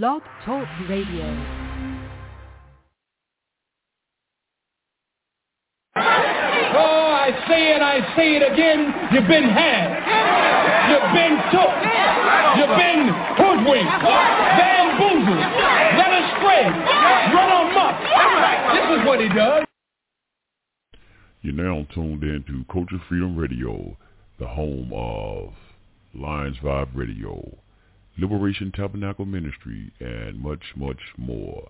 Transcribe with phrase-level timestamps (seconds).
[0.00, 1.26] Blog Talk Radio.
[5.94, 8.90] Oh, I say it, I say it again.
[9.12, 9.92] You've been had.
[10.88, 11.76] You've been took.
[12.56, 14.00] You've been hoodwinked,
[14.56, 15.44] bamboozled,
[16.00, 16.64] led astray,
[17.36, 17.96] run amok.
[18.72, 19.66] This is what he does.
[21.42, 23.94] You're now tuned in to Culture Freedom Radio,
[24.38, 25.52] the home of
[26.14, 27.58] Lions Vibe Radio,
[28.18, 31.68] Liberation Tabernacle Ministry, and much, much more.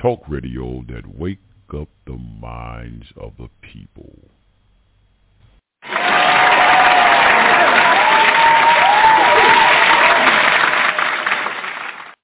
[0.00, 1.38] Talk radio that wake
[1.78, 4.16] up the minds of the people.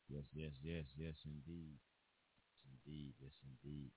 [0.08, 1.76] Yes, yes, yes, yes, indeed.
[2.64, 3.90] Yes, indeed, yes, indeed.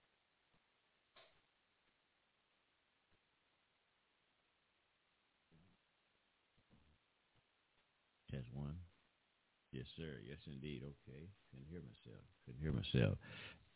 [9.72, 10.20] Yes, sir.
[10.28, 10.84] Yes, indeed.
[10.84, 11.28] Okay.
[11.50, 12.24] Couldn't hear myself.
[12.46, 13.18] Couldn't hear myself.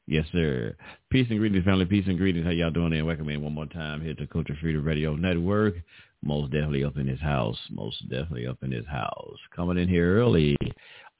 [0.07, 0.75] Yes, sir.
[1.09, 1.85] Peace and greetings, family.
[1.85, 2.45] Peace and greetings.
[2.45, 3.05] How y'all doing there?
[3.05, 5.75] Welcome in one more time here to Culture Freedom Radio Network.
[6.21, 7.57] Most definitely up in his house.
[7.71, 9.37] Most definitely up in his house.
[9.55, 10.57] Coming in here early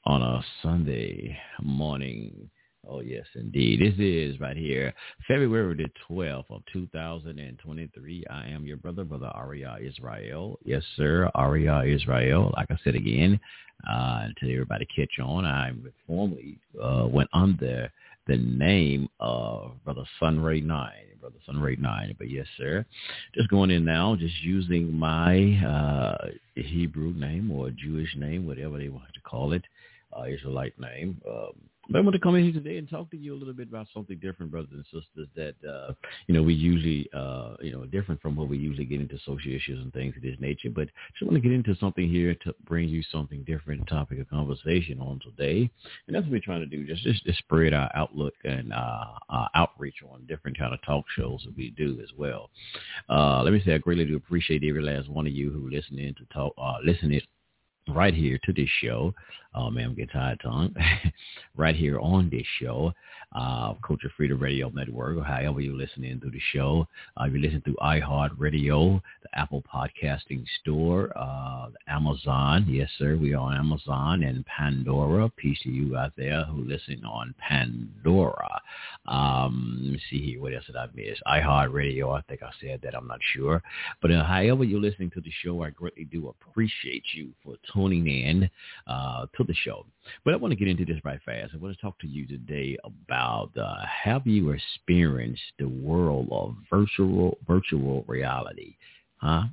[0.04, 2.50] on a Sunday morning.
[2.88, 3.80] Oh, yes, indeed.
[3.80, 4.94] This is right here,
[5.26, 8.24] February the 12th of 2023.
[8.30, 10.58] I am your brother, Brother Aria Israel.
[10.64, 12.52] Yes, sir, Aria Israel.
[12.56, 13.40] Like I said again,
[13.90, 15.72] uh, until everybody catch on, I
[16.06, 17.90] formerly uh, went under
[18.28, 20.92] the name of Brother Sunray 9.
[21.20, 22.14] Brother Sunray 9.
[22.18, 22.84] But yes, sir,
[23.34, 28.90] just going in now, just using my uh, Hebrew name or Jewish name, whatever they
[28.90, 29.64] want to call it,
[30.16, 31.20] uh, Israelite name.
[31.28, 31.52] Um,
[31.88, 33.68] but I want to come in here today and talk to you a little bit
[33.68, 35.92] about something different, brothers and sisters, that, uh,
[36.26, 39.52] you know, we usually, uh, you know, different from what we usually get into social
[39.52, 40.70] issues and things of this nature.
[40.70, 44.28] But just want to get into something here to bring you something different topic of
[44.28, 45.70] conversation on today.
[46.06, 49.04] And that's what we're trying to do, just, just, just spread our outlook and uh,
[49.28, 52.50] our outreach on different kind of talk shows that we do as well.
[53.08, 55.98] Uh, let me say I greatly do appreciate every last one of you who listen
[55.98, 57.20] in to talk, uh, listen in
[57.88, 59.14] right here to this show.
[59.54, 60.74] Oh man, I'm getting tired tongue.
[61.56, 62.92] right here on this show,
[63.34, 66.86] uh, Culture Freedom Radio Network, or however you're listening to the show.
[67.18, 72.66] Uh, you listen through iHeart Radio, the Apple Podcasting Store, uh, Amazon.
[72.68, 75.30] Yes, sir, we are on Amazon and Pandora.
[75.30, 78.60] Peace to you out there who listen on Pandora.
[79.06, 80.40] Um, let me see here.
[80.42, 81.18] What else did I miss?
[81.26, 82.10] iHeart Radio.
[82.10, 82.94] I think I said that.
[82.94, 83.62] I'm not sure.
[84.02, 87.75] But uh, however you're listening to the show, I greatly do appreciate you for tuning
[87.84, 88.48] in
[88.86, 89.86] uh, to the show.
[90.24, 91.52] But I want to get into this right fast.
[91.54, 96.56] I want to talk to you today about uh, have you experienced the world of
[96.70, 98.76] virtual virtual reality?
[99.18, 99.44] Huh?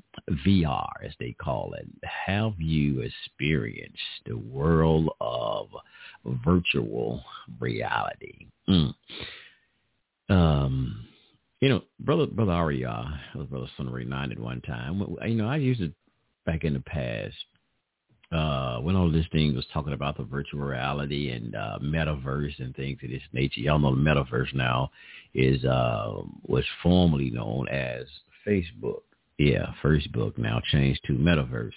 [0.46, 1.88] VR, as they call it.
[2.04, 5.68] Have you experienced the world of
[6.46, 7.24] virtual
[7.60, 8.48] reality?
[8.68, 8.94] Mm.
[10.30, 11.08] Um,
[11.62, 15.02] you know, brother, brother Aria, brother Sunray Nine at one time.
[15.26, 15.94] You know, I used it
[16.46, 17.36] back in the past
[18.34, 22.76] uh, when all this thing was talking about the virtual reality and uh, metaverse and
[22.76, 23.62] things of this nature.
[23.62, 24.90] Y'all know the metaverse now
[25.34, 28.06] is uh, was formerly known as
[28.48, 29.02] Facebook.
[29.38, 31.74] Yeah, Facebook now changed to metaverse.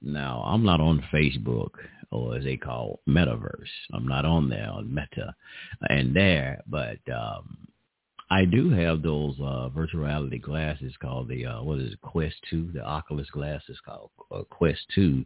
[0.00, 1.70] Now I'm not on Facebook
[2.10, 3.68] or as they call metaverse.
[3.92, 5.34] I'm not on there on Meta
[5.88, 7.56] and there, but um,
[8.30, 12.36] I do have those uh, virtual reality glasses called the uh, what is it, Quest
[12.48, 15.24] Two, the Oculus glasses called uh, Quest Two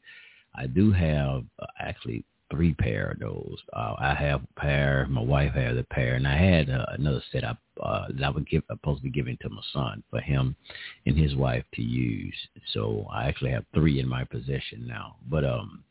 [0.56, 3.56] I do have uh, actually three pair of those.
[3.72, 5.06] Uh, I have a pair.
[5.08, 8.30] My wife has a pair, and I had uh, another set up uh, that I
[8.30, 10.54] would give supposed to be giving to my son for him
[11.06, 12.34] and his wife to use.
[12.72, 15.16] So I actually have three in my possession now.
[15.28, 15.82] But um,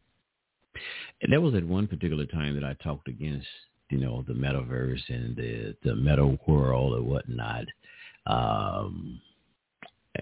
[1.28, 3.48] was at one particular time that I talked against
[3.90, 7.66] you know the metaverse and the the meta world and whatnot.
[8.26, 9.22] Um,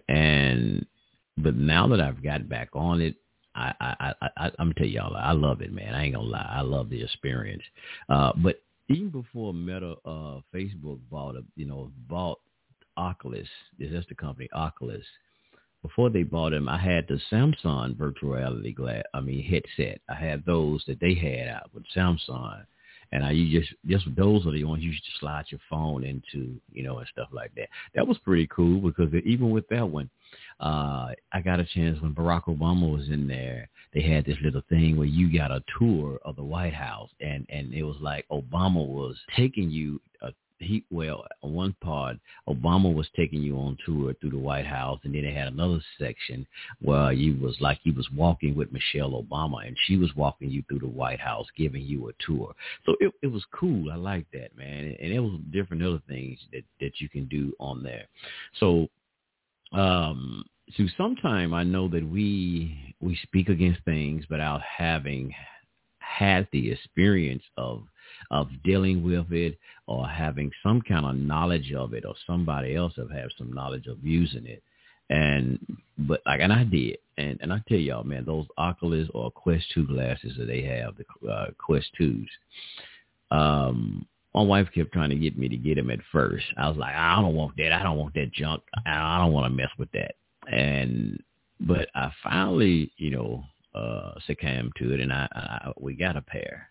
[0.09, 0.85] and
[1.37, 3.15] but now that I've got back on it,
[3.55, 5.93] I, I, I, I, I'm gonna tell y'all, I love it, man.
[5.93, 7.63] I ain't gonna lie, I love the experience.
[8.09, 12.39] Uh, but even before Meta, uh, Facebook bought a, you know, bought
[12.97, 13.47] Oculus.
[13.79, 15.05] That's the company, Oculus.
[15.81, 19.03] Before they bought them, I had the Samsung virtual reality glass.
[19.13, 19.99] I mean headset.
[20.09, 22.65] I had those that they had out with Samsung,
[23.11, 26.55] and I you just just those are the ones you should slide your phone into,
[26.71, 27.69] you know, and stuff like that.
[27.95, 30.09] That was pretty cool because even with that one,
[30.59, 33.69] uh, I got a chance when Barack Obama was in there.
[33.93, 37.45] They had this little thing where you got a tour of the White House, and
[37.49, 42.17] and it was like Obama was taking you, uh, he well on one part
[42.47, 45.79] Obama was taking you on tour through the White House, and then they had another
[45.99, 46.47] section
[46.81, 50.63] where you was like he was walking with Michelle Obama, and she was walking you
[50.67, 52.53] through the White House, giving you a tour.
[52.85, 53.91] So it it was cool.
[53.91, 57.53] I like that, man, and it was different other things that that you can do
[57.59, 58.05] on there.
[58.59, 58.87] So
[59.73, 60.43] um
[60.77, 65.33] so sometime I know that we we speak against things without having
[65.99, 67.83] had the experience of
[68.31, 72.93] of dealing with it or having some kind of knowledge of it or somebody else
[72.97, 74.63] have had some knowledge of using it.
[75.09, 75.59] And
[75.97, 76.97] but like and I did.
[77.17, 80.95] And and I tell y'all, man, those Oculus or Quest 2 glasses that they have,
[80.95, 82.25] the uh, Quest 2s,
[83.29, 86.45] um, my wife kept trying to get me to get them at first.
[86.57, 87.71] I was like, I don't want that.
[87.71, 88.63] I don't want that junk.
[88.85, 90.15] I don't want to mess with that.
[90.51, 91.21] And
[91.59, 93.43] but I finally, you know,
[93.75, 96.69] uh succumbed to it, and I, I we got a pair.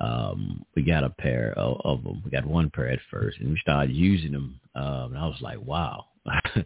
[0.00, 2.22] Um, we got a pair of, of them.
[2.24, 4.58] We got one pair at first, and we started using them.
[4.74, 6.06] Um, and I was like, wow,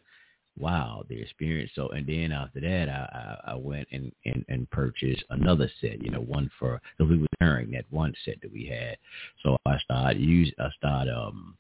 [0.59, 1.71] wow, the experience.
[1.75, 6.11] So, and then after that, I, I, went and, and, and purchased another set, you
[6.11, 8.97] know, one for, because we were carrying that one set that we had.
[9.43, 11.57] So I started use, I started, um,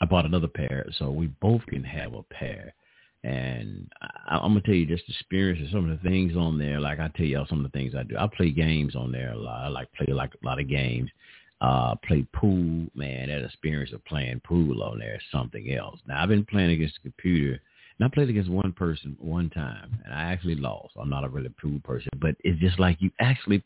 [0.00, 2.74] I bought another pair so we both can have a pair.
[3.22, 6.78] And I, I'm gonna tell you just experiences, some of the things on there.
[6.78, 8.16] Like I tell y'all some of the things I do.
[8.18, 9.64] I play games on there a lot.
[9.64, 11.10] I like play like a lot of games.
[11.60, 13.28] Uh, play pool, man.
[13.28, 16.00] That experience of playing pool on there is something else.
[16.06, 17.62] Now I've been playing against the computer,
[17.98, 20.94] and I played against one person one time, and I actually lost.
[21.00, 23.62] I'm not a really pool person, but it's just like you actually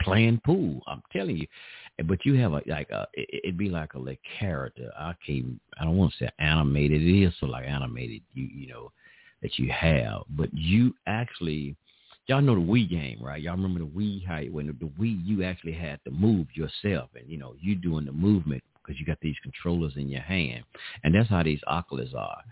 [0.00, 0.82] playing pool.
[0.86, 1.46] I'm telling you.
[2.06, 4.90] But you have a like a it, it'd be like a like character.
[4.98, 7.02] I can't I don't want to say animated.
[7.02, 8.22] It is so like animated.
[8.32, 8.92] You you know
[9.42, 11.76] that you have, but you actually
[12.26, 13.42] y'all know the Wii game, right?
[13.42, 17.28] Y'all remember the Wii how when the Wii you actually had to move yourself, and
[17.28, 20.64] you know you doing the movement because you got these controllers in your hand,
[21.04, 22.42] and that's how these Oculus are.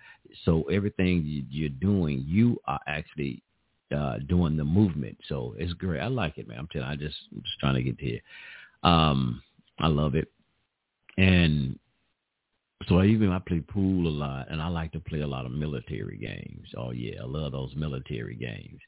[0.45, 3.43] So everything you, you're doing, you are actually
[3.95, 5.19] uh, doing the movement.
[5.29, 6.01] So it's great.
[6.01, 6.59] I like it, man.
[6.59, 8.21] I'm telling you, I just I'm just trying to get here.
[8.85, 9.43] Um,
[9.81, 10.31] I love it.
[11.17, 11.79] And
[12.87, 15.53] so even I play pool a lot and I like to play a lot of
[15.53, 16.69] military games.
[16.77, 18.81] Oh yeah, I love those military games.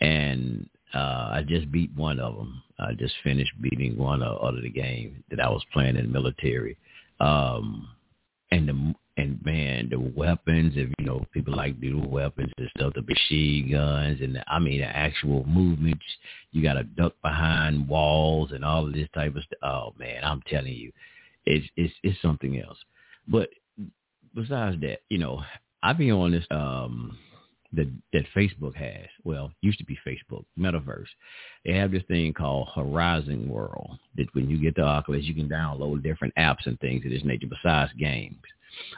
[0.00, 2.60] And uh I just beat one of them.
[2.80, 6.12] I just finished beating one of, of the game that I was playing in the
[6.12, 6.76] military.
[7.20, 7.88] Um
[8.50, 12.92] and the and man, the weapons, if you know, people like do weapons and stuff,
[12.94, 16.04] the machine guns and the, I mean the actual movements.
[16.52, 19.58] You got to duck behind walls and all of this type of stuff.
[19.62, 20.92] Oh man, I'm telling you,
[21.46, 22.78] it's it's it's something else.
[23.26, 23.48] But
[24.34, 25.42] besides that, you know,
[25.82, 27.18] I be on this um
[27.72, 29.06] that that Facebook has.
[29.24, 31.06] Well, used to be Facebook, Metaverse.
[31.64, 33.98] They have this thing called Horizon World.
[34.16, 37.24] That when you get the Oculus, you can download different apps and things of this
[37.24, 38.42] nature besides games.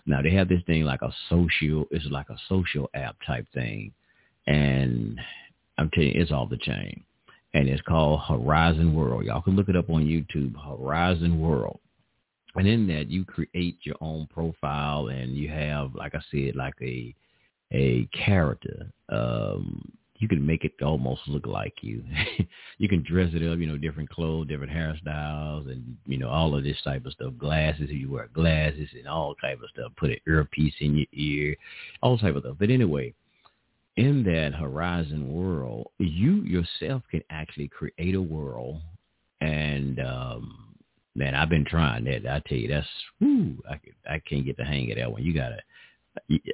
[0.07, 3.93] Now they have this thing like a social, it's like a social app type thing,
[4.47, 5.21] and
[5.77, 7.05] I'm telling you, it's all the chain,
[7.55, 9.25] and it's called Horizon World.
[9.25, 11.79] Y'all can look it up on YouTube, Horizon World.
[12.57, 16.75] And in that, you create your own profile, and you have, like I said, like
[16.83, 17.15] a
[17.73, 18.87] a character.
[19.09, 22.03] Um, you can make it almost look like you.
[22.79, 26.57] you can dress it up, you know, different clothes, different hairstyles, and you know all
[26.57, 27.33] of this type of stuff.
[27.39, 29.93] Glasses, if you wear glasses and all type of stuff.
[29.97, 31.57] Put an earpiece in your ear,
[32.03, 32.57] all type of stuff.
[32.59, 33.15] But anyway,
[33.97, 38.81] in that horizon world, you yourself can actually create a world.
[39.41, 40.75] And um
[41.15, 42.27] man, I've been trying that.
[42.27, 42.87] I tell you, that's
[43.69, 45.23] I I can't get the hang of that one.
[45.23, 45.59] You gotta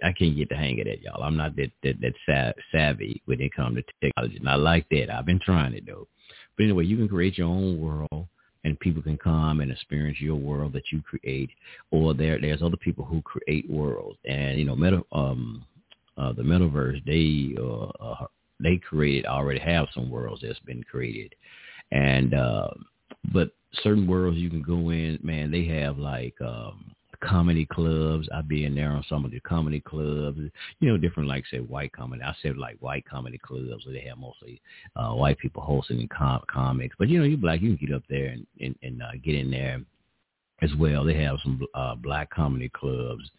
[0.02, 1.22] I can't get the hang of that, y'all.
[1.22, 5.10] I'm not that that, that savvy when it comes to technology, and I like that.
[5.10, 6.06] I've been trying it though.
[6.56, 8.26] But anyway, you can create your own world,
[8.64, 11.50] and people can come and experience your world that you create.
[11.90, 15.64] Or there, there's other people who create worlds, and you know, meta, um,
[16.16, 18.26] uh, the metaverse, they uh, uh,
[18.60, 21.34] they created already have some worlds that's been created,
[21.90, 22.68] and uh,
[23.32, 23.50] but
[23.82, 26.93] certain worlds you can go in, man, they have like um
[27.24, 28.28] comedy clubs.
[28.34, 30.38] I've been there on some of the comedy clubs,
[30.80, 32.22] you know, different like say white comedy.
[32.22, 34.60] I said like white comedy clubs where they have mostly
[34.96, 36.94] uh, white people hosting com- comics.
[36.98, 39.34] But you know, you black, you can get up there and and, and uh, get
[39.34, 39.80] in there
[40.62, 41.04] as well.
[41.04, 43.30] They have some uh, black comedy clubs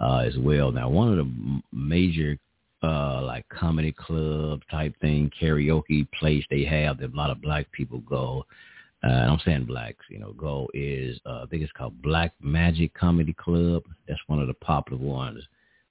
[0.00, 0.72] uh, as well.
[0.72, 2.38] Now, one of the major
[2.82, 7.70] uh like comedy club type thing, karaoke place they have that a lot of black
[7.72, 8.44] people go
[9.04, 12.32] uh, and I'm saying blacks, you know, go is, uh, I think it's called Black
[12.40, 13.82] Magic Comedy Club.
[14.08, 15.42] That's one of the popular ones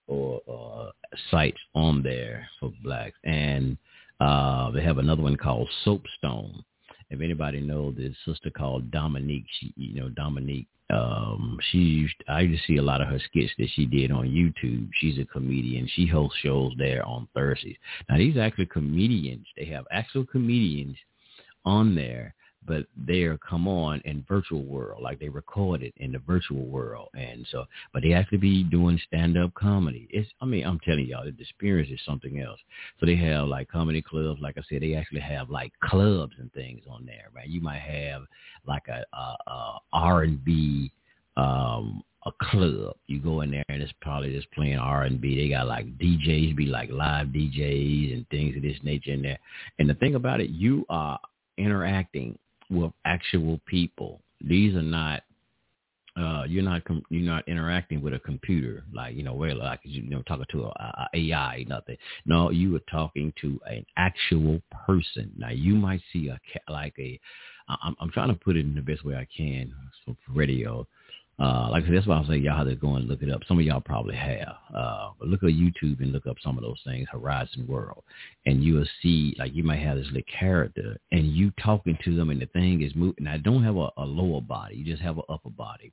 [0.08, 0.92] or uh,
[1.32, 3.18] sites on there for blacks.
[3.24, 3.78] And
[4.20, 6.64] uh, they have another one called Soapstone.
[7.10, 10.68] if anybody knows this sister called Dominique, she you know Dominique.
[10.92, 14.12] Um, she used I used to see a lot of her skits that she did
[14.12, 14.90] on YouTube.
[14.96, 15.90] She's a comedian.
[15.96, 17.78] She hosts shows there on Thursdays.
[18.10, 19.48] Now these are actually comedians.
[19.58, 20.98] They have actual comedians
[21.66, 22.36] on there
[22.68, 27.10] but they're come on in virtual world, like they record it in the virtual world.
[27.14, 30.08] And so, but they actually be doing stand up comedy.
[30.10, 32.60] It's, I mean, I'm telling y'all, the experience is something else.
[33.00, 34.42] So they have like comedy clubs.
[34.42, 37.48] Like I said, they actually have like clubs and things on there, right?
[37.48, 38.24] You might have
[38.66, 40.92] like a, a, a R&B,
[41.38, 42.96] um, a club.
[43.08, 45.36] You go in there and it's probably just playing R and B.
[45.36, 49.40] They got like DJs, be like live DJs and things of this nature in there.
[49.78, 51.20] And the thing about it, you are
[51.58, 52.38] interacting
[52.70, 54.22] with actual people.
[54.42, 55.24] These are not
[56.18, 59.82] uh, you're not com- you're not interacting with a computer like you know where like
[59.84, 61.98] you know talking to a, a AI nothing.
[62.26, 65.32] No, you are talking to an actual person.
[65.38, 66.40] Now you might see a
[66.72, 67.20] like a
[67.68, 69.74] I'm, I'm trying to put it in the best way I can
[70.06, 70.88] for radio.
[71.38, 73.30] Uh, like I said, that's why I say y'all have to go and look it
[73.30, 73.42] up.
[73.46, 74.56] Some of y'all probably have.
[74.74, 78.04] Uh, but look at YouTube and look up some of those things, Horizon World,
[78.46, 82.30] and you'll see like you might have this little character, and you talking to them,
[82.30, 83.28] and the thing is moving.
[83.28, 85.92] I don't have a, a lower body; you just have an upper body,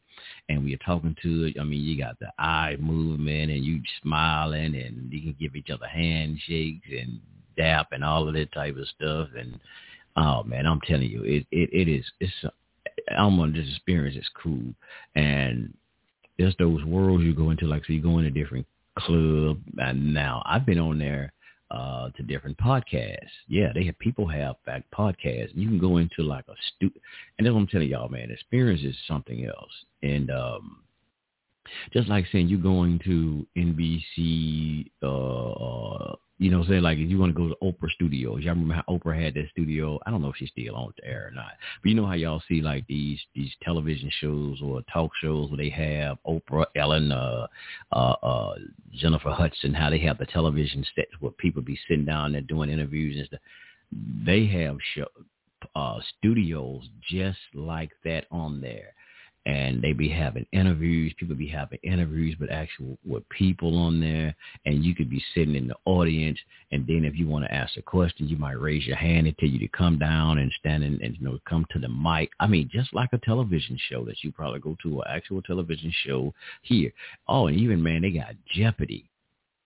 [0.48, 1.60] and we're talking to it.
[1.60, 5.70] I mean, you got the eye movement, and you smiling, and you can give each
[5.70, 7.18] other handshakes and
[7.56, 9.58] dap and all of that type of stuff, and
[10.16, 12.32] oh man, I'm telling you, it it, it is it's
[13.16, 14.74] Alma, this experience is cool.
[15.14, 15.74] And
[16.38, 18.66] there's those worlds you go into, like, so you go in a different
[18.98, 19.58] club.
[19.78, 21.32] And now I've been on there
[21.72, 23.16] uh, to different podcasts.
[23.48, 25.52] Yeah, they have people have fact podcasts.
[25.54, 26.90] You can go into like a stu,
[27.38, 28.30] and that's what I'm telling y'all, man.
[28.30, 29.72] Experience is something else.
[30.02, 30.82] And um,
[31.92, 37.18] just like saying you're going to NBC uh, uh, you know, say like if you
[37.18, 39.98] want to go to Oprah Studios, y'all remember how Oprah had that studio?
[40.04, 42.14] I don't know if she's still on the air or not, but you know how
[42.14, 47.12] y'all see like these these television shows or talk shows where they have Oprah, Ellen,
[47.12, 47.46] uh,
[47.92, 48.54] uh, uh,
[48.92, 52.70] Jennifer Hudson, how they have the television sets where people be sitting down there doing
[52.70, 53.40] interviews and stuff.
[54.24, 55.06] They have show,
[55.76, 58.94] uh, studios just like that on there
[59.46, 61.12] and they be having interviews.
[61.18, 64.34] People be having interviews, but actual with people on there,
[64.66, 66.38] and you could be sitting in the audience.
[66.70, 69.36] And then if you want to ask a question, you might raise your hand and
[69.38, 72.30] tell you to come down and stand and, and you know come to the mic.
[72.40, 75.92] I mean, just like a television show that you probably go to, an actual television
[76.04, 76.32] show
[76.62, 76.92] here.
[77.28, 79.08] Oh, and even man, they got Jeopardy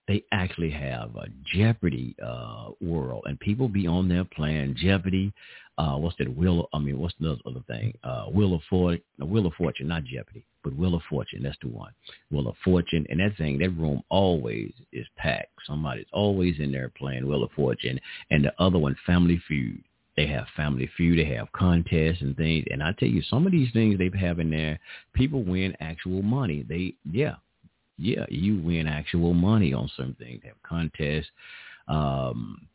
[0.09, 5.33] they actually have a Jeopardy uh, world, and people be on there playing Jeopardy.
[5.79, 6.35] Uh, what's that?
[6.35, 6.69] Wheel?
[6.73, 7.97] I mean, what's the other thing?
[8.03, 9.03] Uh, Wheel of Fortune.
[9.19, 11.43] Wheel of Fortune, not Jeopardy, but Wheel of Fortune.
[11.43, 11.93] That's the one.
[12.31, 15.53] Wheel of Fortune, and that thing, that room always is packed.
[15.67, 19.83] Somebody's always in there playing Wheel of Fortune, and the other one, Family Feud.
[20.17, 21.19] They have Family Feud.
[21.19, 22.65] They have contests and things.
[22.71, 24.79] And I tell you, some of these things they have in there,
[25.13, 26.65] people win actual money.
[26.67, 27.35] They, yeah,
[27.99, 30.41] yeah, you win actual money on some things.
[30.43, 31.31] They have contests.
[31.87, 32.67] Um,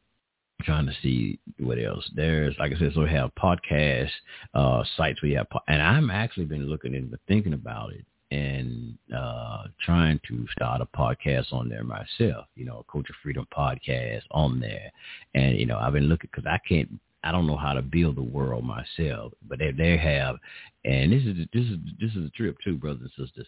[0.62, 2.10] trying to see what else.
[2.16, 4.10] There's like i said so we have podcast
[4.54, 8.98] uh sites we have po- and i'm actually been looking into thinking about it and
[9.16, 14.22] uh trying to start a podcast on there myself you know a culture freedom podcast
[14.32, 14.92] on there.
[15.36, 16.90] And you know i've been looking because i can't
[17.24, 20.38] I don't know how to build the world myself, but they they have,
[20.86, 23.46] and this is this is this is a trip too, brothers and sisters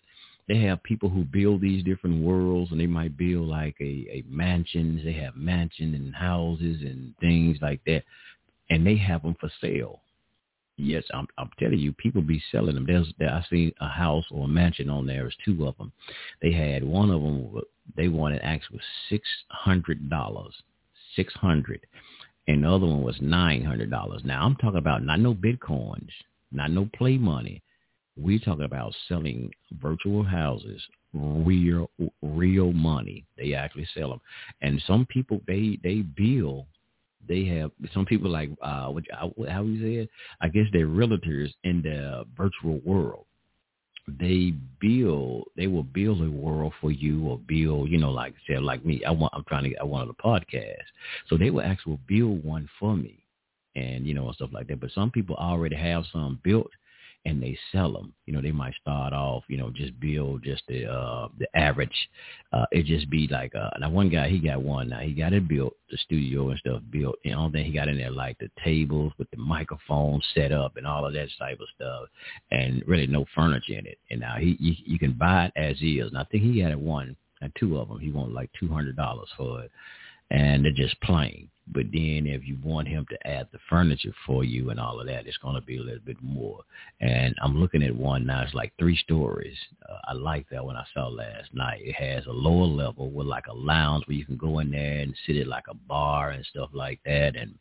[0.47, 4.23] they have people who build these different worlds and they might build like a, a
[4.27, 5.01] mansions.
[5.03, 8.03] They have mansions and houses and things like that.
[8.69, 10.01] And they have them for sale.
[10.75, 12.85] Yes, I'm, I'm telling you, people be selling them.
[12.85, 15.21] There's, there, I see a house or a mansion on there.
[15.21, 15.91] There's two of them.
[16.41, 17.51] They had one of them.
[17.55, 17.61] Uh,
[17.95, 20.53] they wanted actually six hundred dollars,
[21.15, 21.85] six hundred,
[22.47, 24.23] and the other one was nine hundred dollars.
[24.25, 26.09] Now I'm talking about not no bitcoins,
[26.51, 27.61] not no play money
[28.15, 29.51] we talk about selling
[29.81, 30.81] virtual houses,
[31.13, 31.89] real
[32.21, 33.25] real money.
[33.37, 34.21] They actually sell them,
[34.61, 36.67] and some people they they bill.
[37.27, 40.09] They have some people like uh, what how you say it?
[40.41, 43.25] I guess they're realtors in the virtual world.
[44.19, 48.57] They build, they will build a world for you, or build, you know, like say
[48.57, 49.01] like me.
[49.05, 50.83] I want, I'm trying to, get I wanted a podcast,
[51.29, 53.23] so they will actually build one for me,
[53.77, 54.81] and you know, and stuff like that.
[54.81, 56.69] But some people already have some built
[57.25, 58.13] and they sell them.
[58.25, 61.95] You know, they might start off, you know, just build just the uh the average.
[62.51, 65.33] Uh it just be like uh now one guy he got one now he got
[65.33, 67.15] it built, the studio and stuff built.
[67.23, 70.77] You know, then he got in there like the tables with the microphone set up
[70.77, 72.09] and all of that type of stuff
[72.51, 73.97] and really no furniture in it.
[74.11, 76.09] And now he you, you can buy it as is.
[76.09, 77.99] And I think he had one and two of them.
[77.99, 79.71] He wanted like two hundred dollars for it.
[80.31, 84.43] And they're just plain But then if you want him to add the furniture for
[84.43, 86.61] you and all of that, it's going to be a little bit more.
[86.99, 88.41] And I'm looking at one now.
[88.43, 89.57] It's like three stories.
[89.89, 91.81] Uh, I like that one I saw last night.
[91.81, 94.99] It has a lower level with like a lounge where you can go in there
[94.99, 97.55] and sit at like a bar and stuff like that and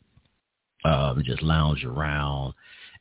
[0.85, 2.53] um, just lounge around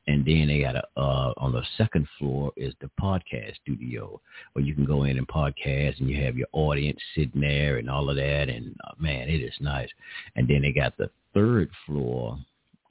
[0.08, 4.20] and then they got a uh, on the second floor is the podcast studio
[4.52, 7.88] where you can go in and podcast, and you have your audience sitting there and
[7.88, 8.48] all of that.
[8.48, 9.88] And uh, man, it is nice.
[10.34, 12.38] And then they got the third floor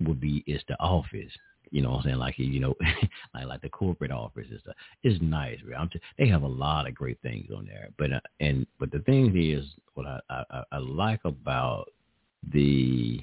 [0.02, 1.32] would be is the office.
[1.70, 2.18] You know what I'm saying?
[2.18, 2.76] Like you know,
[3.34, 4.74] like like the corporate office is the
[5.10, 5.60] is nice.
[5.78, 7.90] I'm they have a lot of great things on there.
[7.98, 9.66] But uh, and but the thing is,
[9.96, 11.90] what I, I I like about
[12.54, 13.22] the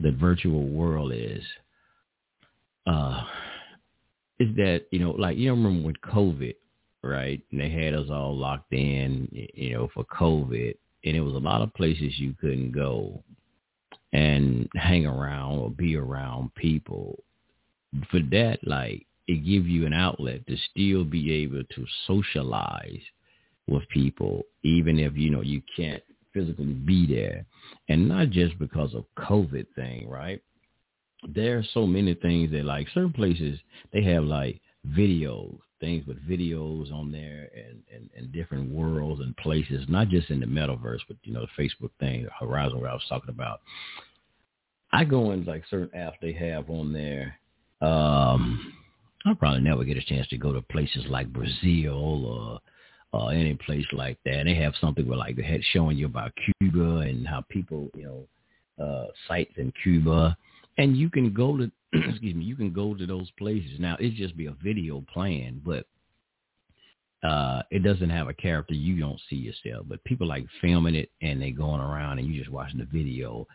[0.00, 1.42] the virtual world is
[2.86, 3.24] uh,
[4.38, 6.54] is that you know, like you know, remember with COVID,
[7.02, 7.40] right?
[7.50, 10.74] And they had us all locked in, you know, for COVID,
[11.04, 13.22] and it was a lot of places you couldn't go
[14.12, 17.22] and hang around or be around people.
[18.10, 23.00] For that, like it give you an outlet to still be able to socialize
[23.66, 26.02] with people, even if you know you can't
[26.32, 27.44] physically be there,
[27.88, 30.40] and not just because of COVID thing, right?
[31.34, 33.58] There are so many things that like certain places
[33.92, 39.36] they have like videos, things with videos on there and, and, and different worlds and
[39.36, 42.94] places, not just in the metaverse, but you know, the Facebook thing, Horizon where I
[42.94, 43.60] was talking about.
[44.92, 47.38] I go in like certain apps they have on there.
[47.80, 48.72] Um
[49.26, 52.60] I'll probably never get a chance to go to places like Brazil or
[53.12, 54.34] uh, any place like that.
[54.34, 57.88] And they have something where like they had showing you about Cuba and how people,
[57.96, 60.36] you know, uh, sites in Cuba
[60.78, 63.78] and you can go to excuse me, you can go to those places.
[63.78, 65.86] Now it's just be a video plan, but
[67.22, 69.86] uh it doesn't have a character you don't see yourself.
[69.88, 73.46] But people like filming it and they going around and you just watching the video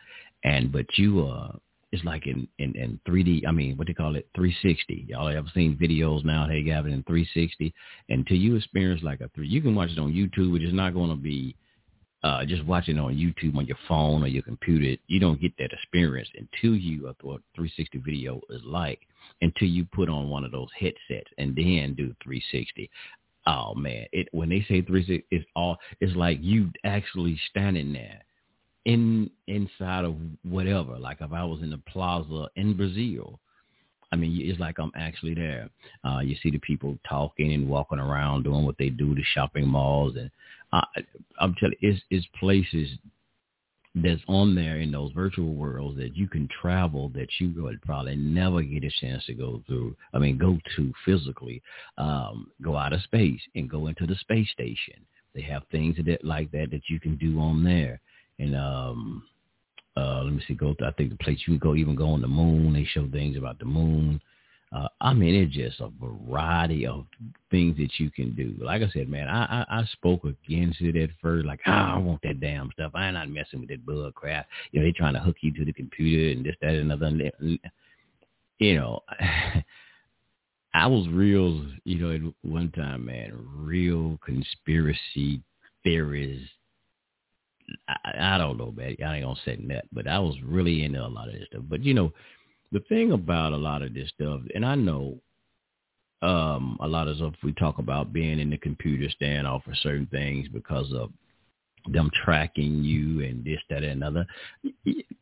[0.44, 1.51] and but you uh
[1.92, 5.08] it's like in, in, in 3D, I mean, what they call it, 360.
[5.10, 6.48] Y'all ever seen videos now?
[6.48, 7.74] They have it in 360.
[8.08, 10.94] Until you experience like a three, you can watch it on YouTube, which is not
[10.94, 11.56] going to be
[12.24, 15.74] uh, just watching on YouTube on your phone or your computer, you don't get that
[15.74, 19.00] experience until you what 360 video is like
[19.42, 22.90] until you put on one of those headsets and then do 360.
[23.48, 28.22] Oh man, it when they say 360, it's all it's like you actually standing there
[28.86, 31.00] in inside of whatever.
[31.00, 33.39] Like if I was in the plaza in Brazil,
[34.12, 35.69] I mean, it's like I'm actually there.
[36.04, 39.67] Uh, you see the people talking and walking around, doing what they do, the shopping
[39.67, 40.30] malls, and
[40.73, 40.81] uh,
[41.39, 42.89] I'm telling you, it's, it's places
[43.93, 48.15] that's on there in those virtual worlds that you can travel that you would probably
[48.15, 49.95] never get a chance to go through.
[50.13, 51.62] I mean, go to physically,
[51.97, 55.05] um, go out of space and go into the space station.
[55.36, 57.99] They have things that like that that you can do on there.
[58.39, 59.23] And um,
[59.97, 62.12] uh, let me see, go to, I think the place you can go, even go
[62.12, 62.73] on the moon.
[62.73, 64.21] They show things about the moon.
[64.73, 67.05] Uh, I mean, it's just a variety of
[67.49, 68.55] things that you can do.
[68.63, 71.97] Like I said, man, I, I, I spoke against it at first, like, oh, I
[71.97, 72.93] want that damn stuff.
[72.95, 74.47] I'm not messing with that bug crap.
[74.71, 77.31] You know, they trying to hook you to the computer and this, that, and another.
[78.60, 79.01] You know,
[80.73, 83.34] I was real, you know, at one time, man,
[83.65, 85.41] real conspiracy
[85.84, 86.47] theories
[87.88, 88.95] I, I don't know, man.
[89.05, 91.63] I ain't gonna say that, but I was really into a lot of this stuff.
[91.67, 92.12] But you know,
[92.71, 95.17] the thing about a lot of this stuff, and I know
[96.21, 100.07] um, a lot of stuff we talk about being in the computer standoff for certain
[100.07, 101.12] things because of
[101.91, 104.25] them tracking you and this, that, and another.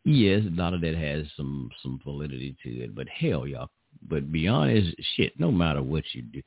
[0.03, 3.69] Yes, a lot of that has some some validity to it, but hell, y'all.
[4.07, 5.39] But beyond is shit.
[5.39, 6.41] No matter what you do,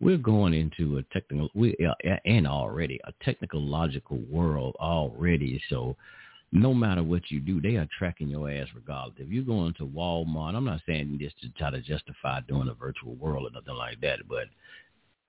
[0.00, 1.76] we're going into a technical we
[2.24, 5.62] and already a technological world already.
[5.70, 5.96] So
[6.52, 9.18] no matter what you do, they are tracking your ass regardless.
[9.18, 12.74] If you're going to Walmart, I'm not saying this to try to justify doing a
[12.74, 14.44] virtual world or nothing like that, but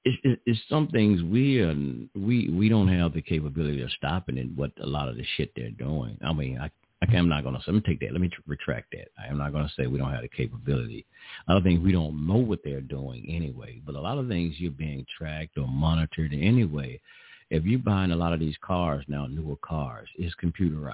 [0.06, 1.74] it's, it's some things we are,
[2.14, 4.48] we we don't have the capability of stopping it.
[4.54, 6.18] What a lot of the shit they're doing.
[6.22, 6.70] I mean, I
[7.04, 8.14] Okay, I'm not say, let me take that.
[8.14, 9.10] Let me retract that.
[9.20, 11.06] I'm not going to say we don't have the capability.
[11.48, 14.72] Of things we don't know what they're doing anyway, but a lot of things you're
[14.72, 17.02] being tracked or monitored anyway.
[17.50, 20.94] If you're buying a lot of these cars now, newer cars, it's computerized.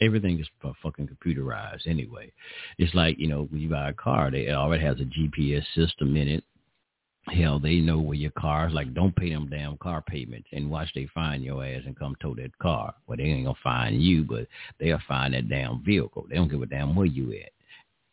[0.00, 0.48] Everything is
[0.82, 2.30] fucking computerized anyway.
[2.78, 5.64] It's like, you know, when you buy a car, they, it already has a GPS
[5.74, 6.44] system in it
[7.28, 8.74] hell, they know where your car is.
[8.74, 8.94] like.
[8.94, 12.34] Don't pay them damn car payments and watch they find your ass and come tow
[12.36, 12.94] that car.
[13.06, 14.46] Well, they ain't gonna find you, but
[14.78, 16.26] they'll find that damn vehicle.
[16.28, 17.52] They don't give a damn where you at.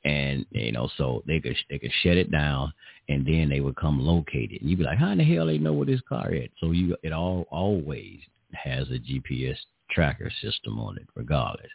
[0.06, 2.74] And you know, so they could they could shut it down,
[3.08, 4.62] and then they would come locate it.
[4.62, 6.50] And you'd be like, how in the hell they know where this car at?
[6.60, 8.20] So you it all always
[8.54, 9.58] has a GPS
[9.92, 11.72] tracker system on it, regardless.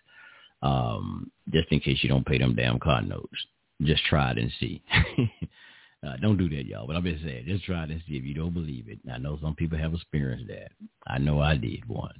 [0.63, 3.47] Um, just in case you don't pay them damn car notes.
[3.83, 4.83] Just try it and see.
[6.07, 6.87] uh, don't do that, y'all.
[6.87, 8.99] But I'm just saying, just try it and see if you don't believe it.
[9.11, 10.73] I know some people have experienced that.
[11.07, 12.19] I know I did once.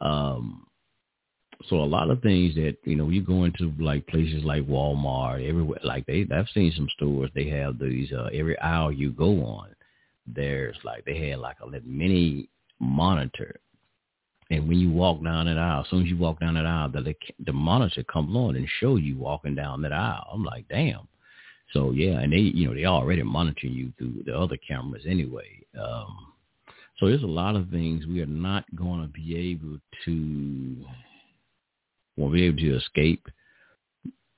[0.00, 0.66] Um,
[1.68, 5.46] so a lot of things that you know you go into like places like Walmart
[5.46, 9.44] everywhere like they I've seen some stores they have these uh, every aisle you go
[9.44, 9.68] on
[10.26, 13.60] there's like they had like a mini monitor
[14.50, 16.88] and when you walk down that aisle, as soon as you walk down that aisle,
[16.90, 17.14] the
[17.46, 20.28] the monitor comes on and show you walking down that aisle.
[20.32, 21.06] I'm like, damn.
[21.72, 25.64] So yeah, and they you know they already monitor you through the other cameras anyway.
[25.80, 26.32] Um,
[26.98, 30.76] so there's a lot of things we are not going to be able to
[32.20, 33.26] won't be able to escape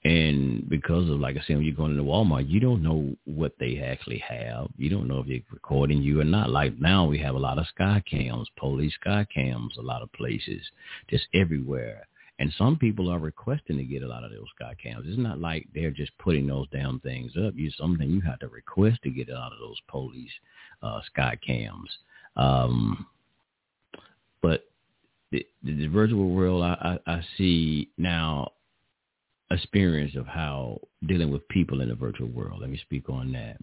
[0.04, 3.52] and because of, like I said, when you're going into Walmart, you don't know what
[3.60, 4.68] they actually have.
[4.76, 6.50] You don't know if they're recording you or not.
[6.50, 10.12] Like now we have a lot of sky cams, police sky cams, a lot of
[10.12, 10.62] places,
[11.08, 12.08] just everywhere.
[12.40, 15.04] And some people are requesting to get a lot of those sky cams.
[15.06, 17.54] It's not like they're just putting those damn things up.
[17.54, 20.32] You something you have to request to get a lot of those police
[20.82, 21.90] uh, sky cams.
[22.34, 23.06] Um,
[24.40, 24.64] but
[25.32, 28.52] the, the virtual world I, I, I see now
[29.50, 32.60] experience of how dealing with people in the virtual world.
[32.60, 33.58] Let me speak on that.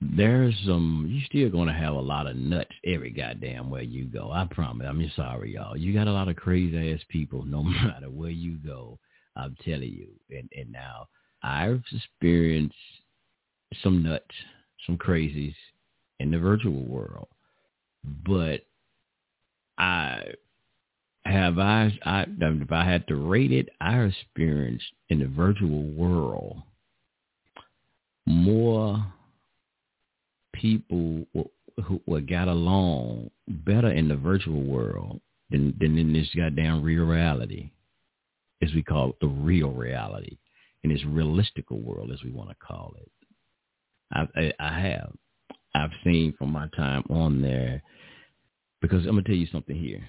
[0.00, 4.04] There's some, you still going to have a lot of nuts every goddamn where you
[4.04, 4.30] go.
[4.30, 4.86] I promise.
[4.88, 5.76] I'm just sorry, y'all.
[5.76, 8.98] You got a lot of crazy ass people no matter where you go.
[9.36, 10.08] I'm telling you.
[10.30, 11.08] And, and now
[11.42, 12.76] I've experienced
[13.82, 14.24] some nuts,
[14.86, 15.54] some crazies
[16.20, 17.28] in the virtual world,
[18.26, 18.60] but
[19.78, 20.22] I
[21.24, 26.62] have I, I if I had to rate it, I experienced in the virtual world
[28.26, 29.04] more
[30.52, 36.82] people who, who got along better in the virtual world than than in this goddamn
[36.82, 37.70] real reality,
[38.62, 40.38] as we call it, the real reality,
[40.82, 43.10] in this realistical world, as we want to call it.
[44.12, 45.12] I, I, I have.
[45.74, 47.82] I've seen from my time on there,
[48.88, 50.08] because I'm gonna tell you something here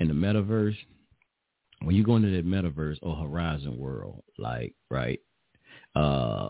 [0.00, 0.76] in the metaverse,
[1.82, 5.20] when you go into the metaverse or Horizon World, like right,
[5.94, 6.48] uh,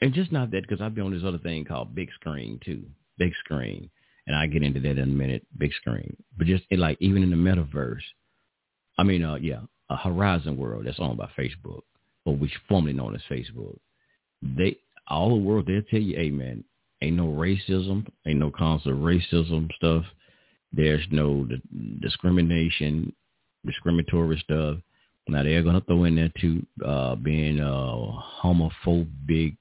[0.00, 2.84] and just not that because I've been on this other thing called Big Screen too,
[3.18, 3.90] Big Screen,
[4.26, 6.16] and I get into that in a minute, Big Screen.
[6.36, 8.02] But just it, like even in the metaverse,
[8.98, 11.82] I mean, uh, yeah, a Horizon World that's owned by Facebook,
[12.24, 13.78] or which formerly known as Facebook.
[14.40, 16.64] They all the world they'll tell you, hey man,
[17.02, 20.04] ain't no racism, ain't no constant racism stuff
[20.76, 21.48] there's no
[22.00, 23.12] discrimination,
[23.64, 24.78] discriminatory stuff.
[25.26, 27.96] Now they're to throw in there too, uh, being uh,
[28.42, 29.56] homophobic,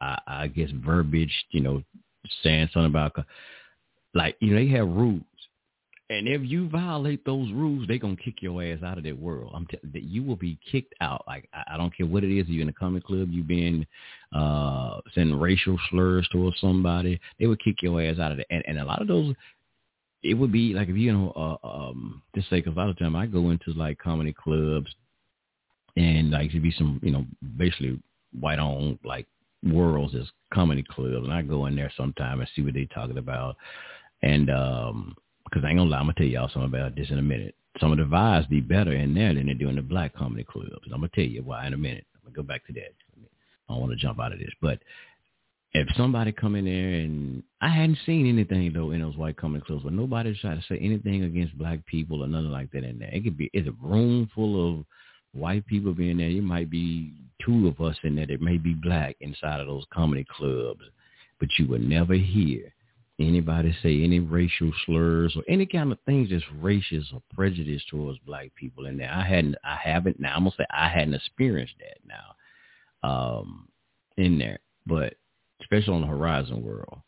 [0.00, 1.82] I, I guess verbiage, you know,
[2.42, 3.16] saying something about,
[4.14, 5.22] like, you know, they have rules.
[6.10, 9.52] And if you violate those rules, they're gonna kick your ass out of that world.
[9.54, 11.22] I'm that you will be kicked out.
[11.26, 12.48] Like I, I don't care what it is.
[12.48, 13.86] You in a comic club, you been
[14.34, 18.46] uh sending racial slurs towards somebody, they would kick your ass out of it.
[18.48, 19.34] And and a lot of those
[20.22, 23.14] it would be like if you know, uh, um, just cause a lot of time
[23.14, 24.92] I go into like comedy clubs
[25.96, 27.24] and like to be some, you know,
[27.56, 28.00] basically
[28.38, 29.26] white on like
[29.62, 31.24] worlds as comedy clubs.
[31.24, 33.56] And I go in there sometime and see what they talking about.
[34.22, 35.16] And, um,
[35.52, 37.54] cause I ain't gonna lie, I'm gonna tell y'all something about this in a minute.
[37.80, 40.44] Some of the vibes be better in there than they do in the black comedy
[40.44, 40.86] clubs.
[40.86, 42.06] I'm gonna tell you why in a minute.
[42.14, 42.92] I'm gonna go back to that.
[43.68, 44.78] I don't want to jump out of this, but
[45.72, 49.64] if somebody come in there and I hadn't seen anything though in those white comedy
[49.66, 52.98] clubs, but nobody tried to say anything against black people or nothing like that in
[52.98, 53.10] there.
[53.12, 54.84] It could be it's a room full of
[55.32, 56.28] white people being there.
[56.28, 57.12] It might be
[57.44, 60.82] two of us in there that may be black inside of those comedy clubs,
[61.38, 62.72] but you would never hear
[63.20, 68.18] anybody say any racial slurs or any kind of things that's racist or prejudice towards
[68.20, 69.10] black people in there.
[69.12, 73.08] I hadn't I haven't now I'm gonna say I hadn't experienced that now.
[73.08, 73.68] Um
[74.16, 74.60] in there.
[74.86, 75.14] But
[75.60, 77.00] especially on the Horizon World.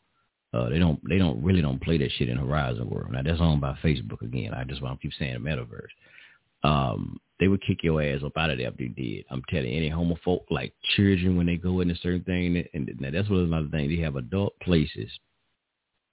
[0.53, 3.13] Uh, they don't they don't really don't play that shit in Horizon World.
[3.13, 4.53] Now that's owned by Facebook again.
[4.53, 5.89] I just want to keep saying the metaverse.
[6.63, 9.25] Um, they would kick your ass up out of there if they did.
[9.31, 13.15] I'm telling you, any homophobe like children when they go into certain thing, and, and
[13.15, 13.89] that's what another thing.
[13.89, 15.09] They have adult places,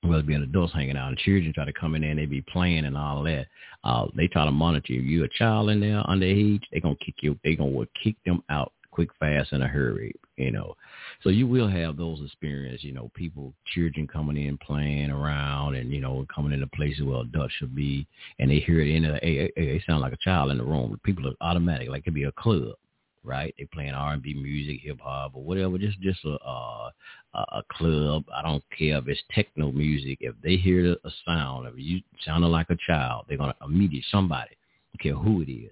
[0.03, 2.41] well, being adults hanging out, and children try to come in there and they be
[2.43, 3.47] playing and all that.
[3.83, 5.01] Uh, they try to monitor you.
[5.01, 7.37] You a child in there underage, they gonna kick you.
[7.43, 10.13] They gonna kick them out quick, fast, in a hurry.
[10.37, 10.75] You know,
[11.23, 12.83] so you will have those experiences.
[12.83, 17.21] You know, people, children coming in, playing around, and you know, coming into places where
[17.21, 18.07] adults should be,
[18.39, 20.63] and they hear it in a, hey, hey, they sound like a child in the
[20.63, 20.99] room.
[21.03, 22.75] People are automatic, like it could be a club
[23.23, 23.53] right?
[23.57, 25.77] They playing R and B music, hip hop, or whatever.
[25.77, 26.91] Just just a, a
[27.35, 28.23] a club.
[28.33, 30.19] I don't care if it's techno music.
[30.21, 34.51] If they hear a sound, if you sounding like a child, they're gonna immediately somebody,
[34.93, 35.71] don't care who it is,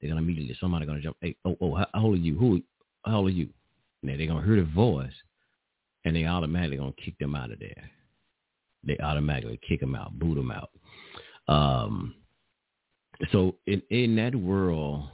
[0.00, 1.16] they're gonna immediately somebody gonna jump.
[1.20, 2.36] Hey, oh, oh, how old are you?
[2.36, 2.62] Who?
[3.04, 3.48] How old are you?
[4.08, 5.12] And they're gonna hear the voice,
[6.04, 7.90] and they automatically gonna kick them out of there.
[8.84, 10.70] They automatically kick them out, boot them out.
[11.48, 12.14] Um,
[13.32, 15.08] so in in that world,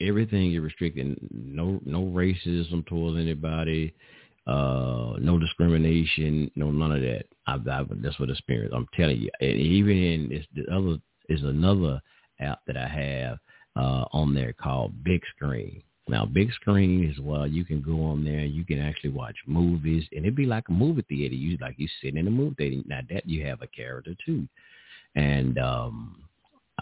[0.00, 1.16] everything is restricted.
[1.32, 3.94] No no racism towards anybody.
[4.46, 6.50] Uh, no discrimination.
[6.56, 7.26] No none of that.
[7.46, 8.72] I've, I've that's what experience.
[8.74, 9.30] I'm telling you.
[9.40, 12.00] And even in this the other is another
[12.40, 13.38] app that I have
[13.76, 15.82] uh, on there called Big Screen.
[16.10, 18.44] Now, big screen is well, you can go on there.
[18.44, 21.34] You can actually watch movies, and it'd be like a movie theater.
[21.34, 22.82] You like you sitting in a movie theater.
[22.86, 24.46] Now that you have a character too,
[25.14, 26.24] and um,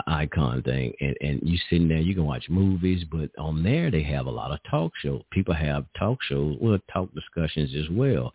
[0.06, 1.98] icon thing, and and you sitting there.
[1.98, 5.22] You can watch movies, but on there they have a lot of talk shows.
[5.30, 8.32] People have talk shows, well, talk discussions as well,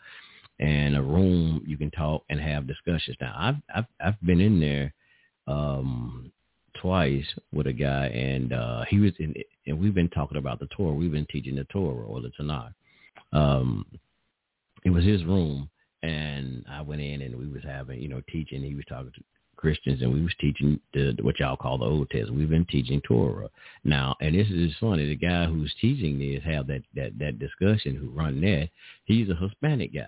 [0.59, 3.17] and a room you can talk and have discussions.
[3.19, 4.93] Now, I've I've I've been in there
[5.47, 6.31] um
[6.79, 9.33] twice with a guy, and uh, he was in,
[9.65, 10.93] and we've been talking about the Torah.
[10.93, 12.73] We've been teaching the Torah or the Tanakh.
[13.31, 13.85] Um,
[14.83, 15.69] it was his room,
[16.01, 18.61] and I went in, and we was having, you know, teaching.
[18.61, 19.23] He was talking to
[19.55, 22.37] Christians, and we was teaching the what y'all call the Old Testament.
[22.37, 23.49] We've been teaching Torah
[23.83, 25.07] now, and this is funny.
[25.07, 28.69] The guy who's teaching this have that that that discussion who run that.
[29.05, 30.05] He's a Hispanic guy.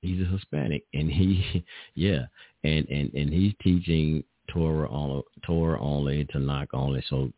[0.00, 1.64] He's a Hispanic, and he,
[1.94, 2.26] yeah,
[2.62, 7.02] and and and he's teaching Torah only, Torah only, Tanakh only.
[7.08, 7.32] So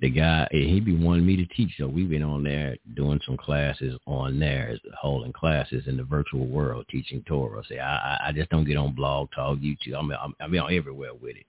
[0.00, 1.72] the guy, he be wanting me to teach.
[1.78, 6.46] So we've been on there doing some classes on there, holding classes in the virtual
[6.46, 7.62] world, teaching Torah.
[7.68, 9.98] Say, I, I just don't get on Blog Talk, YouTube.
[9.98, 11.46] I'm, I'm, I'm on everywhere with it.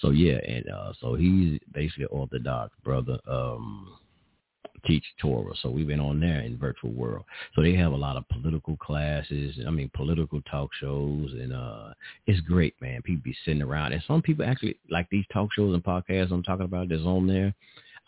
[0.00, 3.18] So yeah, and uh, so he's basically Orthodox brother.
[3.26, 3.96] Um,
[4.86, 5.52] teach Torah.
[5.62, 7.24] So we've been on there in virtual world.
[7.54, 9.58] So they have a lot of political classes.
[9.66, 11.94] I mean, political talk shows, and uh,
[12.26, 13.02] it's great, man.
[13.02, 16.42] People be sitting around, and some people actually like these talk shows and podcasts I'm
[16.42, 17.54] talking about that's on there.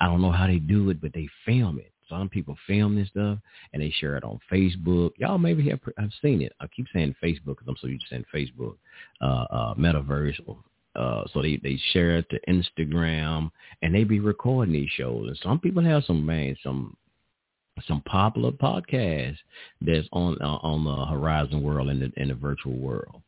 [0.01, 1.93] I don't know how they do it, but they film it.
[2.09, 3.39] Some people film this stuff
[3.73, 5.11] and they share it on Facebook.
[5.19, 6.53] Y'all maybe have I've seen it.
[6.61, 8.77] I keep saying Facebook because I'm so used to saying Facebook,
[9.21, 10.41] uh, uh, Metaverse
[10.99, 13.51] uh, so they, they share it to Instagram
[13.83, 15.29] and they be recording these shows.
[15.29, 16.97] And some people have some, man, some,
[17.87, 19.39] some popular podcasts
[19.81, 23.23] that's on, uh, on the horizon world and the, in the virtual world.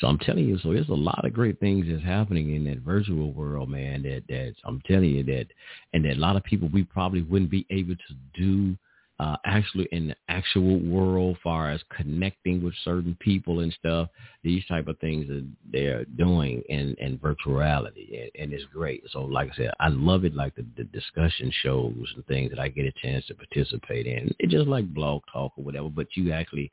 [0.00, 2.78] So I'm telling you, so there's a lot of great things that's happening in that
[2.78, 4.02] virtual world, man.
[4.02, 5.46] That that I'm telling you that,
[5.92, 8.76] and that a lot of people we probably wouldn't be able to do
[9.20, 14.08] uh, actually in the actual world, far as connecting with certain people and stuff.
[14.42, 19.04] These type of things that they're doing in in virtuality, and, and it's great.
[19.12, 20.34] So, like I said, I love it.
[20.34, 24.34] Like the, the discussion shows and things that I get a chance to participate in.
[24.38, 26.70] It's just like blog talk or whatever, but you actually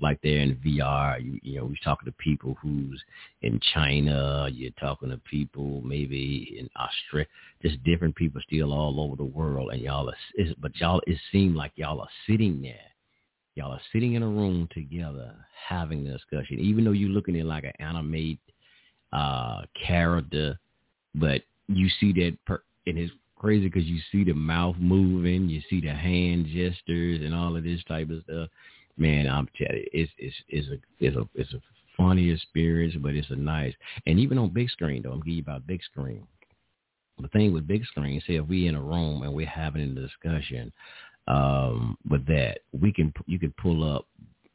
[0.00, 1.24] like they're in VR.
[1.24, 3.02] You you know, we're talking to people who's
[3.42, 4.48] in China.
[4.52, 7.26] You're talking to people maybe in Australia
[7.62, 11.56] just different people still all over the world, and y'all are, but y'all it seemed
[11.56, 12.74] like y'all are sitting there,
[13.54, 15.34] y'all are sitting in a room together
[15.68, 18.40] having a discussion, even though you're looking at like an animate
[19.12, 20.58] uh, character,
[21.14, 25.60] but you see that per, and it's crazy because you see the mouth moving, you
[25.68, 28.48] see the hand gestures and all of this type of stuff.
[28.96, 31.60] Man, I'm telling you, it's it's it's a it's a it's a
[31.96, 33.74] funny experience, but it's a nice.
[34.06, 36.26] And even on big screen though, I'm giving you about big screen
[37.20, 40.00] the thing with big screen, say if we in a room and we're having a
[40.00, 40.72] discussion
[41.26, 44.06] um, with that, we can you can pull up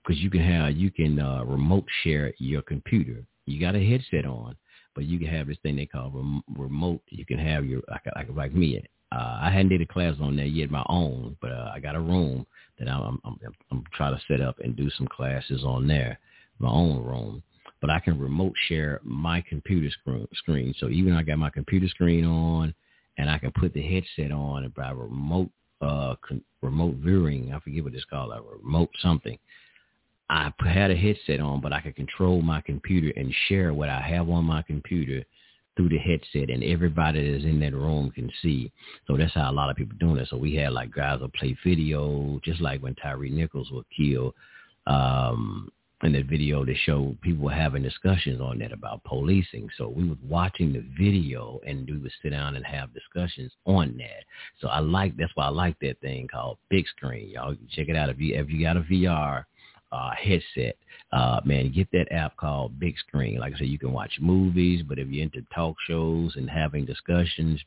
[0.03, 3.23] because you can have you can uh, remote share your computer.
[3.45, 4.55] You got a headset on,
[4.95, 7.01] but you can have this thing they call rem- remote.
[7.09, 8.83] You can have your like like, like me.
[9.11, 11.95] Uh, I hadn't did a class on that yet, my own, but uh, I got
[11.95, 12.45] a room
[12.79, 16.17] that I'm, I'm I'm I'm trying to set up and do some classes on there,
[16.59, 17.43] my own room
[17.81, 19.89] but I can remote share my computer
[20.35, 20.73] screen.
[20.79, 22.73] So even I got my computer screen on,
[23.17, 25.49] and I can put the headset on and by remote
[25.81, 26.15] uh
[26.61, 27.53] remote viewing.
[27.53, 29.37] I forget what it's called, a remote something.
[30.29, 33.99] I had a headset on, but I could control my computer and share what I
[33.99, 35.25] have on my computer
[35.75, 38.71] through the headset, and everybody that's in that room can see.
[39.07, 40.27] So that's how a lot of people doing it.
[40.29, 44.33] So we had like guys that play video, just like when Tyree Nichols was killed.
[44.87, 45.69] Um,
[46.03, 49.69] in the video to show people having discussions on that about policing.
[49.77, 53.95] So we was watching the video and we would sit down and have discussions on
[53.97, 54.25] that.
[54.59, 57.29] So I like that's why I like that thing called big screen.
[57.29, 59.45] Y'all check it out if you if you got a VR
[59.91, 60.77] uh, headset,
[61.11, 63.39] uh, man, get that app called Big Screen.
[63.39, 66.85] Like I said, you can watch movies, but if you're into talk shows and having
[66.85, 67.61] discussions,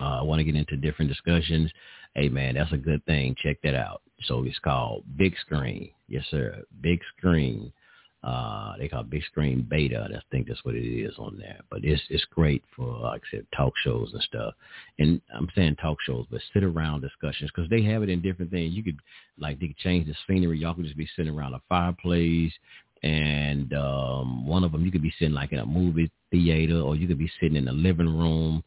[0.00, 1.70] uh, want to get into different discussions,
[2.14, 3.34] hey man, that's a good thing.
[3.42, 4.02] Check that out.
[4.24, 5.90] So it's called Big Screen.
[6.08, 6.62] Yes, sir.
[6.80, 7.72] Big Screen.
[8.26, 10.08] Uh, they call it big screen beta.
[10.12, 11.60] I think that's what it is on there.
[11.70, 14.54] But it's it's great for like I said, talk shows and stuff.
[14.98, 18.50] And I'm saying talk shows, but sit around discussions because they have it in different
[18.50, 18.74] things.
[18.74, 18.98] You could
[19.38, 20.58] like they could change the scenery.
[20.58, 22.52] Y'all could just be sitting around a fireplace,
[23.04, 26.96] and um, one of them you could be sitting like in a movie theater, or
[26.96, 28.64] you could be sitting in the living room.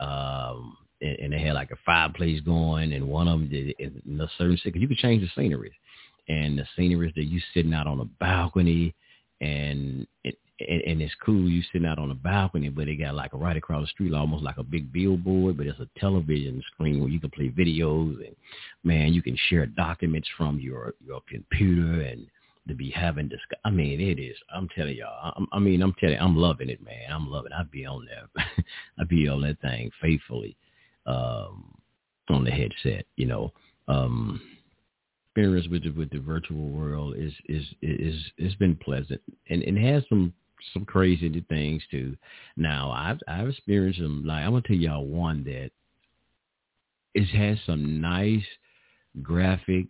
[0.00, 4.28] Um, and, and they had like a fireplace going, and one of them in a
[4.38, 4.80] certain second.
[4.80, 5.72] You could change the scenery,
[6.28, 8.94] and the scenery is that you sitting out on a balcony,
[9.40, 11.48] and it, and, it's cool.
[11.48, 14.44] You sitting out on a balcony, but it got like right across the street, almost
[14.44, 18.36] like a big billboard, but it's a television screen where you can play videos, and
[18.84, 22.26] man, you can share documents from your your computer and
[22.68, 23.40] to be having this.
[23.64, 24.36] I mean, it is.
[24.54, 25.32] I'm telling y'all.
[25.36, 26.18] I'm, I mean, I'm telling.
[26.18, 27.10] I'm loving it, man.
[27.10, 27.52] I'm loving.
[27.52, 27.56] It.
[27.58, 28.44] i'd be on there.
[28.98, 30.56] i'd be on that thing faithfully
[31.06, 31.74] um,
[32.28, 33.06] on the headset.
[33.16, 33.52] You know,
[33.88, 34.40] um,
[35.34, 39.76] experience with the, with the virtual world is is is it's been pleasant and it
[39.78, 40.32] has some
[40.72, 42.16] some crazy things too.
[42.56, 44.24] Now I've I've experienced them.
[44.24, 45.70] Like I'm gonna tell y'all one that
[47.14, 48.44] it has some nice
[49.22, 49.88] graphics,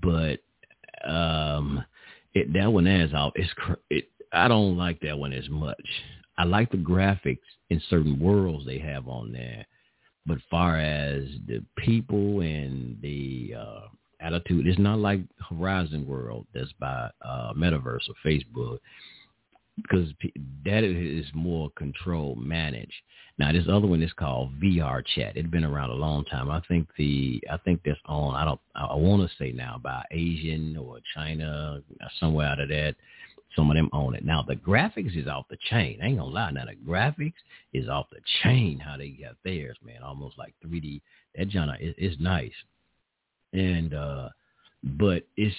[0.00, 0.38] but
[1.08, 1.84] um,
[2.34, 3.50] it that one has all it's
[3.90, 4.08] it.
[4.32, 5.86] I don't like that one as much.
[6.38, 7.38] I like the graphics
[7.70, 9.66] in certain worlds they have on there,
[10.26, 13.86] but far as the people and the uh,
[14.20, 18.78] attitude, it's not like Horizon World that's by uh, Metaverse or Facebook
[19.76, 20.08] because
[20.64, 22.94] that is more control managed.
[23.38, 25.36] Now this other one is called VR Chat.
[25.36, 26.50] It's been around a long time.
[26.50, 28.34] I think the I think that's on.
[28.34, 28.60] I don't.
[28.74, 31.82] I want to say now by Asian or China
[32.18, 32.96] somewhere out of that.
[33.56, 34.24] Some of them own it.
[34.24, 35.98] Now the graphics is off the chain.
[36.02, 36.50] I ain't gonna lie.
[36.50, 37.32] Now the graphics
[37.72, 38.78] is off the chain.
[38.78, 40.02] How they got theirs, man.
[40.02, 41.00] Almost like 3D.
[41.34, 42.52] That genre is, nice.
[43.52, 44.28] And uh
[44.82, 45.56] but it's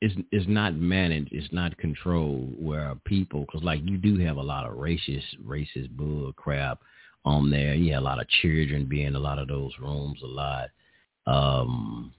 [0.00, 4.42] it's it's not managed, it's not controlled where people, because like you do have a
[4.42, 6.80] lot of racist racist bull crap
[7.24, 7.74] on there.
[7.74, 10.68] You have a lot of children being in a lot of those rooms a lot.
[11.26, 12.14] Um,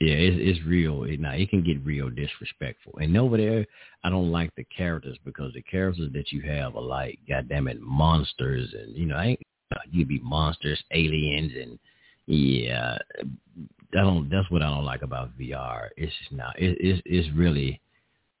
[0.00, 1.04] yeah, it's, it's real.
[1.04, 2.94] It, now it can get real disrespectful.
[3.00, 3.66] And over there,
[4.04, 7.80] I don't like the characters because the characters that you have are like, goddamn it,
[7.80, 9.40] monsters, and you know, I ain't,
[9.74, 11.78] uh, you'd be monsters, aliens, and
[12.26, 14.28] yeah, I don't.
[14.30, 15.88] That's what I don't like about VR.
[15.96, 16.58] It's not.
[16.58, 17.80] It, it's it's really,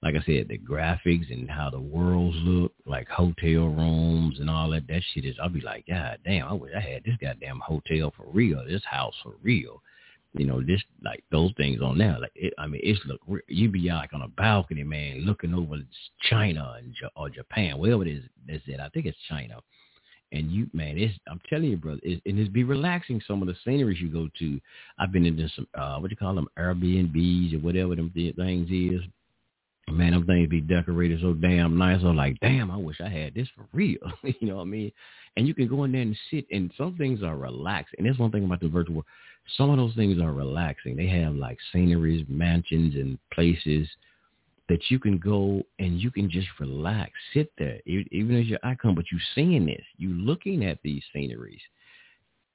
[0.02, 4.70] like I said, the graphics and how the worlds look, like hotel rooms and all
[4.70, 4.86] that.
[4.88, 5.36] That shit is.
[5.42, 8.64] I'll be like, God damn, I wish I had this goddamn hotel for real.
[8.66, 9.80] This house for real
[10.36, 12.18] you know, this like those things on there.
[12.20, 15.78] Like, it, I mean, it's look you be like on a balcony, man, looking over
[16.28, 18.24] China and, or Japan, wherever it is.
[18.46, 18.80] That's it.
[18.80, 19.58] I think it's China.
[20.32, 23.22] And you, man, it's I'm telling you, brother, it's, and it's be relaxing.
[23.26, 24.60] Some of the sceneries you go to,
[24.98, 28.68] I've been into some uh, what do you call them, Airbnbs or whatever them things
[28.70, 29.00] is.
[29.88, 32.00] Man, them things be decorated so damn nice.
[32.02, 34.00] I'm like, damn, I wish I had this for real.
[34.22, 34.92] you know what I mean?
[35.36, 37.98] And you can go in there and sit, and some things are relaxing.
[37.98, 39.04] And that's one thing about the virtual
[39.56, 40.96] some of those things are relaxing.
[40.96, 43.88] They have like sceneries, mansions, and places
[44.68, 48.94] that you can go and you can just relax, sit there, even as your icon.
[48.94, 51.60] But you're seeing this, you're looking at these sceneries,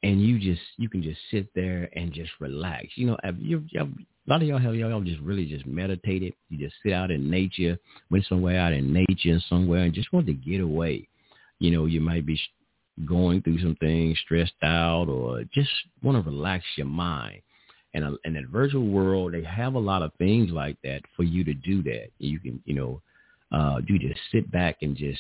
[0.04, 2.88] and you just you can just sit there and just relax.
[2.96, 3.88] You know, you, a
[4.28, 6.34] lot of y'all have y'all just really just meditated.
[6.50, 7.78] You just sit out in nature,
[8.10, 11.08] went somewhere out in nature and somewhere, and just want to get away.
[11.60, 12.40] You know, you might be
[13.06, 15.70] going through some things, stressed out, or just
[16.04, 17.42] want to relax your mind.
[17.94, 21.24] And uh, in that virtual world, they have a lot of things like that for
[21.24, 22.08] you to do that.
[22.20, 23.02] You can, you know,
[23.52, 25.20] uh, you just sit back and just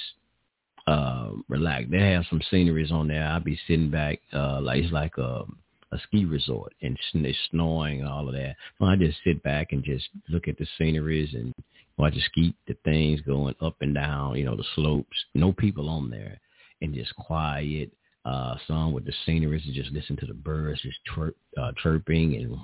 [0.87, 1.87] uh, relax.
[1.89, 3.25] They have some sceneries on there.
[3.27, 5.43] I'll be sitting back, uh, like it's like a,
[5.91, 8.55] a ski resort, and it's snowing and all of that.
[8.79, 11.53] So I just sit back and just look at the sceneries and
[11.97, 15.17] watch the ski, the things going up and down, you know, the slopes.
[15.35, 16.39] No people on there
[16.81, 17.91] and just quiet.
[18.23, 18.55] Uh,
[18.91, 22.55] with the scenery to just listen to the birds just chirp, uh, chirping and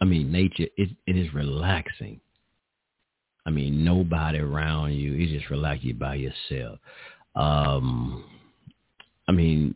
[0.00, 2.20] I mean nature it it is relaxing.
[3.46, 5.12] I mean nobody around you.
[5.12, 6.78] You just relax you by yourself.
[7.34, 8.24] Um,
[9.26, 9.74] I mean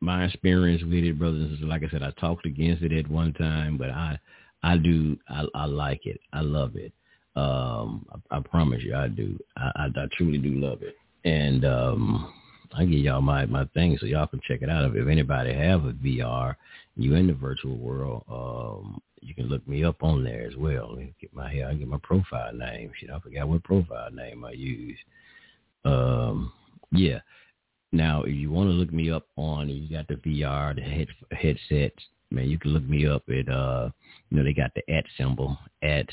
[0.00, 1.68] my experience with it, brothers and sisters.
[1.68, 4.18] like I said, I talked against it at one time, but I
[4.62, 6.20] I do I, I like it.
[6.34, 6.92] I love it.
[7.34, 9.38] Um, I, I promise you, I do.
[9.56, 10.96] I, I, I truly do love it.
[11.24, 12.32] And um,
[12.74, 14.84] I give y'all my my thing so y'all can check it out.
[14.84, 16.56] If, if anybody have a VR,
[16.96, 20.96] you in the virtual world, um, you can look me up on there as well.
[21.20, 22.92] Get my hair, I get my profile name.
[22.98, 24.98] Shit, I forgot what profile name I use.
[25.84, 26.52] Um,
[26.92, 27.20] yeah.
[27.90, 31.08] Now, if you want to look me up on, you got the VR, the head
[31.32, 32.02] headsets.
[32.30, 33.88] Man, you can look me up at uh,
[34.28, 36.06] you know, they got the at symbol at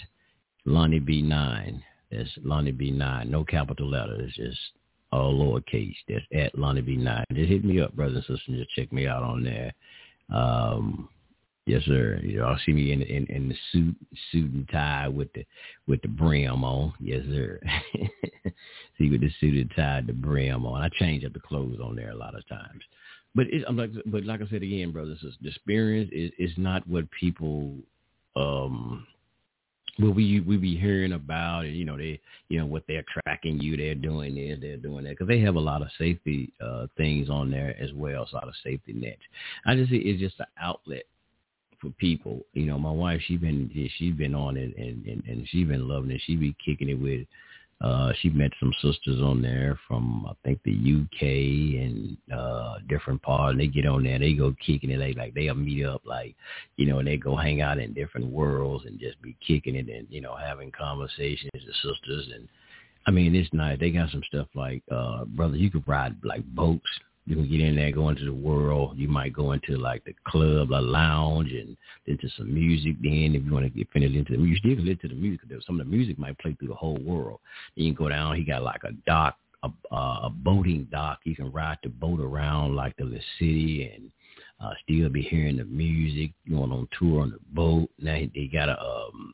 [0.66, 1.82] Lonnie B9.
[2.12, 3.30] That's Lonnie B9.
[3.30, 4.16] No capital letter.
[4.22, 4.58] It's just
[5.16, 5.96] all lowercase.
[6.08, 7.24] That's at Lonnie B9.
[7.34, 8.60] Just hit me up, brothers and sisters.
[8.60, 9.74] Just check me out on there.
[10.34, 11.10] Um,
[11.66, 12.20] yes, sir.
[12.24, 13.96] You all see me in, in in the suit
[14.32, 15.46] suit and tie with the
[15.88, 16.94] with the brim on.
[17.00, 17.60] Yes, sir.
[18.98, 20.82] see with the suit and tie, the brim on.
[20.82, 22.82] I change up the clothes on there a lot of times.
[23.34, 26.88] But it, I'm like, but like I said again, brothers, the experience is is not
[26.88, 27.76] what people
[28.36, 29.06] um
[30.00, 31.72] well, we we be hearing about it.
[31.72, 32.20] You know, they
[32.50, 33.78] you know what they're tracking you.
[33.78, 34.60] They're doing this.
[34.62, 37.94] They're doing that because they have a lot of safety uh, things on there as
[37.94, 38.28] well.
[38.30, 39.22] So a lot of safety nets.
[39.66, 41.04] I just it's just an outlet
[41.80, 42.46] for people.
[42.54, 45.88] You know, my wife she been she's been on it and and, and she been
[45.88, 46.22] loving it.
[46.26, 47.26] She be kicking it with
[47.86, 51.22] uh, she met some sisters on there from I think the UK
[51.84, 53.52] and uh, different parts.
[53.52, 54.98] And they get on there, they go kicking it.
[54.98, 56.36] They like they'll meet up, like
[56.78, 59.88] you know, and they go hang out in different worlds and just be kicking it
[59.88, 61.52] and you know having conversations.
[61.54, 62.48] with sisters and
[63.06, 63.80] I mean, it's nice.
[63.80, 66.90] They got some stuff like uh, brother, you could ride like boats
[67.26, 68.98] you can get in there, go into the world.
[68.98, 72.98] You might go into like the club, a lounge, and into some music.
[73.02, 75.22] Then, if you want to get finished into the music, you can listen to the
[75.22, 75.50] music.
[75.66, 77.40] Some of the music might play through the whole world.
[77.76, 78.36] Then you can go down.
[78.36, 81.20] He got like a dock, a, a boating dock.
[81.24, 84.12] You can ride the boat around like the city and
[84.60, 86.32] uh, still be hearing the music.
[86.48, 87.90] Going on tour on the boat.
[88.00, 89.34] Now they got a um,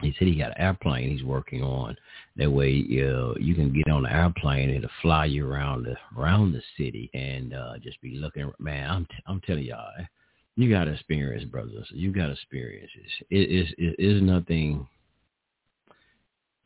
[0.00, 1.96] he said he got an airplane he's working on.
[2.36, 5.96] That way, uh, you can get on the airplane and it'll fly you around the
[6.18, 8.50] around the city and uh, just be looking.
[8.58, 9.90] Man, I'm t- I'm telling y'all,
[10.56, 11.86] you got experience, brothers.
[11.90, 12.90] You got to experience.
[13.30, 14.86] It is it is nothing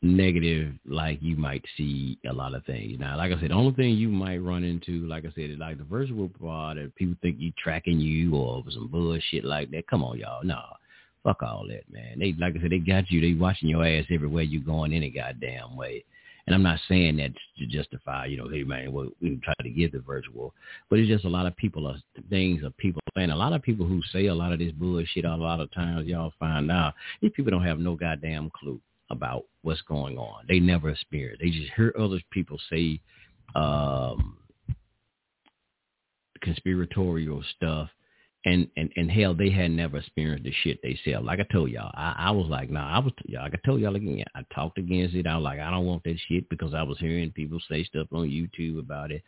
[0.05, 2.99] negative like you might see a lot of things.
[3.01, 5.59] Now, like I said, the only thing you might run into, like I said, is
[5.59, 9.87] like the virtual part that people think you tracking you or some bullshit like that.
[9.89, 10.45] Come on, y'all.
[10.45, 10.61] No.
[11.25, 12.19] Fuck all that, man.
[12.19, 13.21] They like I said, they got you.
[13.21, 16.05] They watching your ass everywhere you going any goddamn way.
[16.47, 19.71] And I'm not saying that to justify, you know, hey man, well, we try to
[19.71, 20.53] give the virtual,
[20.91, 21.97] but it's just a lot of people are
[22.29, 25.25] things of people and a lot of people who say a lot of this bullshit.
[25.25, 29.45] A lot of times, y'all find out these people don't have no goddamn clue about
[29.63, 30.45] what's going on.
[30.49, 31.41] They never experience.
[31.41, 33.01] They just hear other people say
[33.55, 34.37] um,
[36.43, 37.89] conspiratorial stuff
[38.45, 41.23] and and and hell, they had never experienced the shit they sell.
[41.23, 43.97] Like I told y'all, I, I was like, nah, I was like I told y'all
[43.97, 44.25] again.
[44.35, 45.27] I talked against it.
[45.27, 48.09] I was like, I don't want that shit because I was hearing people say stuff
[48.13, 49.23] on YouTube about it,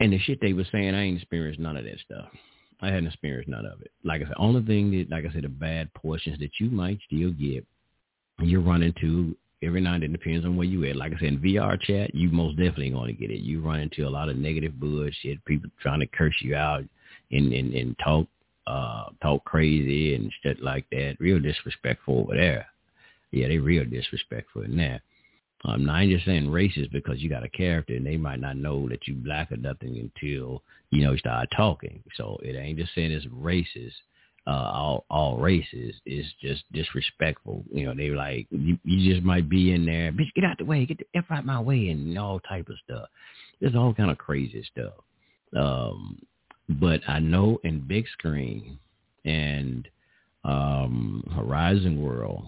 [0.00, 2.26] and the shit they were saying, I ain't experienced none of that stuff.
[2.80, 3.90] I hadn't experienced none of it.
[4.04, 6.98] Like I said, only thing that, like I said, the bad portions that you might
[7.06, 7.66] still get,
[8.40, 10.04] you're running to every night.
[10.04, 10.94] It depends on where you at.
[10.94, 13.40] Like I said, in VR chat, you most definitely going to get it.
[13.40, 16.84] You run into a lot of negative bullshit, people trying to curse you out
[17.30, 18.26] and and, and talk
[18.66, 21.16] uh talk crazy and shit like that.
[21.18, 22.66] Real disrespectful over there.
[23.30, 25.02] Yeah, they real disrespectful in there.
[25.64, 28.56] Um, now I just saying racist because you got a character and they might not
[28.56, 32.02] know that you black or nothing until you know you start talking.
[32.16, 33.94] So it ain't just saying it's racist.
[34.46, 37.64] Uh, all all races is just disrespectful.
[37.70, 40.64] You know, they like you, you just might be in there, bitch, get out the
[40.64, 43.08] way, get the f out my way, and all type of stuff.
[43.60, 44.94] There's all kind of crazy stuff.
[45.56, 46.18] Um,
[46.68, 48.78] but I know in big screen
[49.24, 49.88] and
[50.44, 52.44] um, Horizon World,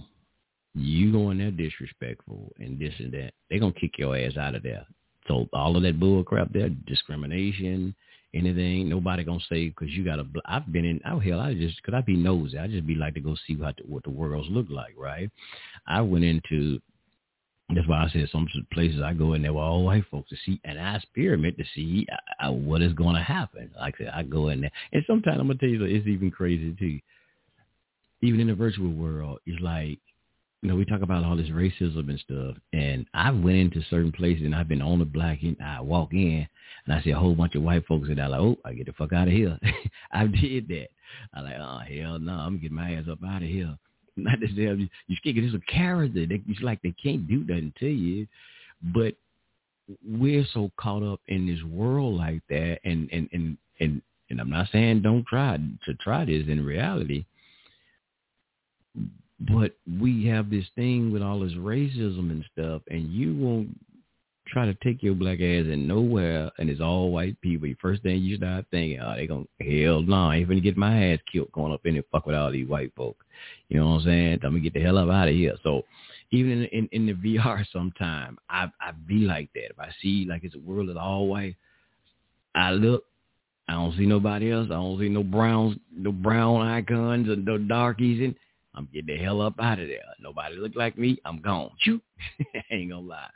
[0.74, 4.54] you go in there disrespectful and this and that, they're gonna kick your ass out
[4.54, 4.86] of there.
[5.26, 7.94] So all of that bull crap there, discrimination,
[8.34, 10.26] anything, nobody gonna say because you got a.
[10.46, 11.00] I've been in.
[11.06, 12.58] Oh hell, I just could I be nosy.
[12.58, 15.30] I just be like to go see what the, what the worlds look like, right?
[15.86, 16.80] I went into
[17.74, 20.36] that's why I said some places I go in there with all white folks to
[20.44, 22.06] see, and I experiment to see
[22.40, 23.70] uh, uh, what is going to happen.
[23.78, 26.30] Like I said, I go in there, and sometimes I'm gonna tell you, it's even
[26.30, 27.00] crazy too.
[28.22, 29.98] Even in the virtual world, it's like,
[30.62, 34.12] you know, we talk about all this racism and stuff, and I went into certain
[34.12, 36.46] places and I've been on the black, and I walk in
[36.86, 38.86] and I see a whole bunch of white folks, and I'm like, oh, I get
[38.86, 39.58] the fuck out of here.
[40.12, 40.88] I did that.
[41.34, 43.76] I like, oh hell no, I'm getting my ass up out of here
[44.24, 45.38] not necessarily you scared.
[45.38, 46.26] It's a character.
[46.26, 48.26] They, it's like they can't do nothing to you,
[48.94, 49.14] but
[50.06, 54.50] we're so caught up in this world like that, and and and and and I'm
[54.50, 57.24] not saying don't try to try this in reality,
[59.40, 63.76] but we have this thing with all this racism and stuff, and you won't
[64.50, 67.68] try to take your black ass in nowhere and it's all white people.
[67.80, 71.12] First thing you start thinking, oh, they gonna hell no, I ain't gonna get my
[71.12, 73.16] ass killed going up in and fuck with all these white folk.
[73.68, 74.32] You know what I'm saying?
[74.42, 75.54] I'm gonna get the hell up out of here.
[75.62, 75.82] So
[76.30, 79.70] even in in, in the VR sometime I I be like that.
[79.70, 81.56] If I see like it's a world of all white,
[82.54, 83.04] I look,
[83.68, 84.66] I don't see nobody else.
[84.66, 88.34] I don't see no browns, no brown icons or no darkies and
[88.74, 90.02] I'm getting the hell up out of there.
[90.20, 91.18] Nobody look like me.
[91.24, 91.70] I'm gone.
[91.80, 92.02] Shoot.
[92.70, 93.30] ain't gonna lie.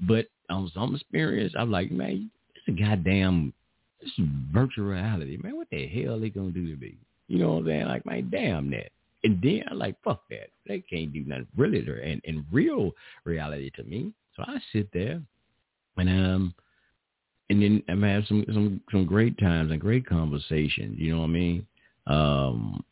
[0.00, 3.52] But on some experience, I'm like, man, it's a goddamn,
[4.00, 5.38] this is virtual reality.
[5.42, 6.96] Man, what the hell they gonna do to me?
[7.28, 7.86] You know what I'm saying?
[7.86, 8.90] Like, man, damn that.
[9.26, 10.50] And then I'm like, fuck that.
[10.68, 12.92] They can't do nothing really and in real
[13.24, 14.12] reality to me.
[14.36, 15.20] So I sit there
[15.96, 16.54] and um
[17.50, 20.96] and then I'm have some some some great times and great conversations.
[21.00, 21.66] You know what I mean?
[22.06, 22.84] Um,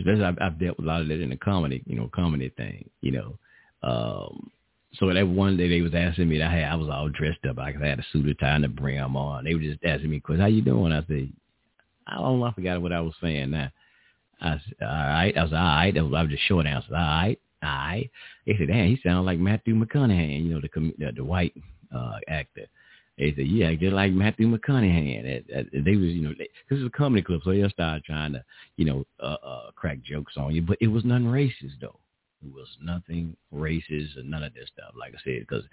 [0.00, 2.48] especially I've, I've dealt with a lot of that in the comedy, you know, comedy
[2.56, 2.90] thing.
[3.00, 3.38] You know,
[3.84, 4.50] um,
[4.94, 7.58] so that one day they was asking me, I had I was all dressed up,
[7.60, 9.44] I had a suit and tie and a brim on.
[9.44, 11.32] They were just asking me, "Chris, how you doing?" I said,
[12.08, 13.70] "I don't know, I forgot what I was saying now."
[14.40, 15.96] I said, "All right," I was all right.
[15.96, 16.94] I was, just short answer.
[16.94, 18.10] All right, all right.
[18.46, 21.54] They said, "Damn, he sounds like Matthew McConaughey, you know, the the, the white
[21.94, 22.66] uh, actor."
[23.18, 25.44] They said, yeah, just like Matthew McConaughey.
[25.50, 28.32] And, they was, you know, they, this is a comedy club, so they'll start trying
[28.32, 28.44] to,
[28.76, 30.62] you know, uh, uh, crack jokes on you.
[30.62, 31.98] But it was nothing racist, though.
[32.46, 35.64] It was nothing racist and none of this stuff, like I said, because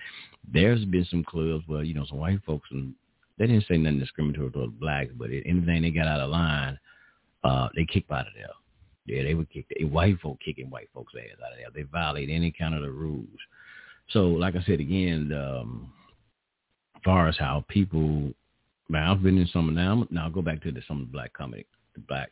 [0.51, 2.95] there's been some clubs where, you know, some white folks, and
[3.37, 6.79] they didn't say nothing discriminatory toward blacks, but it, anything they got out of line,
[7.45, 8.49] uh, they kicked out of there.
[9.05, 11.67] Yeah, they would kick the white folk kicking white folks' ass out of there.
[11.73, 13.27] They violate any kind of the rules.
[14.09, 15.93] So, like I said again, um,
[17.03, 18.33] far as how people,
[18.89, 20.05] man, I've been in some now.
[20.09, 22.31] Now I'll go back to the, some of the black comedy, the black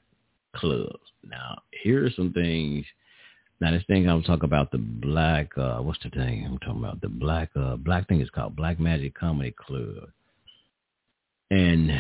[0.56, 1.00] clubs.
[1.24, 2.86] Now here are some things.
[3.62, 5.56] Now this thing I'm talking about the black.
[5.58, 7.02] uh What's the thing I'm talking about?
[7.02, 10.10] The black uh black thing is called Black Magic Comedy Club,
[11.52, 11.92] and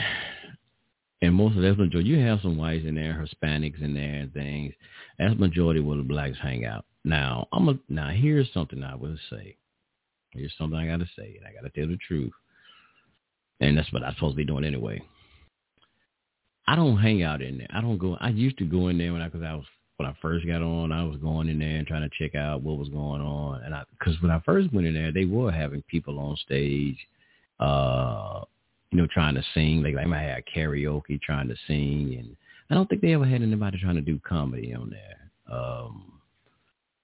[1.23, 2.09] and most of that's majority.
[2.09, 4.73] You have some whites in there, Hispanics in there, and things.
[5.17, 6.85] That's majority where the blacks hang out.
[7.03, 9.57] Now I'm a now here's something I will say.
[10.31, 12.33] Here's something I gotta say, and I gotta tell the truth
[13.59, 15.01] and that's what I'm supposed to be doing anyway.
[16.67, 17.67] I don't hang out in there.
[17.71, 18.17] I don't go.
[18.19, 19.65] I used to go in there when I, cause I was
[19.97, 20.91] when I first got on.
[20.91, 23.61] I was going in there and trying to check out what was going on.
[23.63, 26.97] And I, because when I first went in there, they were having people on stage,
[27.59, 28.41] uh,
[28.93, 29.81] you know, trying to sing.
[29.81, 32.37] Like they might have karaoke, trying to sing, and
[32.69, 35.57] I don't think they ever had anybody trying to do comedy on there.
[35.57, 36.13] Um,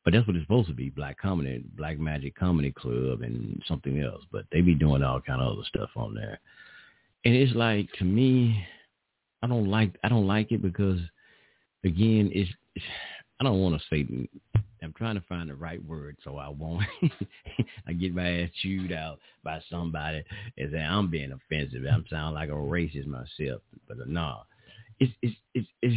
[0.05, 3.99] but that's what it's supposed to be, Black Comedy, Black Magic Comedy Club and something
[3.99, 4.23] else.
[4.31, 6.39] But they be doing all kind of other stuff on there.
[7.25, 8.63] And it's like to me,
[9.41, 10.99] I don't like I don't like it because
[11.83, 12.85] again, it's, it's
[13.41, 14.05] I don't want to say
[14.89, 16.83] I'm trying to find the right word so I won't
[17.87, 20.23] I get my ass chewed out by somebody
[20.57, 21.83] and say I'm being offensive.
[21.85, 23.61] I'm sounding like a racist myself.
[23.87, 24.39] But uh, no.
[24.99, 25.95] It's it's it's it's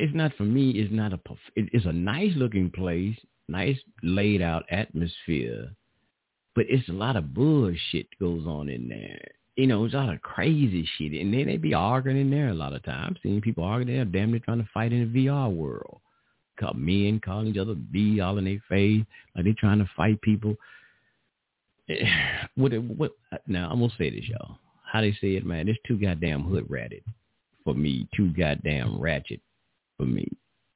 [0.00, 0.70] it's not for me.
[0.70, 1.20] It's not a.
[1.54, 3.16] It's a nice looking place,
[3.48, 5.70] nice laid out atmosphere,
[6.56, 9.28] but it's a lot of bullshit goes on in there.
[9.54, 12.48] You know, it's a lot of crazy shit, and then they be arguing in there
[12.48, 13.18] a lot of times.
[13.22, 16.00] Seeing people arguing there, damn, they're trying to fight in the VR world.
[16.76, 19.02] Men calling each other B all in their face,
[19.34, 20.56] like they trying to fight people.
[22.54, 22.72] What?
[22.72, 23.12] What?
[23.46, 24.58] Now I'm gonna say this, y'all.
[24.84, 25.68] How they say it, man?
[25.68, 27.02] It's too goddamn hood ratted
[27.64, 28.08] for me.
[28.16, 29.40] Too goddamn ratchet
[29.96, 30.26] for me.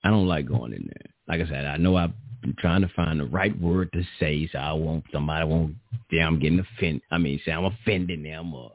[0.04, 1.12] I don't like going in there.
[1.28, 2.12] Like I said, I know I've
[2.42, 5.76] been trying to find the right word to say so I won't somebody won't
[6.10, 7.02] yeah, I'm getting offended.
[7.10, 8.72] I mean, say I'm offending them or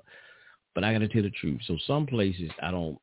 [0.73, 1.61] but I gotta tell the truth.
[1.67, 2.97] So some places I don't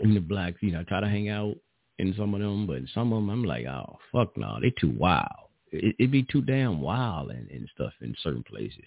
[0.00, 1.56] in the blacks, you know, I try to hang out
[2.00, 4.94] in some of them, but some of them I'm like, oh fuck no, they too
[4.96, 5.48] wild.
[5.70, 8.84] It, it'd be too damn wild and, and stuff in certain places.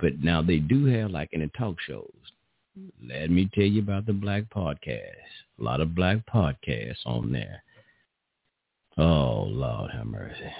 [0.00, 2.12] But now they do have like in the talk shows,
[3.06, 5.10] let me tell you about the black podcast.
[5.58, 7.62] A lot of black podcasts on there.
[8.96, 10.52] Oh Lord have mercy,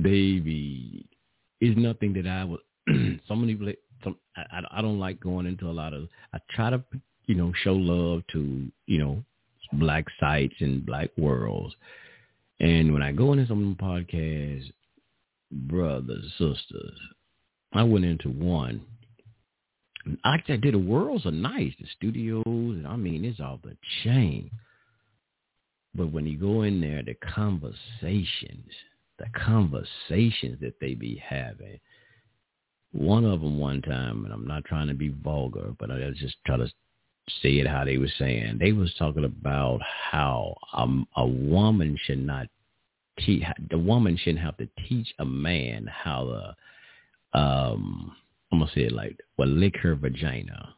[0.00, 1.06] baby.
[1.60, 2.60] It's nothing that I would.
[3.28, 3.76] so many.
[4.02, 6.08] Some, I, I don't like going into a lot of.
[6.32, 6.82] I try to
[7.26, 9.24] you know show love to you know
[9.78, 11.74] black sites and black worlds.
[12.60, 14.72] And when I go into some podcasts,
[15.50, 16.98] brothers, sisters,
[17.72, 18.84] I went into one
[20.22, 24.50] I did the worlds are nice, the studios, and I mean it's all the chain.
[25.94, 28.70] But when you go in there, the conversations,
[29.18, 31.78] the conversations that they be having.
[32.92, 36.36] One of them one time, and I'm not trying to be vulgar, but I just
[36.46, 36.68] try to
[37.42, 38.58] say it how they were saying.
[38.58, 42.46] They was talking about how um, a woman should not
[43.24, 46.56] teach, the woman shouldn't have to teach a man how to
[47.38, 48.14] um,
[48.52, 50.74] I'm gonna say it like, well, lick her vagina,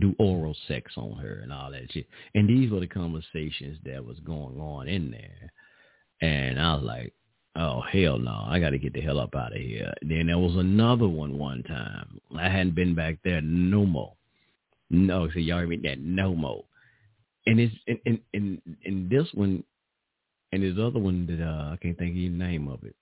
[0.00, 2.06] do oral sex on her, and all that shit.
[2.34, 5.52] And these were the conversations that was going on in there.
[6.20, 7.12] And I was like,
[7.56, 9.92] oh hell no, I got to get the hell up out of here.
[10.00, 12.18] Then there was another one one time.
[12.36, 14.14] I hadn't been back there no more.
[14.90, 16.64] No, so y'all mean that no more.
[17.46, 19.64] And it's and and and, and this one
[20.52, 22.94] and this other one that uh, I can't think of the name of it.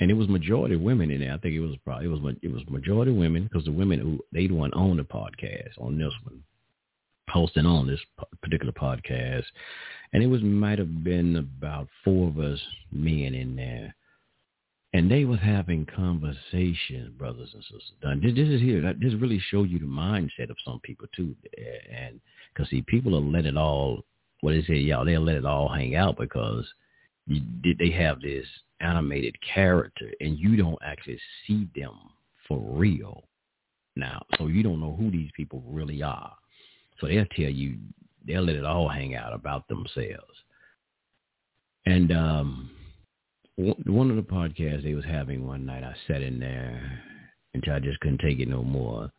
[0.00, 1.34] And it was majority women in there.
[1.34, 4.18] I think it was probably it was it was majority women because the women who
[4.32, 6.42] they the one own the podcast on this one,
[7.28, 8.00] hosting on this
[8.40, 9.44] particular podcast,
[10.12, 12.60] and it was might have been about four of us
[12.90, 13.94] men in there,
[14.94, 17.92] and they was having conversations, brothers and sisters.
[18.22, 18.82] This, this is here.
[19.00, 21.34] This really show you the mindset of some people too,
[21.90, 22.20] and
[22.52, 24.04] because see, people will let it all.
[24.40, 26.66] What they say, y'all, they'll let it all hang out because
[27.26, 27.40] you,
[27.78, 28.44] they have this
[28.80, 31.94] animated character, and you don't actually see them
[32.48, 33.24] for real
[33.96, 34.24] now.
[34.36, 36.32] So you don't know who these people really are.
[37.00, 37.76] So they'll tell you,
[38.26, 40.34] they'll let it all hang out about themselves.
[41.86, 42.70] And um
[43.56, 47.02] one of the podcasts they was having one night, I sat in there
[47.54, 49.10] until I just couldn't take it no more.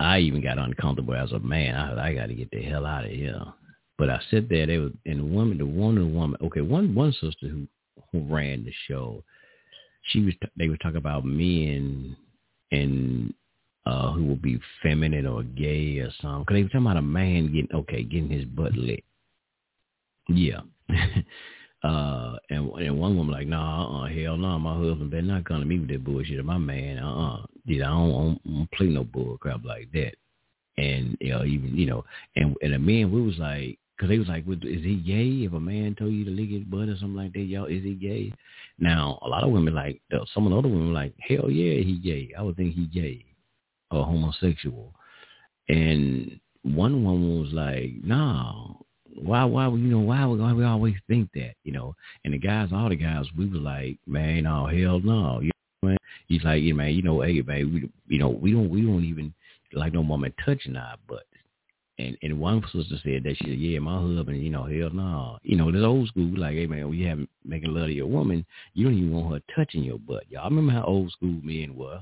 [0.00, 1.74] I even got uncomfortable as a man.
[1.74, 3.42] I I got to get the hell out of here.
[3.96, 4.66] But I sat there.
[4.66, 6.38] They was and the woman, the one and the woman.
[6.42, 7.66] Okay, one one sister who
[8.12, 9.24] who ran the show.
[10.02, 10.34] She was.
[10.56, 12.16] They were talking about men
[12.70, 13.34] and
[13.86, 16.44] uh who will be feminine or gay or something.
[16.44, 19.02] Cause they were talking about a man getting okay, getting his butt lit.
[20.28, 20.60] Yeah.
[21.84, 25.44] Uh, and and one woman like, nah, uh, hell no, nah, my husband better not
[25.44, 26.38] come to me with that bullshit.
[26.38, 29.38] Of my man, uh, uh dude, I don't, I don't, I don't play no bull
[29.38, 30.14] crap like that.
[30.76, 32.04] And you know, even you know,
[32.34, 35.44] and and a man, we was like, cause they was like, is he gay?
[35.44, 37.82] If a man told you to lick his butt or something like that, y'all, is
[37.82, 38.32] he gay?
[38.78, 40.00] Now, a lot of women like,
[40.32, 42.30] some of the other women like, hell yeah, he gay.
[42.38, 43.24] I would think he gay
[43.90, 44.94] or homosexual.
[45.68, 48.74] And one woman was like, nah,
[49.22, 51.94] why why you know why we, why we always think that you know?
[52.24, 55.40] And the guys all the guys we were like man oh hell no.
[55.40, 55.50] You
[55.82, 55.96] know man
[56.26, 59.04] he's like yeah man you know hey man we you know we don't we don't
[59.04, 59.32] even
[59.72, 61.24] like no woman touching our butts.
[61.98, 65.38] And and one sister said that she said yeah my husband you know hell no.
[65.42, 68.06] You know this old school like hey man when you have making love to your
[68.06, 68.44] woman
[68.74, 70.24] you don't even want her touching your butt.
[70.28, 72.00] Y'all remember how old school men were?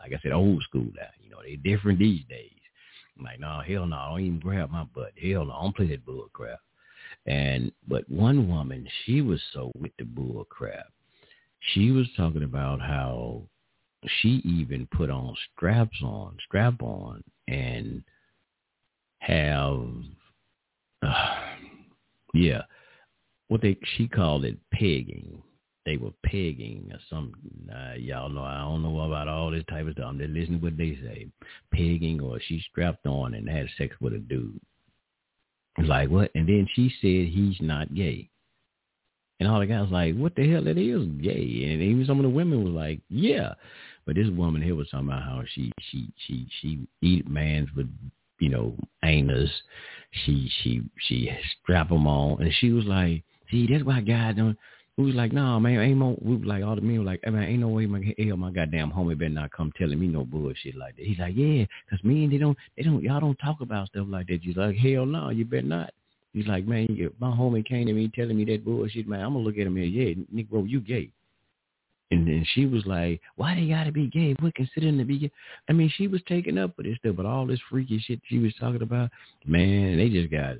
[0.00, 2.61] Like I said old school now you know they're different these days
[3.18, 5.12] I'm like, no, hell no, I don't even grab my butt.
[5.20, 6.60] Hell no, I don't play that bull crap.
[7.26, 10.86] And but one woman, she was so with the bull crap.
[11.72, 13.42] She was talking about how
[14.20, 18.02] she even put on straps on, strap on, and
[19.20, 19.86] have,
[21.02, 21.36] uh,
[22.34, 22.62] yeah,
[23.48, 25.42] what they she called it pegging
[25.84, 27.68] they were pegging or something.
[27.70, 30.06] Uh, y'all know I don't know about all this type of stuff.
[30.08, 31.26] I'm just listening to what they say.
[31.72, 34.60] Pegging or she strapped on and had sex with a dude.
[35.78, 36.30] It's like what?
[36.34, 38.28] And then she said he's not gay.
[39.40, 40.68] And all the guys like, what the hell?
[40.68, 41.72] It is gay.
[41.72, 43.54] And even some of the women was like, yeah.
[44.06, 47.88] But this woman here was talking about how she she she she eat mans with
[48.38, 49.50] you know anus.
[50.24, 51.30] She she she
[51.62, 54.58] strap them on, and she was like, see, that's why guys don't
[54.98, 56.18] we was like, nah, man, ain't no.
[56.20, 58.50] We was like, all the men were like, man, ain't no way my hell my
[58.50, 61.06] goddamn homie better not come telling me no bullshit like that.
[61.06, 64.26] He's like, yeah, cause men they don't, they don't, y'all don't talk about stuff like
[64.26, 64.40] that.
[64.42, 65.92] He's like, hell no, you better not.
[66.34, 69.32] He's like, man, if my homie came to me telling me that bullshit, man, I'm
[69.32, 71.10] gonna look at him and yeah, Negro, you gay.
[72.10, 74.36] And then she was like, why they gotta be gay?
[74.42, 75.30] We're considering to be gay.
[75.70, 78.38] I mean, she was taking up for this stuff, but all this freaky shit she
[78.38, 79.10] was talking about,
[79.46, 80.56] man, they just got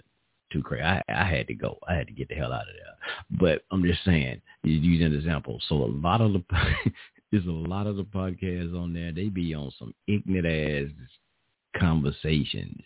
[0.52, 0.82] too crazy.
[0.82, 1.78] I, I had to go.
[1.88, 3.38] I had to get the hell out of there.
[3.40, 5.60] But I'm just saying, using an example.
[5.68, 6.44] So a lot of the
[7.32, 9.12] there's a lot of the podcasts on there.
[9.12, 12.82] They be on some ignorant ass conversations.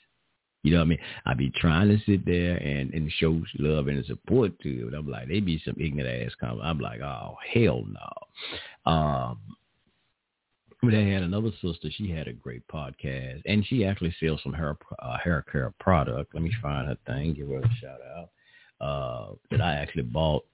[0.63, 0.99] You know what I mean?
[1.27, 4.95] I be trying to sit there and, and show love and support to it.
[4.95, 6.63] I'm like, they be some ignorant ass comments.
[6.65, 8.91] I'm like, oh hell no.
[8.93, 9.39] Um,
[10.95, 11.89] I had another sister.
[11.91, 16.35] She had a great podcast, and she actually sells some hair uh, hair care product.
[16.35, 17.35] Let me find her thing.
[17.35, 18.31] Give her a shout out.
[18.81, 20.45] Uh, that I actually bought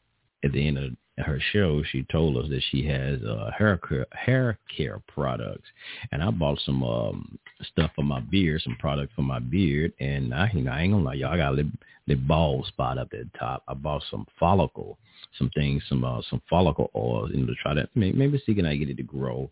[0.45, 0.93] at the end of
[1.24, 1.83] her show.
[1.91, 5.68] She told us that she has uh, hair care, hair care products,
[6.11, 10.35] and I bought some um, stuff for my beard, some product for my beard, and
[10.35, 11.33] I, you know, I ain't gonna lie, y'all.
[11.33, 11.72] I got a little,
[12.07, 13.62] little bald spot up at the top.
[13.68, 14.99] I bought some follicle,
[15.39, 18.55] some things, some uh, some follicle oil, you know, to try to maybe, maybe see
[18.55, 19.51] can I get it to grow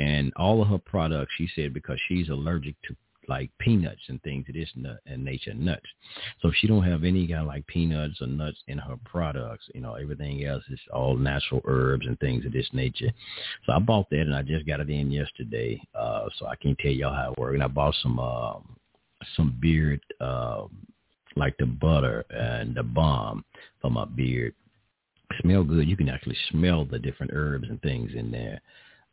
[0.00, 2.96] and all of her products, she said, because she's allergic to
[3.28, 5.86] like peanuts and things of this nut and nature nuts.
[6.40, 9.66] So she don't have any kind of like peanuts or nuts in her products.
[9.74, 13.12] You know, everything else is all natural herbs and things of this nature.
[13.66, 15.80] So I bought that and I just got it in yesterday.
[15.94, 17.54] Uh, so I can't tell y'all how it works.
[17.54, 18.54] And I bought some uh,
[19.36, 20.64] some beard uh,
[21.36, 23.44] like the butter and the balm
[23.82, 24.54] for my beard.
[25.42, 25.88] Smell good.
[25.88, 28.60] You can actually smell the different herbs and things in there.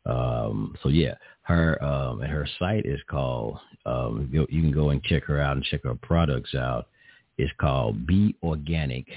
[0.06, 3.58] Um, so yeah, her um, and her site is called.
[3.86, 6.88] Um, you, you can go and check her out and check her products out.
[7.36, 9.14] It's called beorganic.com.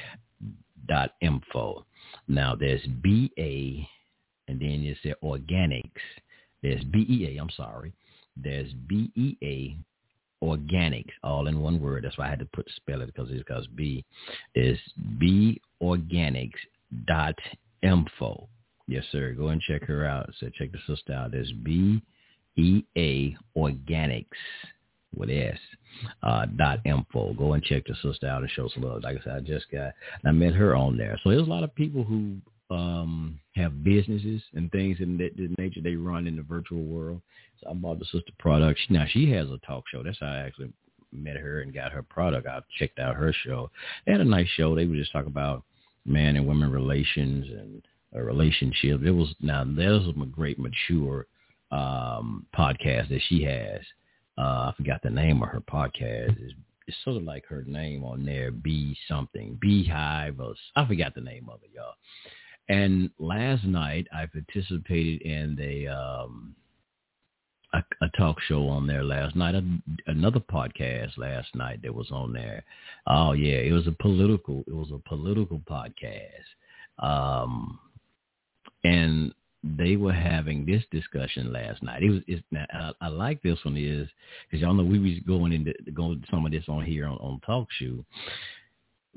[0.88, 1.86] dot info.
[2.28, 3.86] Now there's BA,
[4.48, 5.92] and then you say organics.
[6.62, 7.38] There's BEA.
[7.38, 7.94] I'm sorry.
[8.36, 9.78] There's BEA
[10.44, 12.04] organics, all in one word.
[12.04, 14.04] That's why I had to put spell it because it's because B
[14.56, 14.78] is
[15.20, 16.52] B organics
[17.08, 17.36] dot
[17.84, 18.48] info.
[18.88, 19.34] Yes, sir.
[19.34, 20.30] Go and check her out.
[20.40, 21.32] So check the sister out.
[21.32, 22.02] There's B
[22.58, 24.26] E A Organics
[25.16, 25.58] with S
[26.24, 27.34] uh, dot info.
[27.34, 29.04] Go and check the sister out and show some love.
[29.04, 29.94] Like I said, I just got
[30.26, 31.20] I met her on there.
[31.24, 32.38] So there's a lot of people who
[32.70, 37.22] um have businesses and things in that nature they run in the virtual world.
[37.62, 38.80] So I bought the sister product.
[38.90, 40.04] Now she has a talk show.
[40.04, 40.72] That's how I actually
[41.12, 42.48] met her and got her product.
[42.48, 43.70] I checked out her show.
[44.06, 44.74] They had a nice show.
[44.76, 45.64] They would just talk about
[46.06, 47.82] man and women relations and
[48.14, 49.02] a relationship.
[49.04, 51.28] It was now there's a great mature
[51.72, 53.82] um podcast that she has.
[54.38, 56.38] Uh I forgot the name of her podcast.
[56.42, 56.54] It's,
[56.88, 61.22] it's sort of like her name on there, B something, Beehive or I forgot the
[61.22, 61.94] name of it, y'all.
[62.70, 66.56] And last night I participated in the um
[67.74, 69.64] a, a talk show on there last night, a,
[70.08, 72.64] another podcast last night that was on there.
[73.08, 76.48] Oh yeah, it was a political it was a political podcast.
[77.00, 77.80] Um
[78.84, 82.04] and they were having this discussion last night.
[82.04, 84.08] It was it's I, I like this one is
[84.50, 87.40] because y'all know we was going into going some of this on here on, on
[87.46, 88.04] talk show.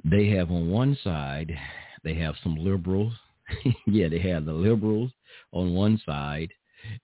[0.05, 1.57] They have on one side
[2.03, 3.15] they have some liberals.
[3.87, 5.11] yeah, they have the liberals
[5.53, 6.51] on one side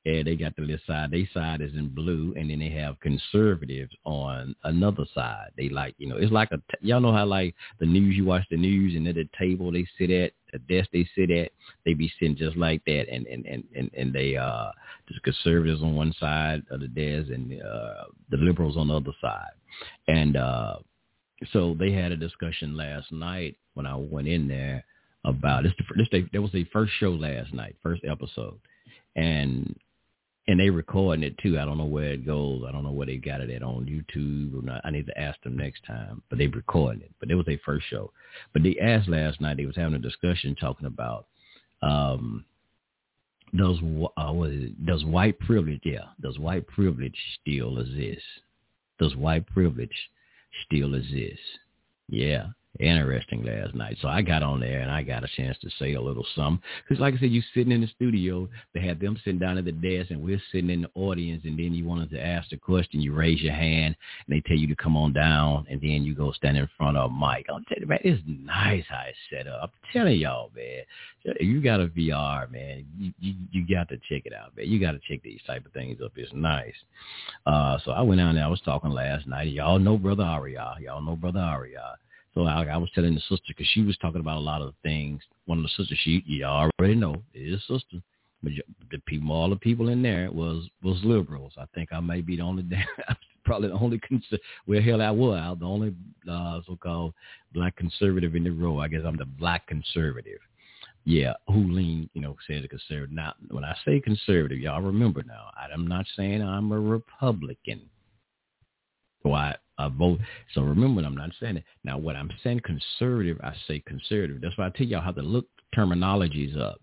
[0.04, 1.10] and they got the left side.
[1.10, 5.50] They side is in blue, and then they have conservatives on another side.
[5.56, 8.44] They like, you know, it's like a y'all know how like the news you watch
[8.50, 11.50] the news, and at the table they sit at, the desk they sit at,
[11.84, 14.70] they be sitting just like that, and and and and, and they uh
[15.08, 19.12] the conservatives on one side of the desk, and uh the liberals on the other
[19.20, 19.52] side,
[20.08, 20.76] and uh
[21.52, 24.84] so they had a discussion last night when I went in there
[25.24, 25.72] about this.
[25.96, 28.58] This there was the first show last night, first episode
[29.16, 29.76] and
[30.48, 31.58] and they recording it too.
[31.58, 32.64] I don't know where it goes.
[32.66, 34.80] I don't know where they got it at on YouTube or not.
[34.84, 36.22] I need to ask them next time.
[36.28, 37.12] But they recording it.
[37.20, 38.12] But it was their first show.
[38.52, 39.58] But they asked last night.
[39.58, 41.26] They was having a discussion talking about
[41.82, 42.44] um
[43.56, 43.78] does
[44.16, 44.86] uh, what is it?
[44.86, 45.80] does white privilege?
[45.84, 48.22] Yeah, does white privilege still exist?
[48.98, 49.94] Does white privilege
[50.66, 51.40] still exist?
[52.08, 53.96] Yeah, interesting last night.
[54.00, 56.62] So I got on there and I got a chance to say a little something.
[56.82, 59.64] Because like I said, you sitting in the studio, they had them sitting down at
[59.64, 62.56] the desk and we're sitting in the audience and then you wanted to ask the
[62.56, 63.96] question, you raise your hand
[64.26, 66.96] and they tell you to come on down and then you go stand in front
[66.96, 67.46] of a mic.
[67.52, 69.62] I'm telling you, man, it's nice how it's set up.
[69.62, 70.84] I'm telling y'all, man,
[71.40, 72.86] you got a VR, man.
[72.98, 74.68] You, you, you got to check it out, man.
[74.68, 76.12] You got to check these type of things up.
[76.16, 76.74] It's nice.
[77.46, 78.44] Uh, so I went down there.
[78.44, 79.48] I was talking last night.
[79.48, 80.74] Y'all know Brother Aria.
[80.80, 81.96] Y'all know Brother Aria.
[82.34, 84.74] So I, I was telling the sister because she was talking about a lot of
[84.82, 85.20] things.
[85.46, 88.00] One of the sisters, she you already know is sister.
[88.42, 88.52] But
[88.90, 91.52] the people, all the people in there was was liberals.
[91.58, 92.64] I think I may be the only,
[93.44, 94.00] probably the only,
[94.66, 95.94] well, hell, I was, I the only
[96.30, 97.12] uh, so-called
[97.52, 98.78] black conservative in the row.
[98.78, 100.38] I guess I'm the black conservative.
[101.04, 103.12] Yeah, who lean, you know, says a conservative.
[103.12, 107.80] Now, when I say conservative, y'all remember now, I'm not saying I'm a Republican.
[109.22, 109.56] Why?
[109.88, 110.20] Vote.
[110.54, 111.64] So remember, I'm not saying it.
[111.84, 114.40] Now, what I'm saying conservative, I say conservative.
[114.40, 116.80] That's why I tell y'all how to look terminologies up.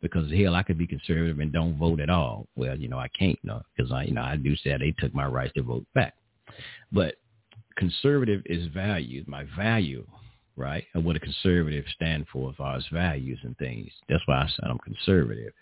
[0.00, 2.46] Because hell, I could be conservative and don't vote at all.
[2.54, 4.94] Well, you know, I can't, you know, because I, you know, I do say they
[4.98, 6.14] took my rights to vote back.
[6.92, 7.16] But
[7.76, 10.06] conservative is value, my value,
[10.56, 10.84] right?
[10.94, 13.90] And what a conservative stand for as far as values and things.
[14.08, 15.52] That's why I said I'm conservative.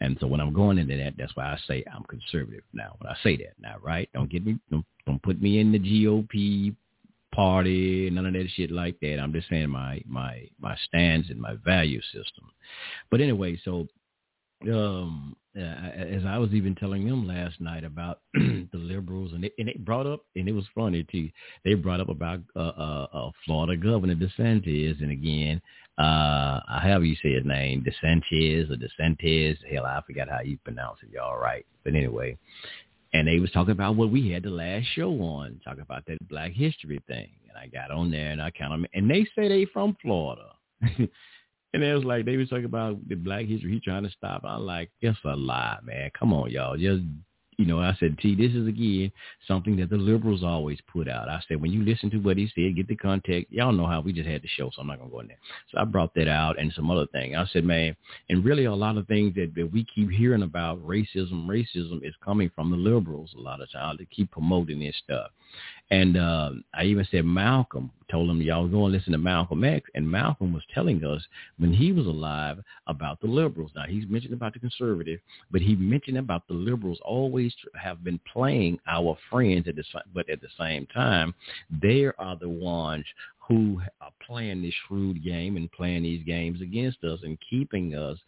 [0.00, 2.64] And so when I'm going into that, that's why I say I'm conservative.
[2.72, 4.08] Now, when I say that, now, right?
[4.12, 6.74] Don't get me, don't, don't put me in the GOP
[7.34, 9.18] party, none of that shit like that.
[9.18, 12.50] I'm just saying my my my stance and my value system.
[13.10, 13.86] But anyway, so
[14.70, 19.50] um uh, as I was even telling them last night about the liberals, and they,
[19.58, 21.30] and brought up, and it was funny too.
[21.64, 25.62] They brought up about uh, uh, uh, Florida Governor DeSantis, and again,
[25.98, 29.56] uh, I however you say his name, DeSantis or DeSantis.
[29.70, 31.10] Hell, I forgot how you pronounce it.
[31.12, 31.64] Y'all right?
[31.84, 32.36] But anyway,
[33.12, 36.18] and they was talking about what we had the last show on, talking about that
[36.28, 39.48] Black History thing, and I got on there and I kind of, and they say
[39.48, 40.52] they from Florida.
[41.76, 43.70] And it was like they was talking about the black history.
[43.70, 44.42] He trying to stop.
[44.44, 46.10] I'm like, it's a lie, man.
[46.18, 46.74] Come on, y'all.
[46.74, 47.02] Just
[47.58, 49.10] you know, I said, T, this is again
[49.48, 51.28] something that the liberals always put out.
[51.28, 53.50] I said, when you listen to what he said, get the context.
[53.50, 55.38] Y'all know how we just had the show, so I'm not gonna go in there.
[55.72, 57.34] So I brought that out and some other thing.
[57.34, 57.96] I said, man,
[58.28, 62.14] and really a lot of things that, that we keep hearing about racism, racism is
[62.22, 63.98] coming from the liberals a lot of times.
[63.98, 65.30] They keep promoting this stuff.
[65.90, 69.88] And uh, I even said Malcolm told him y'all go and listen to Malcolm X,
[69.94, 71.22] and Malcolm was telling us
[71.58, 73.70] when he was alive about the liberals.
[73.74, 75.20] Now he's mentioned about the conservative,
[75.50, 80.28] but he mentioned about the liberals always have been playing our friends at the but
[80.28, 81.34] at the same time,
[81.82, 83.04] they are the ones
[83.48, 88.18] who are playing this shrewd game and playing these games against us and keeping us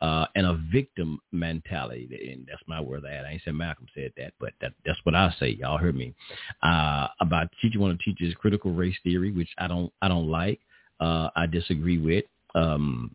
[0.00, 2.08] uh, in a victim mentality.
[2.32, 3.04] And that's my word.
[3.04, 5.50] That I ain't said Malcolm said that, but that, that's what I say.
[5.50, 6.14] Y'all heard me
[6.62, 10.60] uh, about teaching one of teachers critical race theory, which I don't I don't like.
[11.00, 12.24] Uh, I disagree with.
[12.54, 13.10] Um,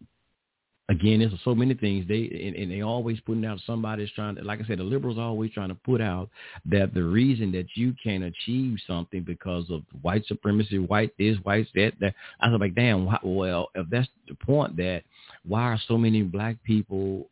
[0.89, 4.43] again, there's so many things they and, and they always putting out somebody's trying to,
[4.43, 6.29] like I said, the liberals always trying to put out
[6.65, 11.67] that the reason that you can't achieve something because of white supremacy, white this, white
[11.75, 12.15] that, that.
[12.41, 15.03] I was like, damn, well, if that's the point, that
[15.47, 17.29] why are so many black people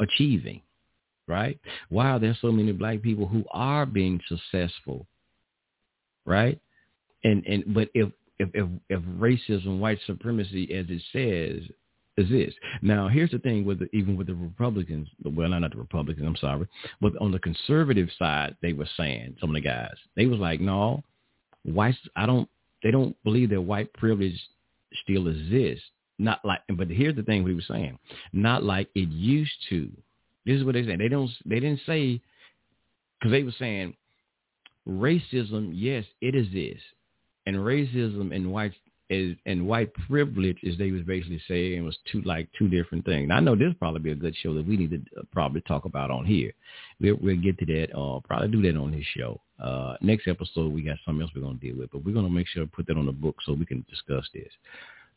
[0.00, 0.60] achieving,
[1.26, 1.58] right?
[1.88, 5.06] Why are there so many black people who are being successful,
[6.26, 6.60] right?
[7.24, 11.68] And and but if if if, if racism, white supremacy, as it says,
[12.18, 12.58] exists.
[12.82, 16.36] Now, here's the thing with the, even with the Republicans, well, not the Republicans, I'm
[16.36, 16.66] sorry,
[17.00, 20.60] but on the conservative side, they were saying some of the guys, they was like,
[20.60, 21.02] no,
[21.64, 22.48] whites, I don't,
[22.82, 24.38] they don't believe that white privilege
[25.02, 25.84] still exists.
[26.18, 27.96] Not like, but here's the thing we were saying,
[28.32, 29.88] not like it used to.
[30.44, 30.96] This is what they say.
[30.96, 32.20] They don't, they didn't say,
[33.18, 33.94] because they were saying
[34.88, 36.82] racism, yes, it exists,
[37.46, 38.72] and racism and white
[39.10, 43.28] is and white privilege, as they was basically saying, was two like two different things.
[43.28, 45.60] Now, I know this probably be a good show that we need to uh, probably
[45.62, 46.52] talk about on here.
[47.00, 47.96] We'll, we'll get to that.
[47.96, 49.40] Uh, probably do that on this show.
[49.62, 52.46] Uh, next episode, we got something else we're gonna deal with, but we're gonna make
[52.48, 54.52] sure to put that on the book so we can discuss this.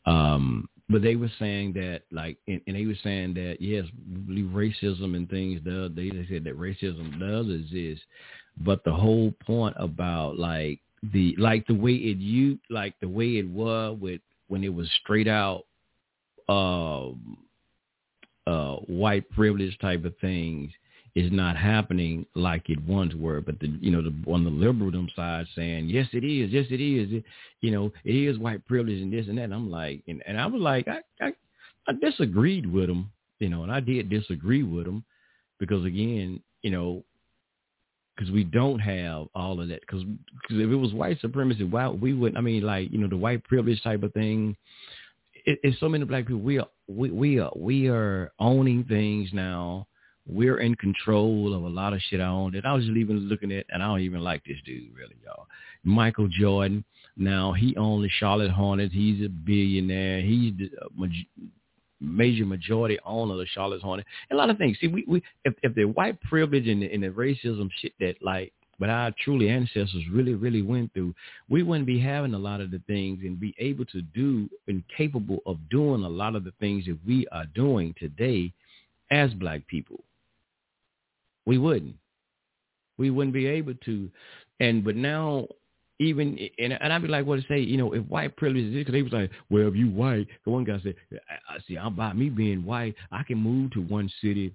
[0.04, 3.84] Um, but they were saying that, like, and, and they were saying that yes,
[4.28, 5.92] racism and things does.
[5.94, 8.02] They said that racism does exist,
[8.58, 10.80] but the whole point about like
[11.12, 14.88] the like the way it you like the way it was with when it was
[15.02, 15.64] straight out
[16.48, 17.38] um
[18.46, 20.70] uh white privilege type of things
[21.14, 23.40] is not happening like it once were.
[23.40, 26.80] But the you know the on the liberaldom side saying yes it is yes it
[26.80, 27.24] is it,
[27.60, 29.44] you know it is white privilege and this and that.
[29.44, 31.32] And i'm like and, and i was like I, I
[31.88, 35.04] i disagreed with them you know and i did disagree with them
[35.58, 37.04] because again you know
[38.16, 39.80] because we don't have all of that.
[39.80, 42.38] Because cause if it was white supremacy, why we wouldn't?
[42.38, 44.56] I mean, like you know, the white privilege type of thing.
[45.44, 46.42] It, it's so many black people.
[46.42, 49.86] We are we we are we are owning things now.
[50.24, 52.52] We're in control of a lot of shit I own.
[52.52, 55.16] That I was just even looking at, and I don't even like this dude really,
[55.24, 55.46] y'all.
[55.84, 56.84] Michael Jordan.
[57.14, 58.94] Now he owns the Charlotte Hornets.
[58.94, 60.22] He's a billionaire.
[60.22, 61.06] He's the uh,
[62.02, 64.08] major majority owner of the Charlotte Hornets.
[64.30, 64.76] And a lot of things.
[64.80, 68.16] See, we, we if, if the white privilege and the, and the racism shit that
[68.22, 71.14] like but our truly ancestors really, really went through,
[71.48, 74.82] we wouldn't be having a lot of the things and be able to do and
[74.96, 78.52] capable of doing a lot of the things that we are doing today
[79.12, 80.02] as black people.
[81.46, 81.94] We wouldn't.
[82.98, 84.10] We wouldn't be able to.
[84.58, 85.46] And but now
[86.02, 87.60] even and, and I'd be like, what to say?
[87.60, 90.50] You know, if white privilege is because they was like, well, if you white, the
[90.50, 93.80] one guy said, I, I see, I'm by me being white, I can move to
[93.80, 94.54] one city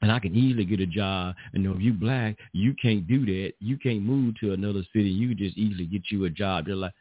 [0.00, 1.34] and I can easily get a job.
[1.52, 3.52] And know if you black, you can't do that.
[3.60, 5.08] You can't move to another city.
[5.08, 6.66] You just easily get you a job.
[6.66, 6.94] They're like,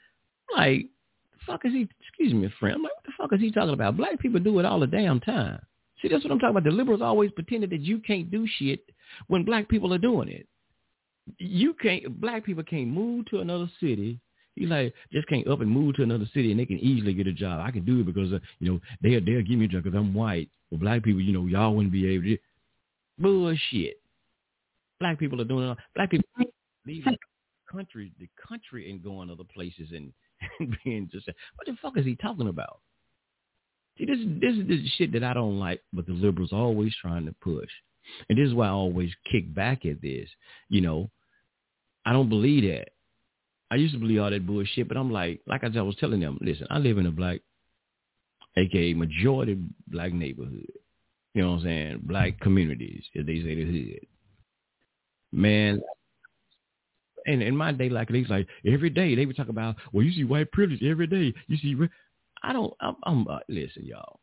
[0.56, 0.88] like,
[1.34, 1.88] the fuck is he?
[2.08, 2.76] Excuse me, friend.
[2.76, 3.98] I'm like, what the fuck is he talking about?
[3.98, 5.62] Black people do it all the damn time.
[6.02, 6.64] See, that's what I'm talking about.
[6.64, 8.82] The liberals always pretended that you can't do shit
[9.28, 10.48] when black people are doing it
[11.38, 14.20] you can't black people can't move to another city
[14.58, 17.28] you like just can't up and move to another city and they can easily get
[17.28, 17.62] a job.
[17.64, 19.98] I can do it because uh, you know they'll they'll give me a job because
[19.98, 20.50] I'm white.
[20.72, 22.38] Well, black people, you know, y'all wouldn't be able to.
[23.20, 24.02] Bullshit.
[25.00, 25.78] Black people are doing it.
[25.96, 26.28] Black people
[26.86, 27.18] leave the
[27.72, 30.12] country, the country, and going other places and,
[30.60, 32.80] and being just what the fuck is he talking about?
[33.98, 36.94] See, this this is the shit that I don't like, but the liberals are always
[37.00, 37.70] trying to push,
[38.28, 40.30] and this is why I always kick back at this.
[40.70, 41.10] You know,
[42.08, 42.92] I don't believe that.
[43.70, 46.38] I used to believe all that bullshit, but I'm like, like I was telling them,
[46.40, 47.42] listen, I live in a black,
[48.56, 50.72] aka majority black neighborhood.
[51.34, 52.00] You know what I'm saying?
[52.04, 54.08] Black communities, as they say the hood.
[55.34, 55.82] Man,
[57.26, 60.14] and in my day, like it's like every day they would talk about, well, you
[60.14, 61.34] see white privilege every day.
[61.48, 61.76] You see,
[62.42, 62.74] I don't.
[62.80, 64.22] I'm, I'm uh, listen, y'all.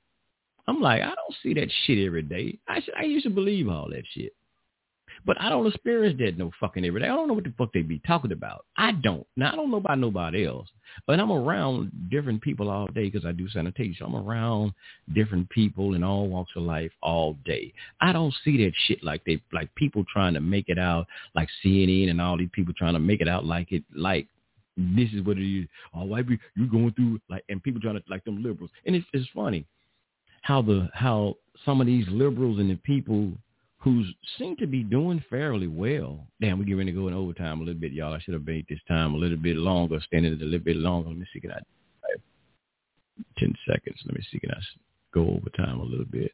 [0.66, 2.58] I'm like, I don't see that shit every day.
[2.66, 4.32] I I used to believe all that shit.
[5.26, 7.06] But I don't experience that no fucking every day.
[7.06, 8.66] I don't know what the fuck they be talking about.
[8.76, 9.26] I don't.
[9.36, 10.68] Now, I don't know about nobody else.
[11.06, 14.06] But I'm around different people all day because I do sanitation.
[14.06, 14.72] I'm around
[15.14, 17.72] different people in all walks of life all day.
[18.00, 21.48] I don't see that shit like they like people trying to make it out like
[21.64, 24.28] CNN and all these people trying to make it out like it like
[24.76, 25.66] this is what it is.
[25.94, 28.94] Oh, white people, you're going through like, and people trying to like them liberals, and
[28.94, 29.66] it's it's funny
[30.42, 33.32] how the how some of these liberals and the people
[33.84, 34.02] who
[34.38, 36.26] seem to be doing fairly well.
[36.40, 38.14] Damn, we're getting to go in overtime a little bit, y'all.
[38.14, 40.76] I should have made this time a little bit longer, standing it a little bit
[40.76, 41.10] longer.
[41.10, 41.60] Let me see, can I,
[43.38, 43.98] ten seconds.
[44.06, 44.60] Let me see, can I
[45.12, 46.32] go overtime a little bit?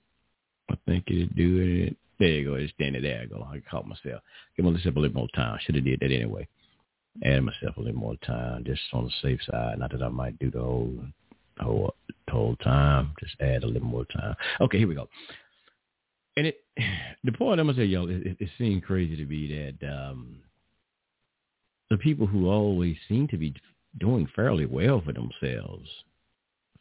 [0.70, 1.96] I think it do it.
[2.20, 2.54] There you go.
[2.54, 3.22] It's standing there.
[3.22, 3.42] I go.
[3.42, 4.22] I caught myself.
[4.56, 5.58] Give myself a little more time.
[5.64, 6.46] Should have did that anyway.
[7.24, 9.80] Add myself a little more time, just on the safe side.
[9.80, 10.94] Not that I might do the whole
[11.58, 11.94] whole
[12.30, 13.12] whole time.
[13.18, 14.36] Just add a little more time.
[14.60, 15.08] Okay, here we go.
[16.40, 16.64] And it,
[17.24, 20.36] the point I'm gonna say, yo, it, it seems crazy to me that um,
[21.90, 23.54] the people who always seem to be
[23.98, 25.86] doing fairly well for themselves,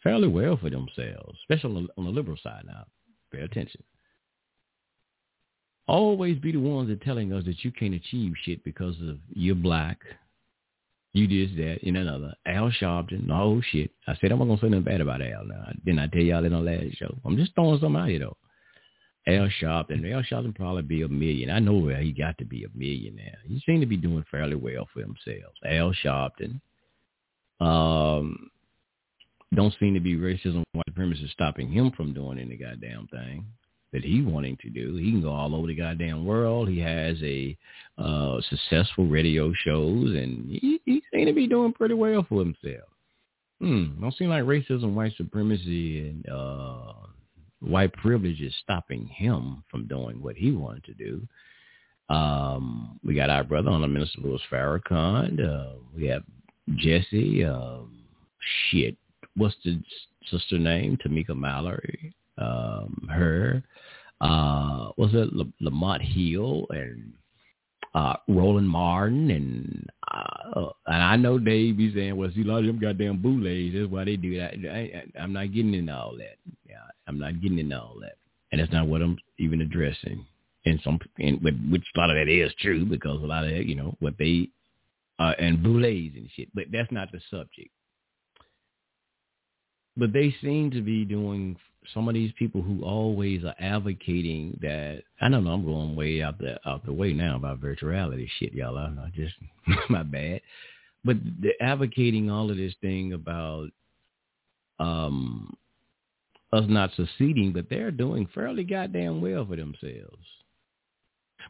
[0.01, 2.85] fairly well for themselves, especially on the, on the liberal side now.
[3.33, 3.83] Pay attention.
[5.89, 9.55] Always be the ones that telling us that you can't achieve shit because of you're
[9.55, 9.99] black,
[11.11, 12.33] you did that, and another.
[12.45, 13.91] Al Sharpton, oh shit.
[14.07, 15.65] I said I'm not gonna say nothing bad about Al now.
[15.83, 17.13] Didn't I tell y'all in the last show?
[17.25, 18.37] I'm just throwing something out here though.
[19.29, 21.49] Al Sharpton, Al Sharpton probably be a million.
[21.49, 23.37] I know where he got to be a millionaire.
[23.45, 25.53] He seemed to be doing fairly well for himself.
[25.65, 26.61] Al Sharpton.
[27.59, 28.49] Um
[29.55, 33.45] don't seem to be racism white supremacists stopping him from doing any goddamn thing
[33.91, 34.95] that he wanting to do.
[34.95, 36.69] He can go all over the goddamn world.
[36.69, 37.57] He has a
[37.97, 42.87] uh, successful radio shows, and he, he to be doing pretty well for himself.
[43.59, 46.93] Hmm, don't seem like racism, white supremacy, and uh,
[47.61, 51.27] white privilege is stopping him from doing what he wanted to do.
[52.13, 55.39] Um, we got our brother on the Minister Louis Farrakhan.
[55.39, 56.23] Uh, we have
[56.75, 57.45] Jesse.
[57.45, 57.99] Um,
[58.69, 58.97] shit,
[59.35, 59.81] what's the
[60.29, 60.97] sister name?
[60.97, 63.63] Tamika Mallory um, her,
[64.21, 65.29] uh, was it
[65.59, 67.13] Lamont Hill and
[67.93, 72.59] uh, Roland Martin and uh, and I know Dave be saying, well, see, a lot
[72.59, 73.75] of them goddamn bootlegs.
[73.75, 74.53] That's why they do that.
[74.71, 76.37] I, I, I'm not getting into all that.
[76.67, 76.77] Yeah,
[77.07, 78.15] I'm not getting into all that,
[78.51, 80.25] and that's not what I'm even addressing.
[80.65, 83.65] And some, and which a lot of that is true because a lot of that,
[83.65, 84.49] you know, what they
[85.19, 86.49] uh, and bootlegs and shit.
[86.53, 87.69] But that's not the subject.
[89.97, 91.57] But they seem to be doing
[91.93, 96.21] some of these people who always are advocating that I don't know, I'm going way
[96.21, 98.77] out the out the way now about virtuality shit, y'all.
[98.77, 99.35] I, I just
[99.89, 100.41] my bad.
[101.03, 103.69] But they're advocating all of this thing about
[104.79, 105.55] um
[106.51, 110.25] us not succeeding, but they're doing fairly goddamn well for themselves.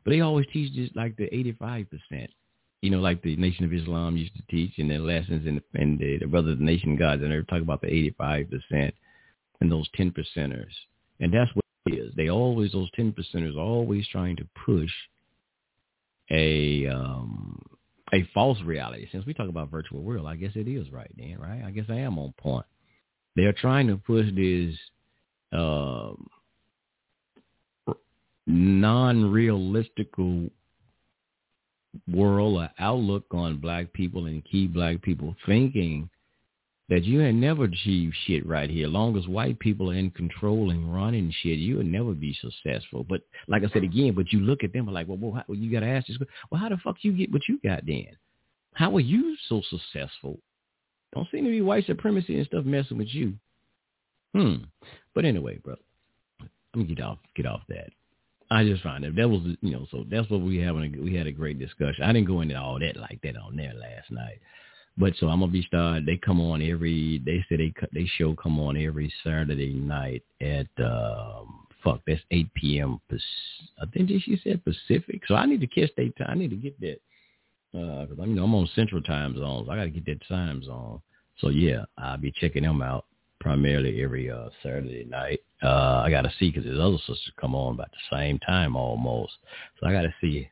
[0.04, 2.32] But they always teach just like the eighty five percent.
[2.82, 6.18] You know, like the Nation of Islam used to teach in their lessons and, the,
[6.18, 8.94] the Brothers of the Nation Gods, and they talk about the eighty five percent
[9.62, 10.72] and those 10 percenters.
[11.20, 12.14] And that's what it is.
[12.16, 14.92] They always, those 10 percenters are always trying to push
[16.32, 17.62] a, um,
[18.14, 19.08] a false reality.
[19.12, 21.64] Since we talk about virtual world, I guess it is right then, right?
[21.66, 22.66] I guess I am on point.
[23.36, 24.76] They're trying to push this,
[25.52, 26.28] um,
[28.48, 30.50] non-realistical
[32.12, 36.10] world or outlook on black people and keep black people thinking
[36.90, 38.88] that you had never achieved shit right here.
[38.88, 43.06] Long as white people are in control and running shit, you would never be successful.
[43.08, 45.72] But like I said again, but you look at them like, well, well, how, you
[45.72, 46.18] got to ask this.
[46.50, 48.08] Well, how the fuck you get what you got then?
[48.74, 50.40] How are you so successful?
[51.14, 53.34] Don't seem to be white supremacy and stuff messing with you.
[54.34, 54.64] Hmm.
[55.14, 55.76] But anyway, bro,
[56.76, 57.90] let me get off get off that.
[58.52, 61.28] I just find that that was you know so that's what we having we had
[61.28, 62.04] a great discussion.
[62.04, 64.40] I didn't go into all that like that on there last night.
[65.00, 66.06] But so I'm gonna be started.
[66.06, 67.22] They come on every.
[67.26, 72.54] They say they they show come on every Saturday night at um, fuck that's 8
[72.54, 73.00] p.m.
[73.12, 75.22] I think she said Pacific.
[75.28, 76.28] So I need to catch that time.
[76.30, 77.00] I need to get that
[77.72, 79.70] because uh, I'm, I'm on Central Time zones.
[79.70, 81.02] I got to get that time zone.
[81.40, 83.06] So yeah, I'll be checking them out
[83.40, 85.40] primarily every uh, Saturday night.
[85.64, 88.76] Uh, I got to see because there's other sisters come on about the same time
[88.76, 89.34] almost.
[89.80, 90.50] So I got to see.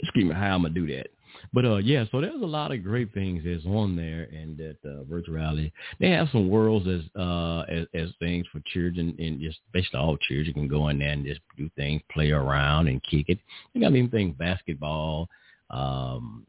[0.00, 1.06] Excuse me, how I'm gonna do that.
[1.54, 4.76] But uh, yeah, so there's a lot of great things that's on there, and that
[4.88, 5.70] uh, virtual reality.
[6.00, 10.16] They have some worlds as uh as, as things for children, and just basically all
[10.16, 13.38] children can go in there and just do things, play around and kick it.
[13.74, 15.28] They got anything basketball,
[15.70, 16.46] um,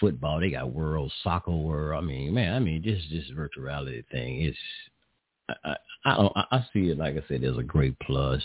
[0.00, 0.40] football.
[0.40, 2.02] They got world soccer world.
[2.02, 4.56] I mean, man, I mean, just this virtual reality thing is.
[5.64, 7.42] I, I, I, I see it like I said.
[7.42, 8.42] There's a great plus.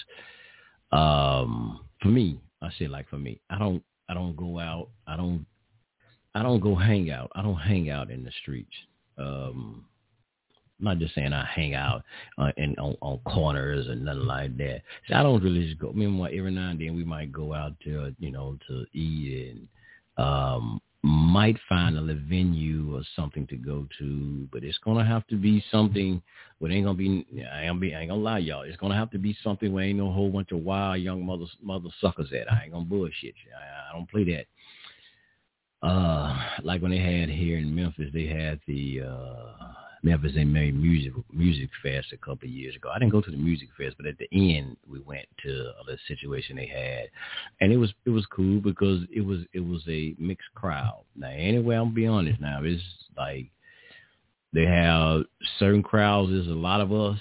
[0.91, 4.89] Um, for me, I say like for me, I don't I don't go out.
[5.07, 5.45] I don't.
[6.33, 7.31] I don't go hang out.
[7.35, 8.73] I don't hang out in the streets.
[9.17, 9.85] Um,
[10.79, 12.03] I'm not just saying I hang out
[12.37, 14.81] uh, in on, on corners and nothing like that.
[15.07, 15.89] See, I don't really just go.
[15.89, 19.67] I every now and then we might go out to you know to eat and
[20.17, 25.25] Um, might find a little venue or something to go to, but it's gonna have
[25.27, 26.21] to be something
[26.59, 27.25] where it ain't gonna be.
[27.51, 27.95] I ain't gonna be.
[27.95, 28.61] I ain't gonna lie, y'all.
[28.61, 31.45] It's gonna have to be something where ain't no whole bunch of wild young mother
[31.61, 32.51] mother suckers at.
[32.51, 33.51] I ain't gonna bullshit you.
[33.57, 34.45] I, I don't play that.
[35.81, 39.71] Uh, like when they had here in Memphis, they had the uh
[40.03, 42.89] Memphis in May Music Music Fest a couple of years ago.
[42.89, 45.97] I didn't go to the music fest, but at the end we went to a
[46.07, 47.09] situation they had,
[47.59, 51.03] and it was it was cool because it was it was a mixed crowd.
[51.15, 52.41] Now anyway, I'm be honest.
[52.41, 52.81] Now it's
[53.15, 53.51] like
[54.53, 55.23] they have
[55.59, 56.31] certain crowds.
[56.31, 57.19] There's a lot of us.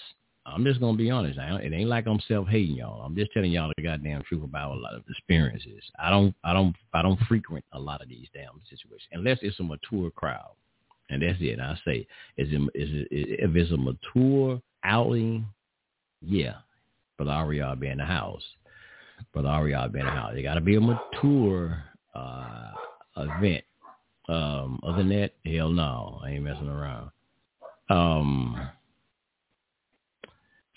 [0.52, 1.38] I'm just gonna be honest.
[1.38, 3.02] I it ain't like I'm self hating y'all.
[3.02, 5.82] I'm just telling y'all the goddamn truth about a lot of experiences.
[5.98, 9.60] I don't I don't I don't frequent a lot of these damn situations unless it's
[9.60, 10.52] a mature crowd
[11.10, 11.60] and that's it.
[11.60, 15.46] I say, is it, is it, if it's a mature outing,
[16.22, 16.54] yeah,
[17.18, 18.42] but Ariel be in the house.
[19.34, 20.32] But Ariel be in the house.
[20.36, 21.82] It got to be a mature
[22.14, 22.70] uh,
[23.16, 23.64] event.
[24.28, 27.10] Um, other than that, hell no, I ain't messing around.
[27.88, 28.68] Um,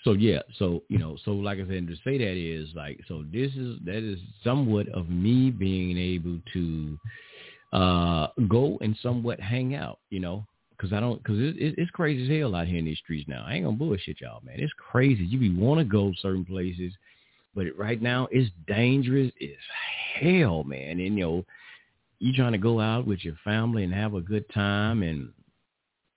[0.04, 3.24] so yeah, so you know, so like I said, to say that is like, so
[3.32, 6.98] this is that is somewhat of me being able to
[7.72, 10.46] uh, go and somewhat hang out, you know,
[10.76, 13.26] because I don't, because it, it, it's crazy as hell out here in these streets
[13.28, 13.44] now.
[13.46, 14.56] I ain't gonna bullshit y'all, man.
[14.58, 15.24] It's crazy.
[15.24, 16.92] You be want to go certain places,
[17.54, 21.00] but right now it's dangerous as hell, man.
[21.00, 21.44] And you know,
[22.18, 25.30] you trying to go out with your family and have a good time and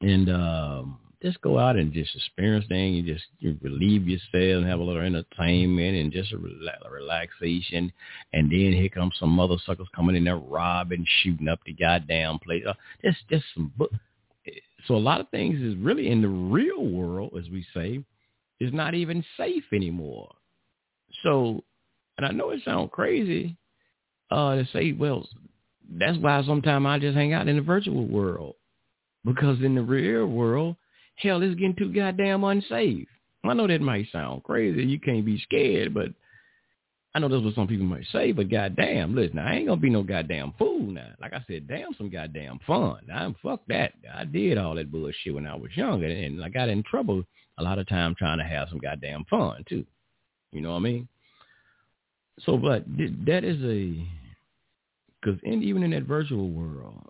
[0.02, 4.68] and um just go out and just experience things and just you relieve yourself and
[4.68, 7.92] have a little entertainment and just a, a relaxation.
[8.34, 12.40] And then here comes some mother suckers coming in there robbing, shooting up the goddamn
[12.40, 12.64] place.
[12.68, 13.72] Uh, just, just some.
[14.86, 18.04] So a lot of things is really in the real world, as we say,
[18.60, 20.34] is not even safe anymore.
[21.24, 21.64] So,
[22.18, 23.58] and I know it sounds crazy
[24.30, 25.28] uh, to say, well,
[25.90, 28.56] that's why sometimes I just hang out in the virtual world
[29.26, 30.76] because in the real world,
[31.18, 33.08] hell, it's getting too goddamn unsafe.
[33.44, 34.84] I know that might sound crazy.
[34.84, 36.10] You can't be scared, but
[37.16, 39.90] I know that's what some people might say, but goddamn, listen, I ain't gonna be
[39.90, 41.10] no goddamn fool now.
[41.20, 43.00] Like I said, damn some goddamn fun.
[43.14, 43.94] I'm fuck that.
[44.14, 47.24] I did all that bullshit when I was younger and I got in trouble
[47.58, 49.86] a lot of time trying to have some goddamn fun too.
[50.52, 51.08] You know what I mean?
[52.42, 52.86] So, but
[53.26, 54.08] that is a,
[55.20, 57.10] because even in that virtual world,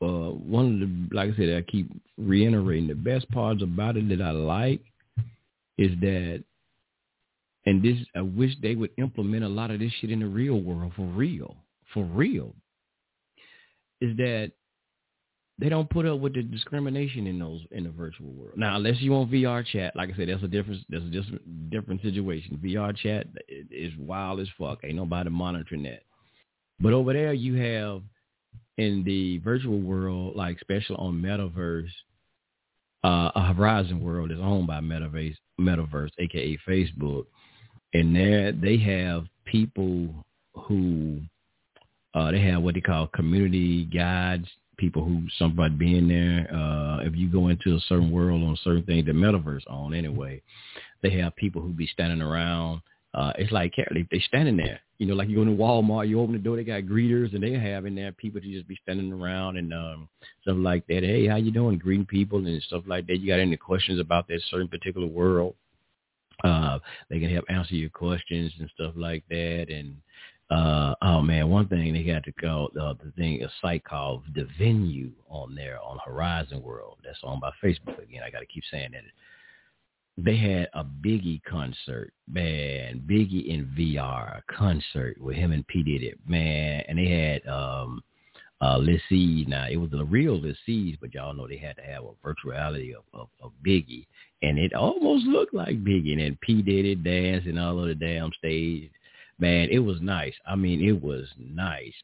[0.00, 4.08] uh, one of the, like I said, I keep reiterating the best parts about it
[4.10, 4.80] that I like
[5.76, 6.44] is that,
[7.66, 10.60] and this, I wish they would implement a lot of this shit in the real
[10.60, 11.56] world for real,
[11.92, 12.54] for real,
[14.00, 14.52] is that
[15.58, 18.56] they don't put up with the discrimination in those in the virtual world.
[18.56, 21.70] Now, unless you want VR chat, like I said, that's a different that's a different
[21.70, 22.60] different situation.
[22.62, 24.78] VR chat is wild as fuck.
[24.84, 26.04] Ain't nobody monitoring that.
[26.78, 28.02] But over there, you have
[28.78, 31.90] in the virtual world, like especially on Metaverse,
[33.04, 37.26] uh, a Horizon World is owned by Metaverse, Metaverse, aka Facebook,
[37.92, 40.08] and there they have people
[40.54, 41.20] who
[42.14, 46.48] uh, they have what they call community guides, people who somebody being there.
[46.54, 50.40] Uh, if you go into a certain world on certain things, the Metaverse on anyway,
[51.02, 52.80] they have people who be standing around.
[53.14, 56.20] Uh, it's like they they standing there you know, like you go to Walmart, you
[56.20, 58.78] open the door, they got greeters, and they have in there people to just be
[58.82, 60.08] standing around and um,
[60.42, 61.04] stuff like that.
[61.04, 61.78] Hey, how you doing?
[61.78, 63.18] Greeting people and stuff like that.
[63.18, 65.54] You got any questions about that certain particular world?
[66.42, 69.66] Uh, they can help answer your questions and stuff like that.
[69.70, 69.96] And
[70.50, 74.24] uh, oh man, one thing they got to go uh, the thing a site called
[74.34, 76.98] the Venue on there on Horizon World.
[77.04, 78.22] That's on by Facebook again.
[78.24, 79.02] I got to keep saying that
[80.24, 83.02] they had a Biggie concert, man.
[83.06, 86.82] Biggie in VR concert with him and P Diddy, man.
[86.88, 88.02] And they had um
[88.60, 89.44] uh Lissie.
[89.46, 92.94] Now it was the real Lissie, but y'all know they had to have a virtuality
[92.94, 94.06] of, of, of Biggie,
[94.42, 96.12] and it almost looked like Biggie.
[96.12, 98.90] And then P Diddy dancing all over the damn stage.
[99.38, 100.34] Man, it was nice.
[100.48, 101.94] I mean, it was nice.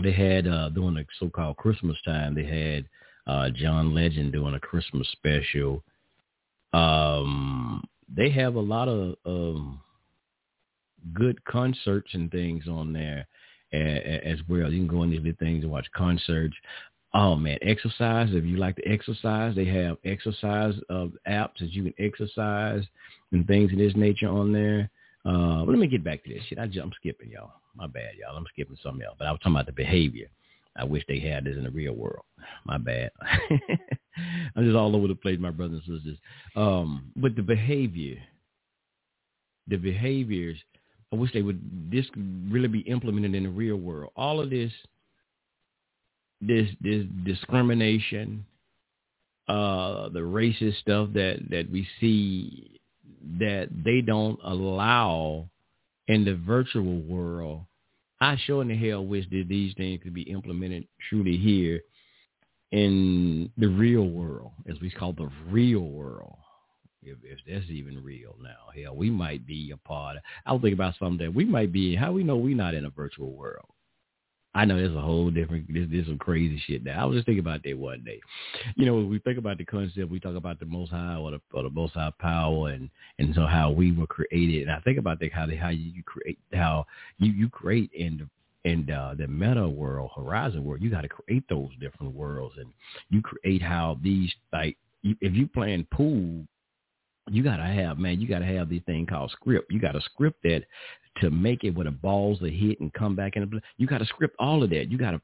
[0.00, 2.86] They had uh during the so-called Christmas time, they had
[3.26, 5.82] uh John Legend doing a Christmas special
[6.74, 7.84] um,
[8.14, 9.80] they have a lot of um,
[11.12, 13.26] good concerts and things on there
[13.72, 14.70] as well.
[14.70, 16.54] You can go in these things and watch concerts.
[17.12, 18.28] Oh man, exercise.
[18.32, 22.82] If you like to exercise, they have exercise of apps that you can exercise
[23.30, 24.90] and things of this nature on there.
[25.24, 26.58] Uh, let me get back to this shit.
[26.58, 27.52] I, I'm skipping y'all.
[27.76, 28.36] My bad, y'all.
[28.36, 29.16] I'm skipping something else.
[29.18, 30.28] But I was talking about the behavior.
[30.76, 32.24] I wish they had this in the real world.
[32.64, 33.10] My bad.
[34.56, 36.18] I'm just all over the place, my brothers and sisters.
[36.56, 38.16] Um, but the behavior,
[39.68, 40.58] the behaviors,
[41.12, 42.06] I wish they would this
[42.48, 44.12] really be implemented in the real world.
[44.16, 44.72] All of this
[46.40, 48.44] this this discrimination,
[49.48, 52.80] uh, the racist stuff that that we see
[53.38, 55.48] that they don't allow
[56.08, 57.62] in the virtual world.
[58.24, 61.82] I sure in the hell wish that these things could be implemented truly here
[62.72, 66.38] in the real world, as we call the real world.
[67.02, 70.16] If, if that's even real now, hell, we might be a part.
[70.16, 71.94] Of, I was thinking about something that we might be.
[71.94, 73.73] How we know we're not in a virtual world?
[74.56, 77.02] I know there's a whole different, there's, there's some crazy shit now.
[77.02, 78.20] I was just thinking about that one day.
[78.76, 81.40] You know, we think about the concept, we talk about the Most High or the,
[81.52, 84.62] or the Most High power, and and so how we were created.
[84.62, 86.86] And I think about that how how you create how
[87.18, 90.80] you you create in the in the, the meta world, horizon world.
[90.80, 92.72] You got to create those different worlds, and
[93.10, 96.46] you create how these like if you playing pool
[97.30, 99.72] you gotta have man, you gotta have this thing called script.
[99.72, 100.64] You gotta script that
[101.20, 104.06] to make it where the balls are hit and come back the You got to
[104.06, 104.90] script all of that.
[104.90, 105.20] You got to,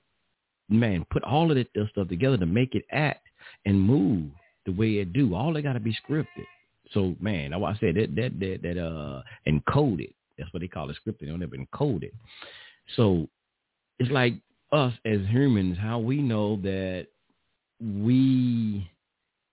[0.69, 3.27] man, put all of that stuff together to make it act
[3.67, 4.31] and move
[4.67, 5.35] the way it do.
[5.35, 6.47] All they got to be scripted.
[6.93, 10.13] So, man, I said that that that that uh encoded.
[10.39, 11.21] That's what they call it scripted.
[11.21, 12.15] They don't ever encode it.
[12.97, 13.29] So
[13.99, 14.35] it's like
[14.73, 17.07] us as humans, how we know that
[17.81, 18.91] we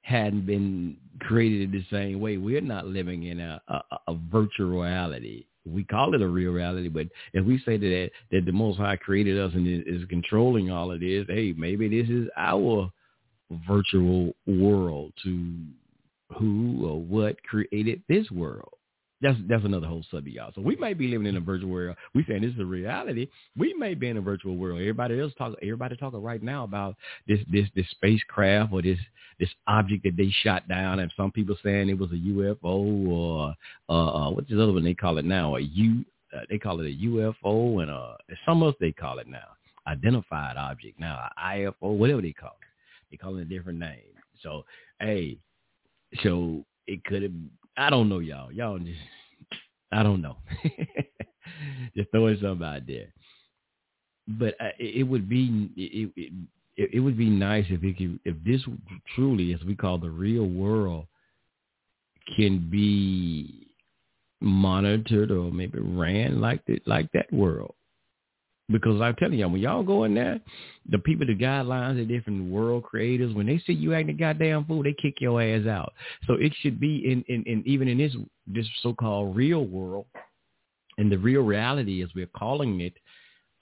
[0.08, 2.38] hadn't been created the same way.
[2.38, 6.88] We're not living in a, a, a virtual reality we call it a real reality,
[6.88, 10.92] but if we say that that the Most High created us and is controlling all
[10.92, 12.92] of this, hey, maybe this is our
[13.68, 15.56] virtual world to
[16.38, 18.74] who or what created this world.
[19.20, 20.52] That's that's another whole subject, y'all.
[20.54, 21.96] So we might be living in a virtual world.
[22.14, 23.28] We saying this is a reality.
[23.58, 24.80] We may be in a virtual world.
[24.80, 25.56] Everybody else talk.
[25.62, 26.96] Everybody talking right now about
[27.28, 29.00] this this this spacecraft or this
[29.40, 33.56] this object that they shot down, and some people saying it was a UFO or
[33.90, 35.56] uh, uh what's the other one they call it now?
[35.56, 36.06] A U.
[36.36, 39.48] Uh, they call it a UFO, and uh, some else they call it now.
[39.88, 42.68] Identified object now, IFO, whatever they call it.
[43.10, 44.14] They call it a different name.
[44.44, 44.66] So
[45.00, 45.38] hey,
[46.22, 47.32] so it could have
[47.78, 48.52] I don't know, y'all.
[48.52, 49.00] Y'all just,
[49.92, 50.38] I don't know.
[51.96, 53.14] just throwing something out there.
[54.28, 56.12] But uh, it, would be it,
[56.76, 58.62] it, it would be nice if it could, if this
[59.16, 61.06] truly, as we call the real world,
[62.36, 63.68] can be
[64.42, 67.74] monitored or maybe ran like the, like that world.
[68.70, 70.42] Because I'm telling y'all, when y'all go in there,
[70.90, 74.66] the people, the guidelines, the different world creators, when they see you acting a goddamn
[74.66, 75.94] fool, they kick your ass out.
[76.26, 78.14] So it should be in, in, in even in this
[78.46, 80.06] this so-called real world,
[80.98, 82.94] and the real reality, as we're calling it,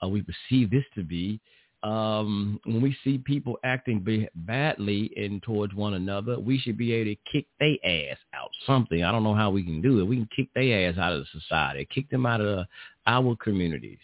[0.02, 1.40] uh, we perceive this to be.
[1.84, 6.92] Um, when we see people acting be- badly in towards one another, we should be
[6.92, 8.50] able to kick their ass out.
[8.66, 10.04] Something I don't know how we can do it.
[10.04, 12.66] We can kick their ass out of the society, kick them out of
[13.06, 13.98] our communities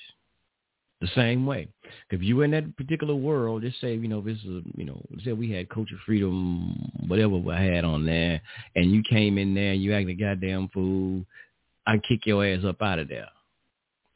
[1.03, 1.66] the same way.
[2.11, 5.03] If you were in that particular world, just say, you know, this is, you know,
[5.24, 8.41] say we had culture freedom, whatever we had on there,
[8.77, 11.24] and you came in there and you acted a goddamn fool,
[11.89, 13.27] I'd kick your ass up out of there.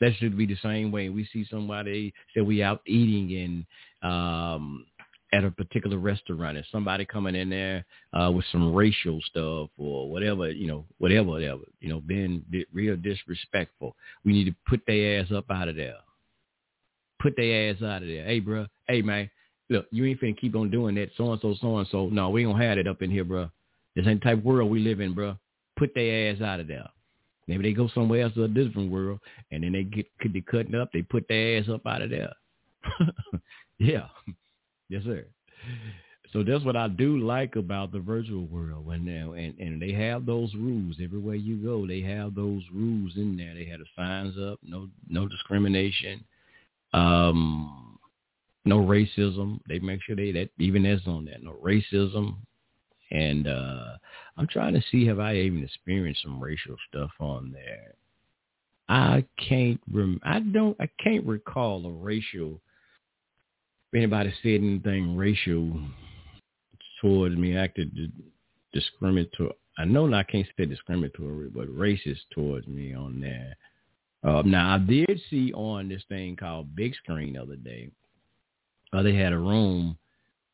[0.00, 1.08] That should be the same way.
[1.08, 3.66] We see somebody say we out eating
[4.02, 4.86] and um
[5.32, 10.08] at a particular restaurant and somebody coming in there uh with some racial stuff or
[10.08, 13.96] whatever, you know, whatever, whatever, you know, being real disrespectful.
[14.24, 15.96] We need to put their ass up out of there
[17.20, 18.24] put their ass out of there.
[18.24, 18.66] Hey, bro.
[18.88, 19.30] Hey, man.
[19.68, 21.10] Look, you ain't finna keep on doing that.
[21.16, 22.08] So and so, so and so.
[22.08, 23.50] No, we don't have it up in here, bro.
[23.94, 25.36] This ain't the type of world we live in, bro.
[25.76, 26.88] Put their ass out of there.
[27.48, 29.20] Maybe they go somewhere else to a different world,
[29.50, 30.90] and then they get they cutting up.
[30.92, 32.32] They put their ass up out of there.
[33.78, 34.06] yeah,
[34.88, 35.24] yes, sir.
[36.32, 39.92] So that's what I do like about the virtual world when now and and they
[39.92, 41.86] have those rules everywhere you go.
[41.86, 43.54] They have those rules in there.
[43.54, 46.24] They have the signs up, no no discrimination
[46.92, 47.98] um,
[48.64, 49.60] no racism.
[49.68, 51.42] They make sure they that even that's on that.
[51.42, 52.36] No racism.
[53.10, 53.96] And uh
[54.36, 57.94] I'm trying to see have I even experienced some racial stuff on there.
[58.88, 62.60] I can't rem- I don't I can't recall a racial
[63.94, 65.72] anybody said anything racial
[67.00, 68.12] towards me, acted
[68.72, 69.52] discriminatory.
[69.78, 73.56] I know I can't say discriminatory, but racist towards me on there.
[74.24, 77.90] Uh, now I did see on this thing called Big Screen the other day.
[78.92, 79.96] Uh, they had a room.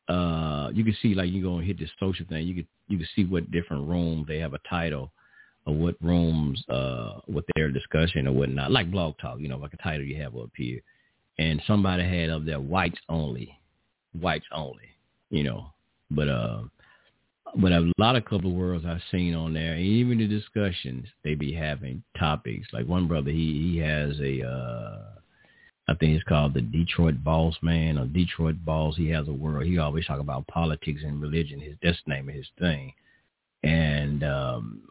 [0.07, 2.45] Uh, you can see like you go and hit this social thing.
[2.45, 5.11] You could you can see what different rooms they have a title
[5.65, 9.39] of what rooms uh what their discussion or whatnot, like Blog Talk.
[9.39, 10.81] You know, like a title you have up here.
[11.39, 13.57] And somebody had up there whites only,
[14.19, 14.89] whites only.
[15.29, 15.73] You know,
[16.11, 16.63] but uh
[17.55, 21.53] but a lot of couple worlds I've seen on there, even the discussions they be
[21.53, 22.67] having topics.
[22.73, 25.19] Like one brother, he he has a uh
[25.87, 28.95] I think it's called the Detroit Boss Man or Detroit Balls.
[28.95, 29.65] He has a world.
[29.65, 31.59] He always talk about politics and religion.
[31.59, 32.93] His that's the name of his thing.
[33.63, 34.83] And um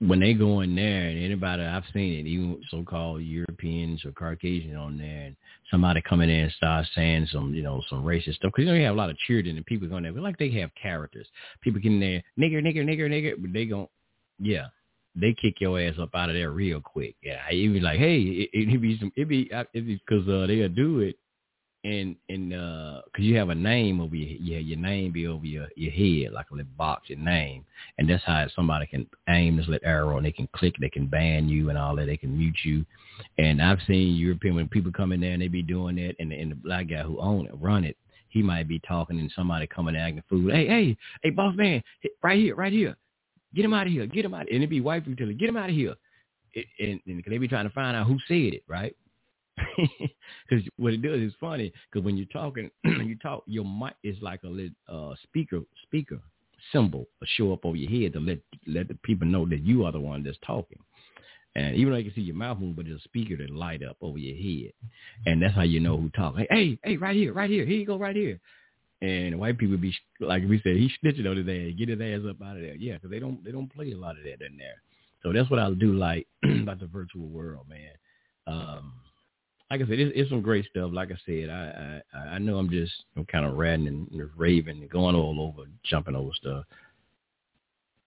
[0.00, 4.74] when they go in there, and anybody I've seen it, even so-called Europeans or Caucasian
[4.74, 5.36] on there, and
[5.70, 8.74] somebody come in and start saying some, you know, some racist stuff, because you know
[8.74, 11.26] you have a lot of cheerleading and people going there, but like they have characters.
[11.60, 13.90] People get in there, nigger, nigger, nigger, nigger, but they go,
[14.38, 14.68] yeah,
[15.14, 17.16] they kick your ass up out of there real quick.
[17.22, 20.46] Yeah, I even like, hey, it, it, be some, it be, it be because uh,
[20.46, 21.16] they'll do it,
[21.84, 25.46] and and uh, cause you have a name over your, yeah, your name be over
[25.46, 27.64] your your head like a little box, your name,
[27.98, 31.06] and that's how somebody can aim this little arrow and they can click, they can
[31.06, 32.84] ban you and all that, they can mute you.
[33.38, 36.32] And I've seen European when people come in there and they be doing that, and,
[36.32, 37.96] and the black guy who own it, run it,
[38.28, 40.50] he might be talking and somebody coming acting fool.
[40.50, 41.82] Hey, hey, hey, boss man,
[42.22, 42.96] right here, right here,
[43.54, 45.48] get him out of here, get him out, and it be white people telling, get
[45.48, 45.94] him out of here,
[46.52, 48.94] it, and, and they be trying to find out who said it, right?
[50.48, 51.72] Because what it does is funny.
[51.90, 56.18] Because when you're talking, you talk, your mic is like a little uh, speaker speaker
[56.72, 59.92] symbol show up over your head to let let the people know that you are
[59.92, 60.78] the one that's talking.
[61.56, 63.82] And even though you can see your mouth move, but there's a speaker that light
[63.82, 64.72] up over your head,
[65.26, 66.46] and that's how you know who talking.
[66.48, 68.38] Hey, hey, right here, right here, here you go, right here.
[69.02, 72.28] And white people be like we said, he's snitching on his ass, get his ass
[72.28, 72.76] up out of there.
[72.76, 74.82] Yeah, because they don't they don't play a lot of that in there.
[75.22, 77.92] So that's what I do like about the virtual world, man.
[78.46, 78.92] Um,
[79.70, 80.90] like I said, it's, it's some great stuff.
[80.92, 84.80] Like I said, I I, I know I'm just I'm kind of ranting and raving
[84.80, 86.64] and going all over, jumping over stuff.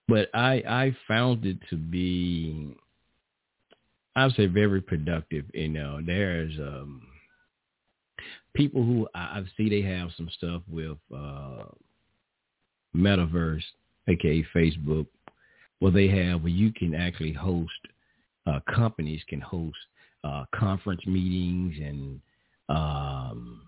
[0.07, 2.75] But I I found it to be,
[4.15, 5.45] I would say, very productive.
[5.53, 7.01] You know, there's um,
[8.53, 11.63] people who I, I see they have some stuff with uh,
[12.93, 13.63] metaverse,
[14.09, 15.07] aka Facebook,
[15.79, 17.71] where they have where you can actually host.
[18.45, 19.77] Uh, companies can host
[20.23, 22.21] uh, conference meetings and
[22.69, 23.61] um,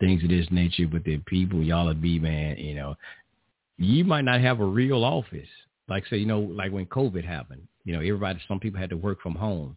[0.00, 1.62] things of this nature with the people.
[1.62, 2.94] Y'all would be, man, you know,
[3.78, 5.48] you might not have a real office.
[5.88, 8.96] Like say, you know, like when COVID happened, you know, everybody, some people had to
[8.96, 9.76] work from home.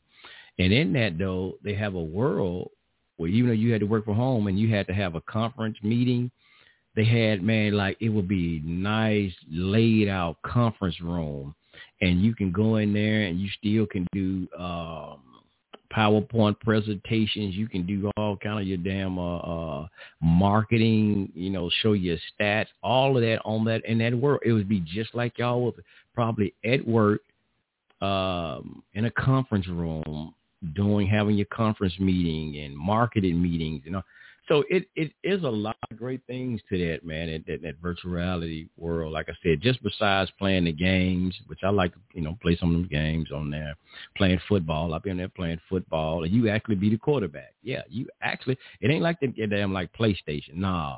[0.58, 2.72] And in that though, they have a world
[3.18, 5.22] where even though you had to work from home and you had to have a
[5.22, 6.32] conference meeting,
[6.96, 11.54] they had, man, like it would be nice laid out conference room
[12.02, 15.20] and you can go in there and you still can do um
[15.94, 17.56] PowerPoint presentations.
[17.56, 19.88] You can do all kind of your damn uh, uh,
[20.22, 21.32] marketing.
[21.34, 24.42] You know, show your stats, all of that on that in that world.
[24.46, 25.74] It would be just like y'all was
[26.14, 27.22] probably at work
[28.02, 30.34] um, in a conference room
[30.76, 33.82] doing having your conference meeting and marketing meetings.
[33.86, 34.04] You know,
[34.50, 37.76] so it, it is a lot of great things to that, man, in that, that
[37.82, 39.14] virtual reality world.
[39.14, 42.74] Like I said, just besides playing the games, which I like you know, play some
[42.74, 43.76] of them games on there,
[44.18, 44.92] playing football.
[44.92, 47.54] I'll be on there playing football, and you actually be the quarterback.
[47.62, 50.56] Yeah, you actually, it ain't like the damn like PlayStation.
[50.56, 50.98] Nah,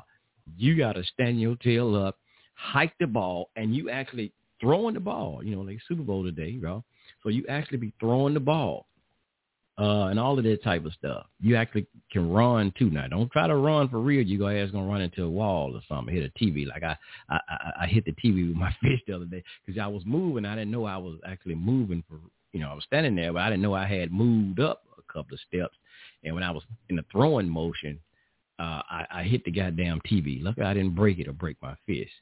[0.56, 2.18] you got to stand your tail up,
[2.54, 5.44] hike the ball, and you actually throwing the ball.
[5.44, 6.82] You know, like Super Bowl today, bro.
[7.22, 8.86] So you actually be throwing the ball
[9.78, 11.26] uh, and all of that type of stuff.
[11.40, 12.90] You actually can run too.
[12.90, 14.22] Now, don't try to run for real.
[14.22, 16.66] You go ass gonna run into a wall or something, hit a TV.
[16.66, 16.96] Like I,
[17.30, 20.02] I, I, I hit the TV with my fist the other day because I was
[20.04, 20.44] moving.
[20.44, 22.16] I didn't know I was actually moving for,
[22.52, 25.12] you know, I was standing there, but I didn't know I had moved up a
[25.12, 25.76] couple of steps.
[26.22, 27.98] And when I was in the throwing motion,
[28.58, 30.42] uh, I, I hit the goddamn TV.
[30.42, 32.12] Luckily, I didn't break it or break my fist.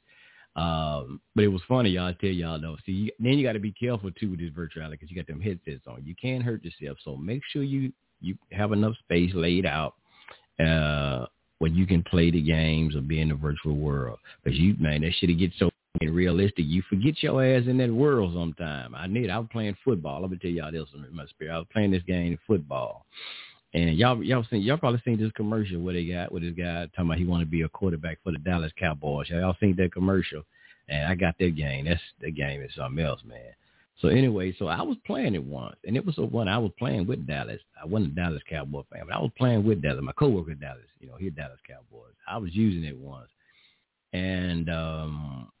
[0.55, 2.07] Um, but it was funny, y'all.
[2.07, 2.77] I tell y'all though.
[2.85, 5.27] See, you, then you got to be careful too with this virtuality because you got
[5.27, 6.03] them headsets on.
[6.03, 6.97] You can't hurt yourself.
[7.03, 9.95] So make sure you you have enough space laid out
[10.59, 11.25] uh,
[11.59, 14.19] where you can play the games or be in the virtual world.
[14.43, 15.69] Because you man, that shit get so
[16.01, 16.65] realistic.
[16.67, 18.95] You forget your ass in that world sometime.
[18.95, 19.29] I need.
[19.29, 20.21] I was playing football.
[20.21, 21.53] Let me tell y'all this in my spirit.
[21.53, 23.05] I was playing this game football.
[23.73, 26.87] And y'all, y'all seen, y'all probably seen this commercial where they got with this guy
[26.87, 29.29] talking about he want to be a quarterback for the Dallas Cowboys.
[29.29, 30.43] Y'all seen that commercial?
[30.89, 31.85] And I got that game.
[31.85, 33.53] That's the game is something else, man.
[34.01, 36.71] So anyway, so I was playing it once, and it was the one I was
[36.77, 37.61] playing with Dallas.
[37.81, 40.01] I wasn't a Dallas Cowboy fan, but I was playing with Dallas.
[40.01, 42.13] My coworker Dallas, you know, he's Dallas Cowboys.
[42.27, 43.29] I was using it once,
[44.11, 45.51] and um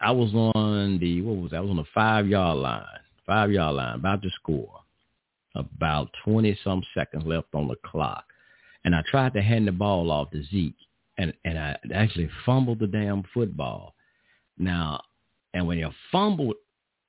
[0.00, 1.58] I was on the what was that?
[1.58, 2.84] I was on the five yard line,
[3.26, 4.80] five yard line, about to score
[5.58, 8.24] about 20 some seconds left on the clock.
[8.84, 10.76] And I tried to hand the ball off to Zeke
[11.18, 13.94] and, and I actually fumbled the damn football.
[14.56, 15.02] Now,
[15.52, 16.54] and when you fumbled,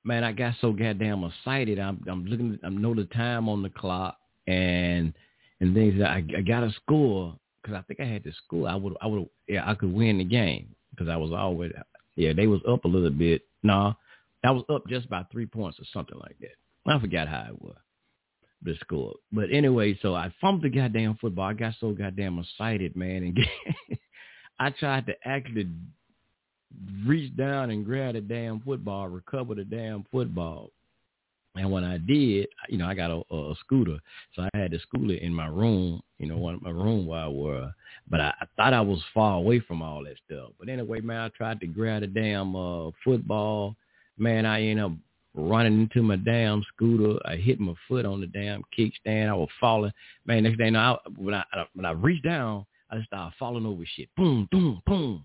[0.04, 1.78] man, I got so goddamn excited.
[1.78, 5.14] I'm, I'm looking, I know the time on the clock and,
[5.60, 8.68] and things that I, I got to score because I think I had to score.
[8.68, 11.72] I would, I would, yeah, I could win the game because I was always,
[12.16, 13.42] yeah, they was up a little bit.
[13.62, 13.94] No,
[14.42, 16.56] I was up just about three points or something like that.
[16.86, 17.76] I forgot how it was.
[18.62, 19.14] The score.
[19.32, 21.48] But anyway, so I fumbled the goddamn football.
[21.48, 23.98] I got so goddamn excited, man, and
[24.58, 25.68] I tried to actually
[27.06, 30.70] reach down and grab the damn football, recover the damn football.
[31.56, 33.98] And when I did, you know, I got a, a scooter,
[34.34, 37.28] so I had the scooter in my room, you know, one my room while I
[37.28, 37.72] were.
[38.08, 40.50] But I, I thought I was far away from all that stuff.
[40.60, 43.74] But anyway, man, I tried to grab the damn uh, football.
[44.16, 44.92] Man, I ended up
[45.34, 47.18] running into my damn scooter.
[47.24, 49.28] I hit my foot on the damn kickstand.
[49.28, 49.92] I was falling.
[50.26, 51.44] Man, next thing I, when I
[51.74, 54.08] when I reached down, I just started falling over shit.
[54.16, 55.24] Boom, boom, boom.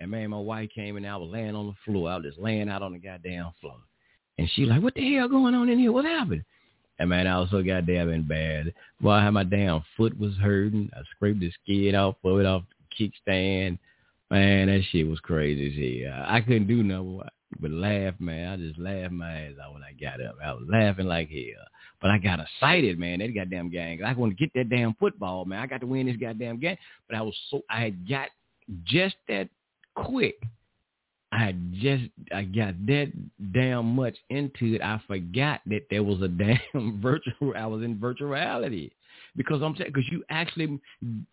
[0.00, 1.06] And man, my wife came in.
[1.06, 2.10] I was laying on the floor.
[2.10, 3.76] I was just laying out on the goddamn floor.
[4.38, 5.92] And she like, what the hell going on in here?
[5.92, 6.44] What happened?
[6.98, 8.72] And man, I was so goddamn bad.
[9.00, 10.90] Well, how my damn foot was hurting.
[10.94, 12.62] I scraped the skin off of it off
[12.98, 13.78] the kickstand.
[14.30, 16.24] Man, that shit was crazy hell.
[16.26, 17.20] I couldn't do nothing
[17.60, 18.52] but laugh, man.
[18.52, 20.36] I just laughed my ass out when I got up.
[20.44, 21.66] I was laughing like hell.
[22.00, 23.20] But I got excited, man.
[23.20, 24.04] That goddamn game.
[24.04, 25.60] I want to get that damn football, man.
[25.60, 26.76] I got to win this goddamn game.
[27.08, 28.28] But I was so I had got
[28.84, 29.48] just that
[29.94, 30.36] quick
[31.34, 33.12] I just I got that
[33.52, 34.82] damn much into it.
[34.82, 36.28] I forgot that there was a
[36.74, 37.54] damn virtual.
[37.56, 38.92] I was in virtuality
[39.34, 40.78] because I'm saying because you actually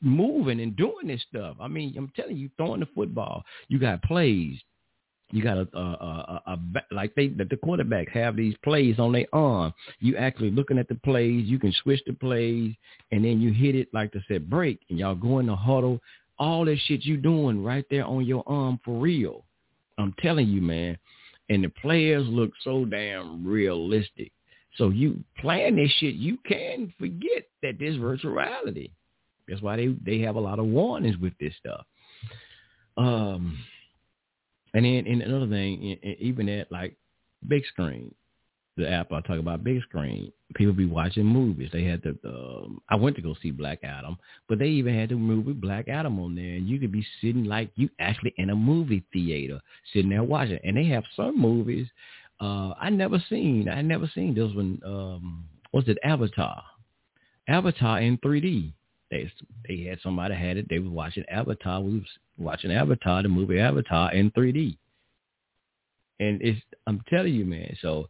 [0.02, 1.58] moving and doing this stuff.
[1.62, 3.44] I mean, I'm telling you, throwing the football.
[3.68, 4.58] You got plays.
[5.32, 9.14] You got a, a, a, a, a like they the quarterbacks have these plays on
[9.14, 9.74] their arm.
[10.00, 11.46] You actually looking at the plays.
[11.46, 12.74] You can switch the plays,
[13.12, 16.00] and then you hit it like they said break, and y'all go in the huddle.
[16.38, 19.46] All that shit you doing right there on your arm for real.
[19.98, 20.98] I'm telling you, man.
[21.50, 24.32] And the players look so damn realistic.
[24.78, 28.90] So you playing this shit, you can forget that this virtual reality.
[29.48, 31.86] That's why they they have a lot of warnings with this stuff.
[32.98, 33.58] Um,
[34.74, 36.96] and then and another thing, even at like
[37.48, 38.14] big screen,
[38.78, 40.32] the app I talk about, big screen.
[40.56, 41.70] People be watching movies.
[41.72, 42.18] They had the.
[42.28, 44.18] Um, I went to go see Black Adam,
[44.50, 47.46] but they even had the movie Black Adam on there, and you could be sitting
[47.46, 49.62] like you actually in a movie theater,
[49.94, 50.60] sitting there watching.
[50.64, 51.88] And they have some movies
[52.42, 53.70] uh, I never seen.
[53.70, 54.82] I never seen this one.
[54.84, 56.00] Um, what's it?
[56.04, 56.64] Avatar.
[57.48, 58.74] Avatar in 3D.
[59.12, 59.32] They
[59.68, 60.68] they had somebody had it.
[60.70, 61.82] They was watching Avatar.
[61.82, 62.08] We was
[62.38, 64.78] watching Avatar, the movie Avatar in 3D.
[66.20, 67.76] And it's I'm telling you, man.
[67.82, 68.08] So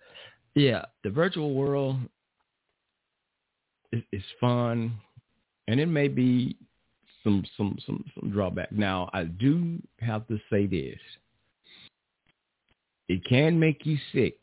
[0.53, 1.97] yeah, the virtual world
[3.91, 4.93] is, is fun,
[5.67, 6.55] and it may be
[7.23, 8.71] some some some some drawback.
[8.71, 10.99] Now, I do have to say this:
[13.09, 14.37] it can make you sick.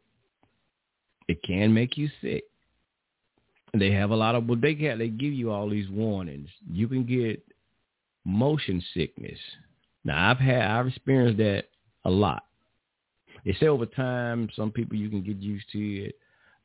[1.28, 2.44] It can make you sick.
[3.74, 6.48] They have a lot of well, they get they give you all these warnings.
[6.70, 7.42] You can get
[8.24, 9.38] motion sickness.
[10.04, 11.64] Now, I've had I've experienced that
[12.04, 12.44] a lot.
[13.44, 16.14] They say over time, some people you can get used to it.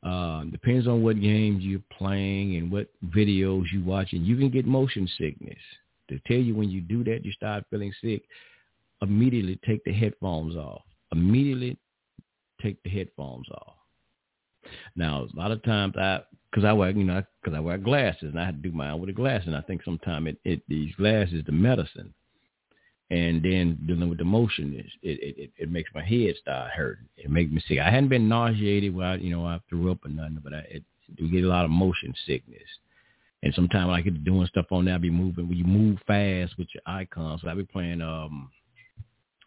[0.02, 4.22] Uh, depends on what games you're playing and what videos you're watching.
[4.22, 5.58] You can get motion sickness.
[6.10, 8.22] To tell you when you do that, you start feeling sick.
[9.00, 10.82] Immediately take the headphones off.
[11.12, 11.78] Immediately
[12.60, 13.76] take the headphones off.
[14.94, 16.20] Now, a lot of times I,
[16.54, 19.00] because I wear, you know, because I wear glasses and I had to do mine
[19.00, 19.48] with the glasses.
[19.48, 22.14] And I think sometimes it, it, these glasses, the medicine
[23.10, 27.06] and then dealing with the motion, it, it, it, it makes my head start hurting.
[27.16, 27.78] It makes me sick.
[27.78, 30.84] I hadn't been nauseated while, you know, I threw up or nothing, but I it,
[31.16, 32.62] you get a lot of motion sickness.
[33.42, 35.48] And sometimes when I get doing stuff on there, I be moving.
[35.48, 38.50] When you move fast with your icons, so I be playing, um,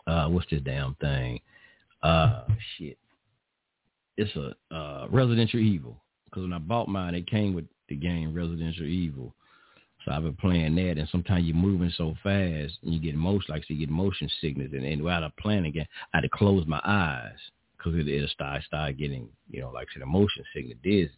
[0.05, 1.39] uh, what's this damn thing?
[2.03, 2.43] Uh,
[2.77, 2.97] shit.
[4.17, 5.99] It's a uh, Residential Evil.
[6.29, 9.33] Because when I bought mine, it came with the game Residential Evil.
[10.05, 13.47] So I've been playing that, and sometimes you're moving so fast, and you get motion,
[13.49, 16.29] like so you get motion sickness, and, and while I'm playing again, I had to
[16.29, 17.35] close my eyes
[17.77, 21.11] because it, it'll start start getting, you know, like I said, motion sickness, dizzy.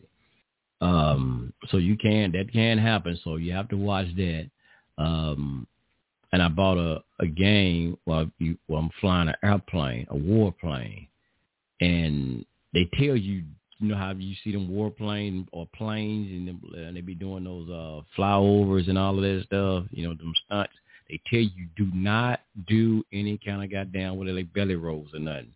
[0.81, 3.19] Um, so you can that can happen.
[3.23, 4.49] So you have to watch that.
[4.97, 5.67] Um,
[6.31, 11.07] and I bought a a game while you while I'm flying an airplane, a warplane,
[11.81, 13.43] and they tell you
[13.79, 17.45] you know how you see them warplanes or planes and, them, and they be doing
[17.45, 20.73] those uh flyovers and all of that stuff, you know, them stunts.
[21.09, 25.19] They tell you do not do any kind of goddamn whether like belly rolls or
[25.19, 25.53] nothing.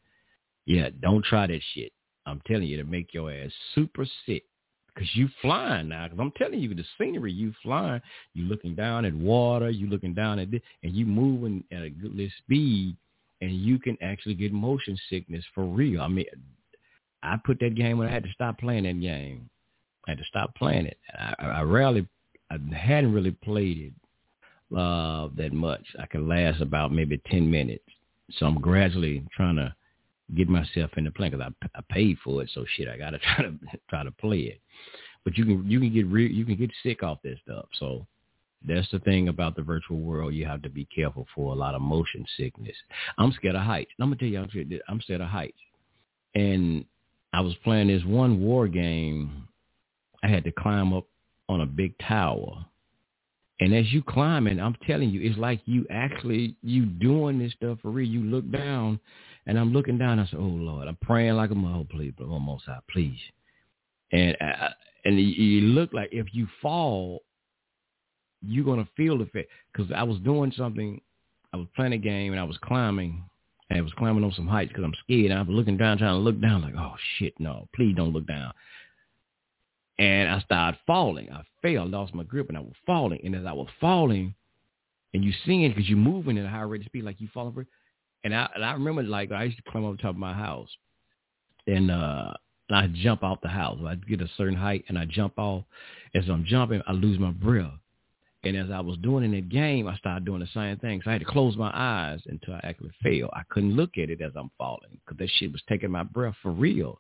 [0.66, 1.92] Yeah, don't try that shit.
[2.26, 4.44] I'm telling you to make your ass super sick
[4.94, 6.06] because you flying now.
[6.06, 8.02] Because I'm telling you, the scenery you flying,
[8.34, 11.90] you looking down at water, you looking down at this, and you moving at a
[11.90, 12.96] good speed,
[13.42, 16.02] and you can actually get motion sickness for real.
[16.02, 16.26] I mean,
[17.24, 19.50] I put that game when I had to stop playing that game.
[20.08, 20.98] I had to stop playing it.
[21.18, 22.08] I, I rarely,
[22.52, 25.86] I hadn't really played it uh, that much.
[26.00, 27.86] I could last about maybe 10 minutes.
[28.38, 29.74] So I'm gradually trying to
[30.36, 32.50] get myself in the play because I, I paid for it.
[32.54, 33.54] So shit, I got to try to
[33.90, 34.60] try to play it.
[35.24, 37.66] but you can you can get re- you can get sick off this stuff.
[37.80, 38.06] So
[38.66, 40.34] that's the thing about the virtual world.
[40.34, 42.76] You have to be careful for a lot of motion sickness.
[43.18, 43.92] I'm scared of heights.
[44.00, 45.60] I'm gonna tell you, I'm scared, I'm scared of heights.
[46.36, 46.86] And
[47.34, 49.48] I was playing this one war game.
[50.24, 51.06] I had to climb up
[51.50, 52.66] on a big tower.
[53.60, 57.80] And as you climbing, I'm telling you, it's like you actually you doing this stuff
[57.82, 58.08] for real.
[58.08, 59.00] You look down,
[59.46, 60.20] and I'm looking down.
[60.20, 63.20] I said, "Oh Lord," I'm praying like a mother, please, but almost out, please.
[64.12, 64.74] And I,
[65.06, 67.22] and you look like if you fall,
[68.42, 69.50] you're gonna feel the effect.
[69.72, 71.00] Because I was doing something,
[71.54, 73.24] I was playing a game and I was climbing,
[73.72, 75.32] I was climbing on some heights because I'm scared.
[75.32, 78.28] I was looking down, trying to look down, like, oh shit, no, please don't look
[78.28, 78.54] down.
[79.98, 81.32] And I started falling.
[81.32, 83.20] I fell, lost my grip, and I was falling.
[83.24, 84.36] And as I was falling,
[85.14, 87.54] and you seeing because you're moving at a high rate of speed, like you falling
[87.54, 87.66] for.
[88.24, 90.70] And I and I remember like I used to climb over top of my house,
[91.68, 92.34] and uh
[92.70, 93.80] and I jump off the house.
[93.86, 95.64] I get a certain height and I jump off.
[96.16, 97.72] As I'm jumping, I lose my breath.
[98.46, 101.02] And as I was doing in the game, I started doing the same thing.
[101.04, 103.30] So I had to close my eyes until I actually fell.
[103.34, 106.36] I couldn't look at it as I'm falling because that shit was taking my breath
[106.42, 107.00] for real.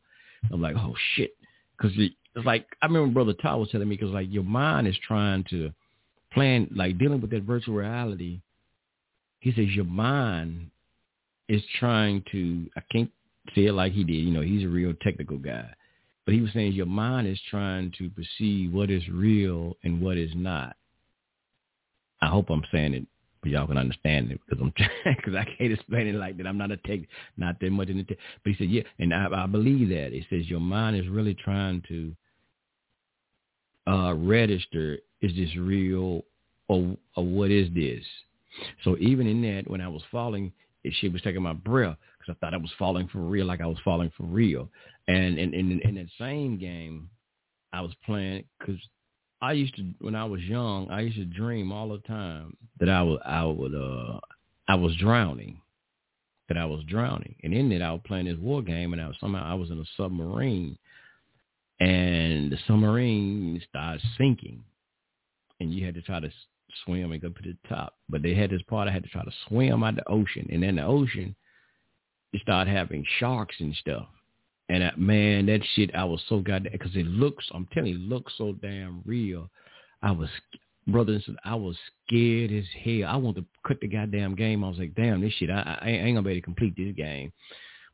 [0.51, 1.35] I'm like, oh shit,
[1.77, 2.15] because it's
[2.45, 5.71] like I remember Brother Todd was telling me because like your mind is trying to
[6.33, 8.39] plan, like dealing with that virtual reality.
[9.39, 10.69] He says your mind
[11.49, 12.69] is trying to.
[12.77, 13.11] I can't
[13.53, 14.13] say it like he did.
[14.13, 15.69] You know, he's a real technical guy.
[16.25, 20.17] But he was saying your mind is trying to perceive what is real and what
[20.17, 20.77] is not.
[22.23, 23.05] I hope I'm saying it,
[23.41, 24.73] but y'all can understand it because I'm
[25.17, 26.47] because I can't explain it like that.
[26.47, 27.01] I'm not a tech,
[27.35, 28.17] not that much in the tech.
[28.43, 30.13] But he said, yeah, and I, I believe that.
[30.13, 32.15] It says your mind is really trying to
[33.91, 36.23] uh, register is this real
[36.69, 38.03] or, or what is this?
[38.85, 40.53] So even in that, when I was falling,
[40.89, 43.65] she was taking my breath because I thought I was falling for real, like I
[43.65, 44.69] was falling for real.
[45.09, 47.09] And in in, in that same game,
[47.73, 48.79] I was playing because
[49.43, 52.87] I used to when I was young, I used to dream all the time that
[52.87, 54.21] I would I would uh
[54.69, 55.59] I was drowning,
[56.47, 59.07] that I was drowning, and in it I was playing this war game, and I
[59.07, 60.77] was somehow I was in a submarine,
[61.81, 64.63] and the submarine started sinking,
[65.59, 66.31] and you had to try to
[66.85, 67.95] swim and go to the top.
[68.07, 70.63] But they had this part I had to try to swim out the ocean, and
[70.63, 71.35] in the ocean,
[72.31, 74.07] you start having sharks and stuff.
[74.69, 77.97] And that, man, that shit, I was so goddamn, because it looks, I'm telling you,
[77.97, 79.49] looks so damn real.
[80.01, 80.29] I was,
[80.87, 81.77] brother and sister, I was
[82.07, 83.09] scared as hell.
[83.09, 84.63] I wanted to cut the goddamn game.
[84.63, 86.95] I was like, damn, this shit, I, I ain't gonna be able to complete this
[86.95, 87.31] game.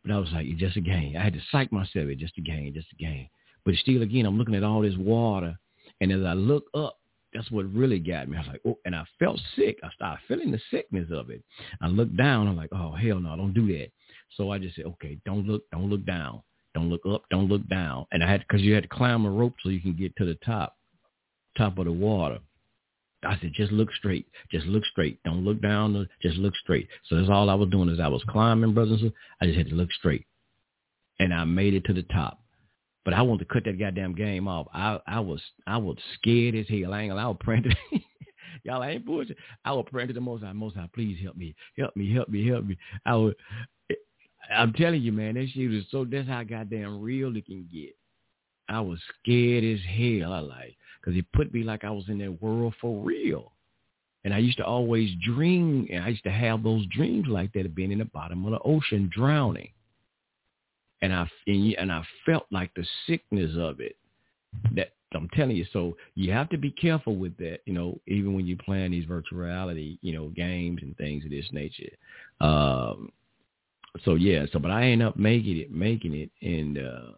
[0.03, 1.15] But I was like, it's just a game.
[1.17, 3.27] I had to psych myself, it's just a game, just a game.
[3.65, 5.57] But still, again, I'm looking at all this water,
[6.01, 6.97] and as I look up,
[7.33, 8.37] that's what really got me.
[8.37, 9.77] I was like, oh, and I felt sick.
[9.83, 11.43] I started feeling the sickness of it.
[11.81, 12.47] I looked down.
[12.47, 13.91] I'm like, oh hell no, don't do that.
[14.35, 16.41] So I just said, okay, don't look, don't look down,
[16.73, 18.05] don't look up, don't look down.
[18.11, 20.25] And I had because you had to climb a rope so you can get to
[20.25, 20.77] the top,
[21.57, 22.39] top of the water.
[23.23, 26.87] I said, just look straight, just look straight, don't look down, uh, just look straight.
[27.07, 29.03] So that's all I was doing is I was climbing, brothers.
[29.41, 30.25] I just had to look straight,
[31.19, 32.39] and I made it to the top.
[33.03, 34.67] But I wanted to cut that goddamn game off.
[34.73, 36.93] I I was I was scared as hell.
[36.93, 37.75] I ain't I was praying to
[38.63, 38.83] y'all.
[38.83, 39.37] I ain't bullshit.
[39.65, 40.53] I was praying to the Most High.
[40.53, 42.77] Most High, please help me, help me, help me, help me.
[43.05, 43.33] I was
[44.51, 47.95] I'm telling you, man, that shit was so, that's how goddamn real it can get.
[48.67, 50.34] I was scared as hell.
[50.34, 53.53] I like, cause it put me like I was in that world for real.
[54.23, 57.65] And I used to always dream, and I used to have those dreams like that
[57.65, 59.69] of being in the bottom of the ocean drowning.
[61.01, 63.95] And I, and I felt like the sickness of it
[64.76, 65.65] that I'm telling you.
[65.71, 69.05] So you have to be careful with that, you know, even when you're playing these
[69.05, 71.89] virtual reality, you know, games and things of this nature.
[72.41, 73.11] Um,
[74.03, 77.11] so yeah, so but I end up making it, making it, and uh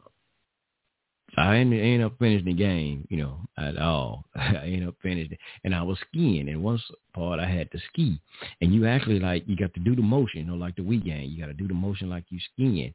[1.38, 4.26] I ended, up finishing the game, you know, at all.
[4.36, 6.50] I ended up finishing, and I was skiing.
[6.50, 6.80] And one
[7.14, 8.20] part I had to ski,
[8.60, 11.30] and you actually like you got to do the motion, you know, like the game.
[11.30, 12.94] You got to do the motion like you skiing,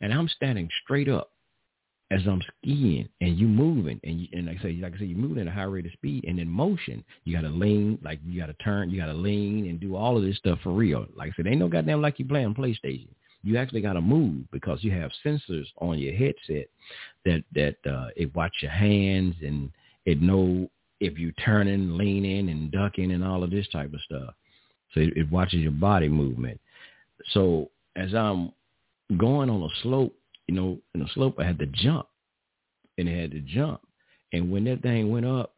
[0.00, 1.30] and I'm standing straight up
[2.10, 5.04] as I'm skiing, and you moving, and you, and like I say, like I say,
[5.04, 7.98] you're moving at a high rate of speed, and in motion, you got to lean,
[8.02, 10.58] like you got to turn, you got to lean, and do all of this stuff
[10.62, 11.06] for real.
[11.14, 13.08] Like I said, ain't no goddamn like you playing PlayStation
[13.42, 16.68] you actually got to move because you have sensors on your headset
[17.24, 19.70] that that uh, it watch your hands and
[20.04, 20.68] it know
[21.00, 24.34] if you're turning, leaning, and ducking and all of this type of stuff.
[24.92, 26.60] So it, it watches your body movement.
[27.32, 28.52] So as I'm
[29.16, 30.14] going on a slope,
[30.50, 32.08] you know, in a slope, I had to jump,
[32.98, 33.80] and it had to jump.
[34.32, 35.54] And when that thing went up,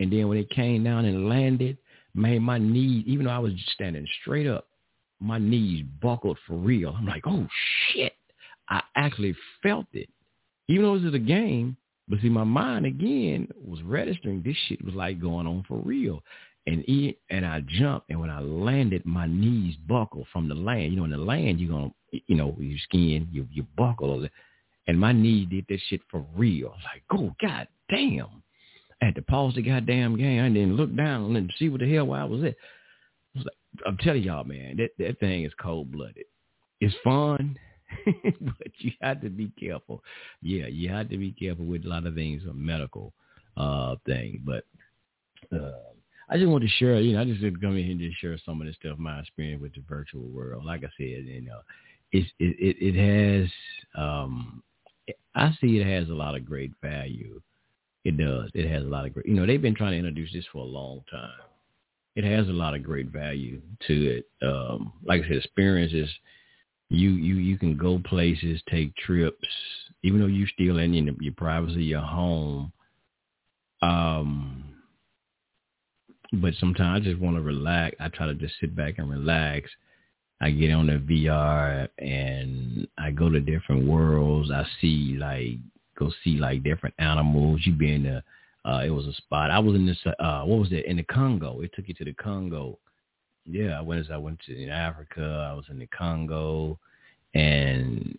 [0.00, 1.78] and then when it came down and landed,
[2.14, 4.66] man, my knees, even though I was standing straight up,
[5.18, 6.94] my knees buckled for real.
[6.94, 7.46] I'm like, oh
[7.88, 8.12] shit.
[8.68, 10.10] I actually felt it.
[10.68, 11.76] Even though this is a game,
[12.08, 16.22] But see, my mind again was registering this shit was like going on for real.
[16.66, 20.92] And it, and I jumped, and when I landed, my knees buckled from the land.
[20.92, 24.26] You know, in the land, you're gonna, you know, your skin, you you buckle,
[24.86, 26.70] and my knee did this shit for real.
[26.84, 28.42] Like, oh god damn!
[29.02, 30.42] I had to pause the goddamn game.
[30.42, 32.54] I didn't look down and see what the hell where I was at.
[33.34, 36.24] I was like, I'm telling y'all, man, that that thing is cold blooded.
[36.80, 37.58] It's fun,
[38.06, 40.02] but you have to be careful.
[40.40, 43.12] Yeah, you have to be careful with a lot of things, a medical
[43.58, 44.42] uh thing.
[44.44, 44.64] But
[45.54, 45.93] uh,
[46.34, 48.36] I just want to share, you know, I just come in here and just share
[48.44, 50.64] some of this stuff, my experience with the virtual world.
[50.64, 51.60] Like I said, you know,
[52.10, 53.48] it, it, it has,
[53.96, 54.60] um,
[55.36, 57.40] I see it has a lot of great value.
[58.04, 58.50] It does.
[58.52, 60.58] It has a lot of great, you know, they've been trying to introduce this for
[60.58, 61.30] a long time.
[62.16, 64.26] It has a lot of great value to it.
[64.42, 66.10] Um, like I said, experiences,
[66.90, 69.46] you, you, you can go places, take trips,
[70.02, 72.72] even though you're still in your, your privacy, your home.
[73.82, 74.73] Um,
[76.40, 77.96] but sometimes I just want to relax.
[78.00, 79.70] I try to just sit back and relax.
[80.40, 84.50] I get on the VR and I go to different worlds.
[84.50, 85.58] I see like
[85.98, 87.62] go see like different animals.
[87.64, 88.22] You be in the
[88.68, 89.50] uh it was a spot.
[89.50, 90.86] I was in this uh what was it?
[90.86, 91.60] In the Congo.
[91.60, 92.78] It took you to the Congo.
[93.46, 95.48] Yeah, I went as I went to in Africa.
[95.50, 96.78] I was in the Congo
[97.34, 98.18] and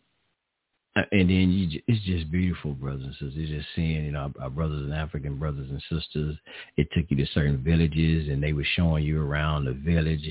[0.95, 3.33] and then you, it's just beautiful, brothers and sisters.
[3.35, 6.37] It's just seeing, you know, our, our brothers and African brothers and sisters.
[6.77, 10.25] It took you to certain villages, and they were showing you around the village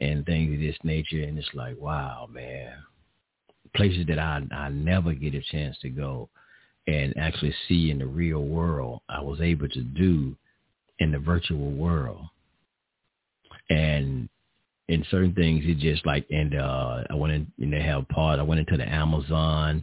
[0.00, 1.22] and things of this nature.
[1.22, 2.74] And it's like, wow, man,
[3.74, 6.28] places that I I never get a chance to go
[6.86, 9.00] and actually see in the real world.
[9.08, 10.36] I was able to do
[10.98, 12.26] in the virtual world,
[13.70, 14.28] and
[14.88, 18.38] in certain things, it just like, and uh, I went in, and they have part.
[18.38, 19.82] I went into the Amazon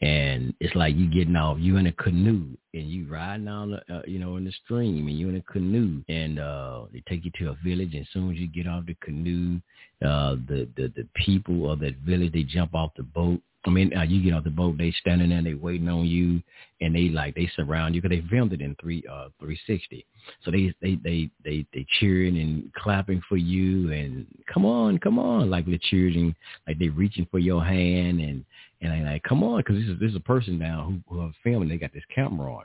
[0.00, 3.94] and it's like you getting off you in a canoe and you riding down the,
[3.94, 7.24] uh, you know in the stream and you in a canoe and uh they take
[7.24, 9.60] you to a village and as soon as you get off the canoe
[10.04, 13.94] uh the the the people of that village they jump off the boat I mean,
[13.94, 16.40] uh, you get off the boat, they standing there, they waiting on you,
[16.80, 20.06] and they like they surround you because they filmed it in three uh 360.
[20.44, 25.18] So they they they they they cheering and clapping for you, and come on, come
[25.18, 26.34] on, like they're cheering,
[26.66, 28.44] like they reaching for your hand, and
[28.80, 31.20] and I like come on, because this is this is a person now who who
[31.22, 31.68] are filming.
[31.68, 32.64] They got this camera on,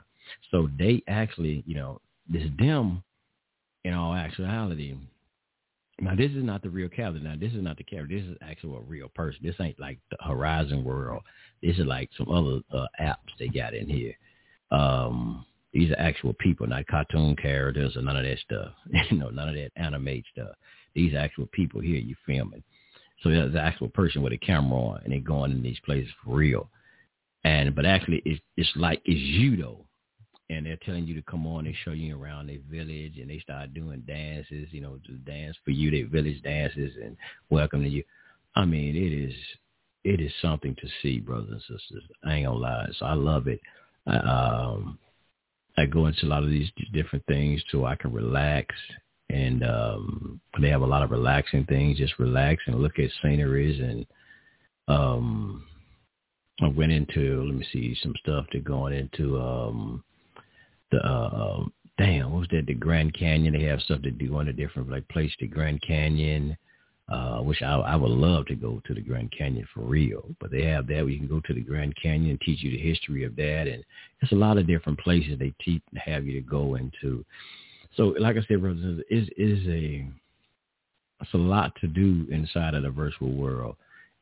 [0.50, 3.02] so they actually, you know, this them
[3.84, 4.96] in all actuality
[6.00, 7.20] now this is not the real character.
[7.20, 8.16] Now this is not the character.
[8.16, 9.40] This is actually a real person.
[9.42, 11.22] This ain't like the Horizon World.
[11.62, 14.14] This is like some other uh, apps they got in here.
[14.70, 18.72] Um, these are actual people, not cartoon characters or none of that stuff.
[19.10, 20.54] you know, none of that animate stuff.
[20.94, 22.62] These actual people here you filming.
[23.24, 26.12] So there's an actual person with a camera on, and they're going in these places
[26.22, 26.68] for real.
[27.42, 29.84] And but actually, it's it's like it's you though
[30.50, 33.38] and they're telling you to come on and show you around their village and they
[33.38, 37.16] start doing dances, you know, to dance for you, their village dances and
[37.50, 38.04] welcome to you.
[38.54, 39.34] I mean, it is
[40.04, 42.04] it is something to see, brothers and sisters.
[42.24, 42.86] I ain't gonna lie.
[42.98, 43.60] So I love it.
[44.06, 44.98] I, um,
[45.78, 48.74] I go into a lot of these different things so I can relax
[49.30, 53.80] and um they have a lot of relaxing things, just relax and look at sceneries
[53.80, 54.06] and
[54.88, 55.64] um
[56.62, 60.04] I went into let me see some stuff to going into um
[60.90, 62.66] the uh, um, damn, what was that?
[62.66, 63.54] The Grand Canyon.
[63.54, 65.32] They have stuff to do on a different like place.
[65.40, 66.56] The Grand Canyon.
[67.06, 70.50] Uh, which I, I would love to go to the Grand Canyon for real, but
[70.50, 72.78] they have that where you can go to the Grand Canyon and teach you the
[72.78, 73.84] history of that, and
[74.22, 77.22] it's a lot of different places they teach have you to go into.
[77.96, 80.06] So, like I said, brothers, is is a
[81.20, 83.76] it's a lot to do inside of the virtual world,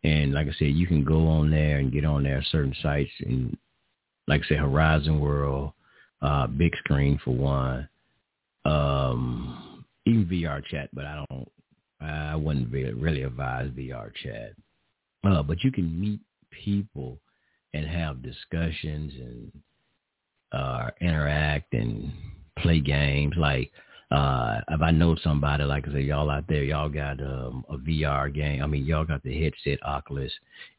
[0.04, 3.10] and like I said, you can go on there and get on there certain sites,
[3.20, 3.56] and
[4.28, 5.72] like I said, Horizon World,
[6.20, 7.88] uh, big screen for one.
[8.64, 11.48] Um, even VR chat, but I don't.
[12.00, 14.52] I wouldn't really, really advise VR chat.
[15.24, 16.20] Uh, but you can meet
[16.50, 17.18] people
[17.74, 19.62] and have discussions and
[20.52, 22.12] uh, interact and
[22.62, 23.34] play games.
[23.36, 23.70] Like
[24.10, 27.76] uh, if I know somebody, like I say, y'all out there, y'all got um, a
[27.76, 28.62] VR game.
[28.62, 30.32] I mean, y'all got the headset Oculus,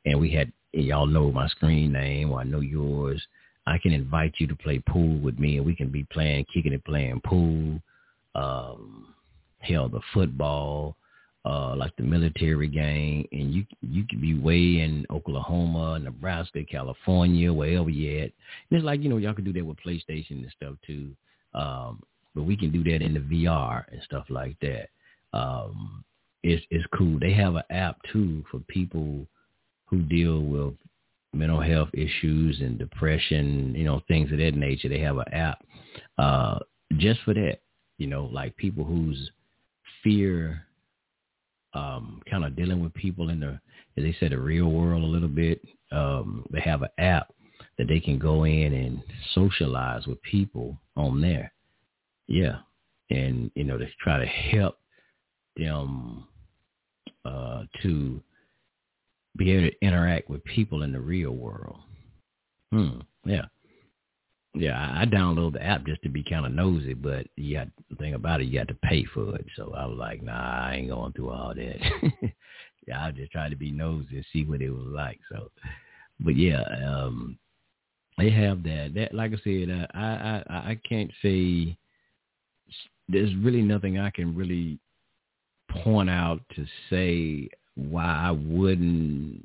[0.06, 3.22] and we had y'all know my screen name or I know yours.
[3.66, 6.74] I can invite you to play pool with me and we can be playing, kicking
[6.74, 7.82] and playing pool,
[8.36, 9.14] um,
[9.60, 10.98] hell, the football,
[11.46, 13.26] uh, like the military game.
[13.32, 18.24] And you, you could be way in Oklahoma, Nebraska, California, wherever you at.
[18.24, 18.32] And
[18.72, 21.12] it's like, you know, y'all can do that with PlayStation and stuff too.
[21.54, 22.02] Um,
[22.36, 24.90] but we can do that in the VR and stuff like that.
[25.34, 26.04] Um,
[26.42, 27.20] it's, it's cool.
[27.20, 29.28] They have an app too for people
[29.86, 30.74] who deal with
[31.34, 34.90] mental health issues and depression, you know, things of that nature.
[34.90, 35.64] They have an app
[36.18, 36.60] uh,
[36.98, 37.60] just for that.
[37.98, 39.30] You know, like people whose
[40.04, 40.66] fear
[41.74, 43.60] um, kind of dealing with people in the,
[43.98, 45.62] as they said, the real world a little bit.
[45.92, 47.34] Um, they have an app
[47.78, 49.02] that they can go in and
[49.34, 51.52] socialize with people on there.
[52.28, 52.60] Yeah.
[53.10, 54.78] And, you know, to try to help
[55.58, 56.28] them
[57.26, 58.22] uh, to
[59.38, 61.78] be able to interact with people in the real world.
[62.72, 63.00] Hmm.
[63.26, 63.46] Yeah.
[64.56, 67.70] Yeah, I, I downloaded the app just to be kind of nosy, but you got
[67.90, 69.46] the thing about it, you got to pay for it.
[69.56, 71.78] So I was like, nah, I ain't going through all that.
[72.88, 75.20] yeah, I just tried to be nosy and see what it was like.
[75.32, 75.50] So,
[76.20, 77.40] but yeah, um,
[78.18, 78.92] they have that.
[78.96, 81.78] That, like I said, uh, I, I I can't say
[83.10, 84.80] there's really nothing I can really
[85.70, 89.44] point out to say why I wouldn't,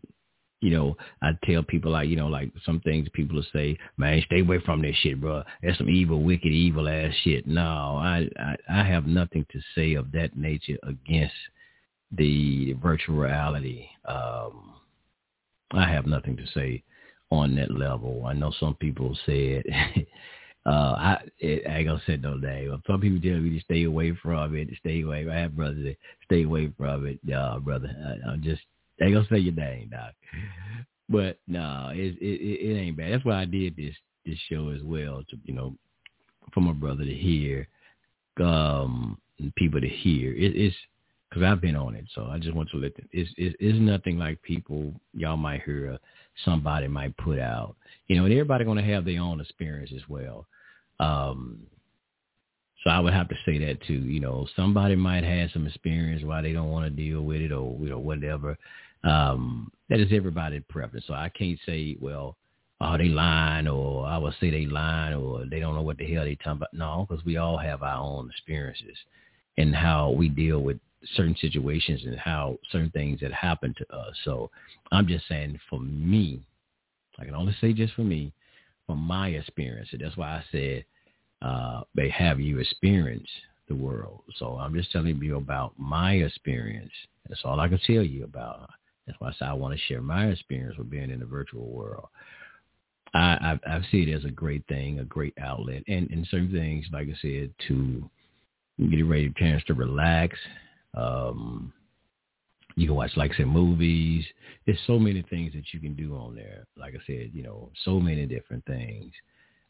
[0.61, 4.23] you know, I tell people like, you know, like some things people will say, man,
[4.27, 5.43] stay away from this shit, bro.
[5.63, 7.47] That's some evil, wicked, evil ass shit.
[7.47, 11.35] No, I, I, I have nothing to say of that nature against
[12.17, 13.87] the virtual reality.
[14.07, 14.75] Um,
[15.73, 16.83] I have nothing to say
[17.31, 18.25] on that level.
[18.27, 19.65] I know some people said
[20.69, 22.83] Uh, I it, I ain't gonna say no name.
[22.87, 24.69] Some people tell me to stay away from it.
[24.81, 25.27] Stay away.
[25.27, 27.19] I have brothers that stay away from it.
[27.33, 28.61] Uh, brother, I, I'm just
[29.01, 30.13] I ain't gonna say your name, doc.
[31.11, 33.15] But no, it, it it ain't bad.
[33.15, 33.95] That's why I did this
[34.27, 35.75] this show as well to you know
[36.53, 37.67] for my brother to hear,
[38.39, 39.17] um,
[39.57, 40.35] people to hear.
[40.35, 40.77] It, it's
[41.31, 43.09] because I've been on it, so I just want to let them.
[43.11, 45.99] It's, it's it's nothing like people y'all might hear
[46.45, 47.77] somebody might put out.
[48.07, 50.47] You know, and everybody going to have their own experience as well.
[51.01, 51.61] Um,
[52.85, 54.01] so I would have to say that too.
[54.01, 57.53] You know, somebody might have some experience why they don't want to deal with it
[57.53, 58.57] or you know whatever.
[59.05, 61.07] Um, that is everybody's preference.
[61.07, 62.37] So I can't say, well,
[62.81, 66.13] oh they lying or I would say they lying or they don't know what the
[66.13, 66.75] hell they talking about.
[66.75, 68.97] No, because we all have our own experiences
[69.57, 70.79] and how we deal with
[71.15, 74.15] certain situations and how certain things that happen to us.
[74.25, 74.51] So
[74.91, 76.41] I'm just saying for me,
[77.19, 78.33] I can only say just for me,
[78.87, 79.89] from my experience.
[79.93, 80.85] And that's why I said
[81.43, 83.29] uh, they have you experience
[83.69, 84.23] the world.
[84.37, 86.93] So I'm just telling you about my experience.
[87.29, 88.71] That's all I can tell you about.
[89.07, 91.67] That's why I said I want to share my experience with being in the virtual
[91.67, 92.09] world.
[93.15, 96.53] I, I, I see it as a great thing, a great outlet, and, and certain
[96.53, 98.09] things, like I said, to
[98.91, 100.37] get ready, chance to relax.
[100.95, 101.73] Um,
[102.77, 104.25] you can watch, like I said, movies.
[104.65, 106.65] There's so many things that you can do on there.
[106.77, 109.13] Like I said, you know, so many different things.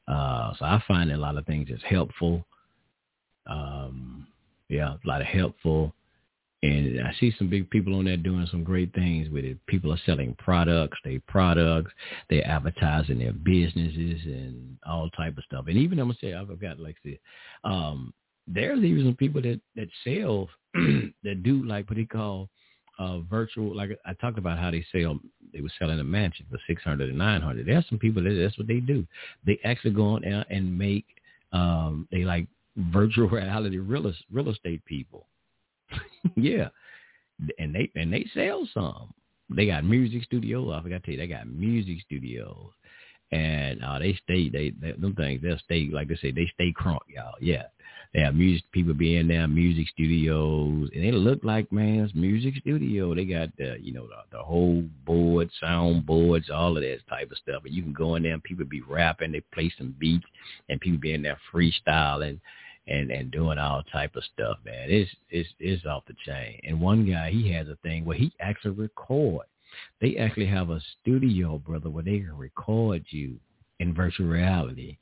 [0.07, 2.45] Uh, so I find a lot of things is helpful.
[3.47, 4.27] Um,
[4.69, 5.95] yeah, a lot of helpful.
[6.62, 9.65] And I see some big people on there doing some great things with it.
[9.66, 11.93] People are selling products, they products,
[12.28, 15.66] they're advertising their businesses and all type of stuff.
[15.69, 17.19] And even I'm gonna say I've got like this,
[17.62, 18.12] um,
[18.48, 20.48] there's even some people that that sell
[21.24, 22.48] that do like what they call
[22.98, 25.18] uh, virtual, like I talked about how they sell,
[25.52, 27.66] they were selling a mansion for 600 and 900.
[27.66, 29.06] There's some people that that's what they do.
[29.46, 31.06] They actually go on out and make,
[31.52, 35.26] um, they like virtual reality real, real estate people.
[36.36, 36.68] yeah.
[37.58, 39.14] And they, and they sell some.
[39.48, 40.74] They got music studios.
[40.74, 42.70] I forgot to tell you, they got music studios.
[43.30, 46.72] And uh, they stay, they, they, them things, they'll stay, like they say, they stay
[46.72, 47.34] crunk, y'all.
[47.40, 47.64] Yeah.
[48.14, 52.55] They have music people be in there, music studios, and they look like man's music
[52.56, 53.14] studio.
[53.14, 57.30] They got the you know the, the whole board, sound boards, all of that type
[57.30, 57.64] of stuff.
[57.66, 60.24] And you can go in there and people be rapping, they play some beats,
[60.70, 62.40] and people be in there freestyling
[62.86, 64.90] and and doing all type of stuff, man.
[64.90, 66.60] It's it's it's off the chain.
[66.64, 69.44] And one guy, he has a thing where he actually record.
[70.00, 73.36] They actually have a studio, brother, where they can record you
[73.80, 74.98] in virtual reality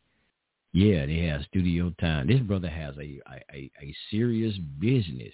[0.77, 2.27] yeah, they have studio time.
[2.27, 3.19] This brother has a
[3.51, 5.33] a, a serious business,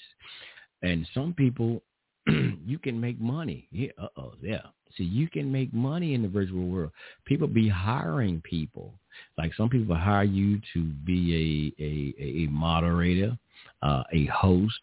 [0.83, 1.83] and some people
[2.29, 3.67] you can make money.
[3.73, 4.61] Yeah, uh oh, yeah.
[4.97, 6.93] See, you can make money in the virtual world.
[7.25, 8.95] People be hiring people.
[9.37, 13.37] Like some people hire you to be a a, a moderator,
[13.83, 14.81] uh, a host,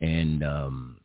[0.00, 0.96] and um,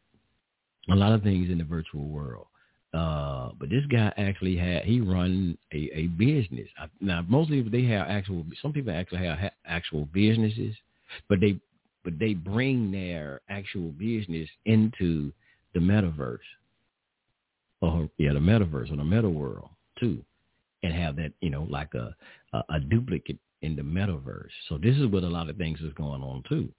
[0.90, 2.48] a lot of things in the virtual world.
[2.94, 6.68] Uh, but this guy actually had he run a, a business.
[7.02, 8.46] Now, mostly they have actual.
[8.62, 10.76] Some people actually have actual businesses,
[11.28, 11.60] but they
[12.04, 15.32] but they bring their actual business into
[15.74, 16.38] the metaverse.
[17.82, 20.24] Or yeah, the metaverse or the meta world too,
[20.84, 22.16] and have that you know like a,
[22.54, 24.52] a a duplicate in the metaverse.
[24.70, 26.70] So this is what a lot of things is going on too.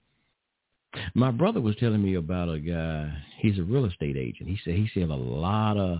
[1.13, 3.13] My brother was telling me about a guy.
[3.39, 4.49] He's a real estate agent.
[4.49, 5.99] He said he sells a lot of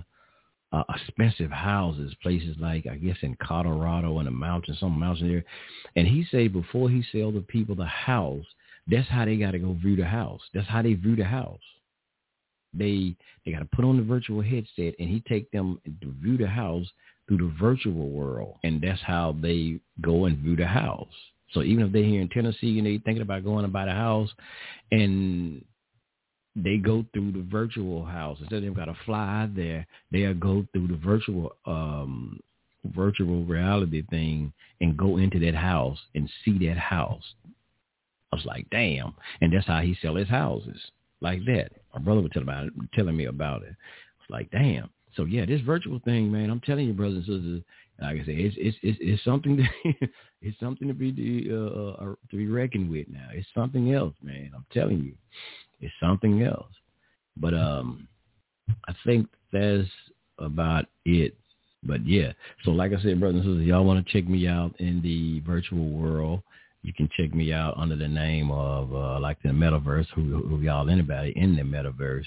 [0.71, 5.45] uh, expensive houses, places like I guess in Colorado in the mountains, some mountain there.
[5.95, 8.45] And he said before he sell the people the house,
[8.87, 10.41] that's how they got to go view the house.
[10.53, 11.59] That's how they view the house.
[12.73, 13.15] They
[13.45, 16.47] they got to put on the virtual headset, and he take them to view the
[16.47, 16.87] house
[17.27, 21.07] through the virtual world, and that's how they go and view the house.
[21.51, 23.91] So even if they're here in Tennessee and they're thinking about going to buy the
[23.91, 24.29] house,
[24.91, 25.63] and
[26.55, 30.65] they go through the virtual house instead of them got to fly there, they'll go
[30.73, 32.39] through the virtual um
[32.93, 37.23] virtual reality thing and go into that house and see that house.
[38.31, 40.79] I was like, damn, and that's how he sell his houses
[41.21, 41.71] like that.
[41.93, 43.69] My brother was telling about it, telling me about it.
[44.21, 44.89] It's like, damn.
[45.15, 46.49] So yeah, this virtual thing, man.
[46.49, 47.61] I'm telling you, brothers and sisters.
[48.01, 50.07] Like I said, it's it's it's, it's something to
[50.41, 53.27] it's something to be uh, uh, to be reckoned with now.
[53.33, 54.51] It's something else, man.
[54.55, 55.13] I'm telling you,
[55.81, 56.71] it's something else.
[57.37, 58.07] But um,
[58.87, 59.87] I think that's
[60.39, 61.35] about it.
[61.83, 62.31] But yeah,
[62.63, 65.39] so like I said, brothers and sisters, y'all want to check me out in the
[65.41, 66.41] virtual world
[66.85, 70.59] you can check me out under the name of uh, like the metaverse, who, who
[70.61, 72.25] y'all anybody in the metaverse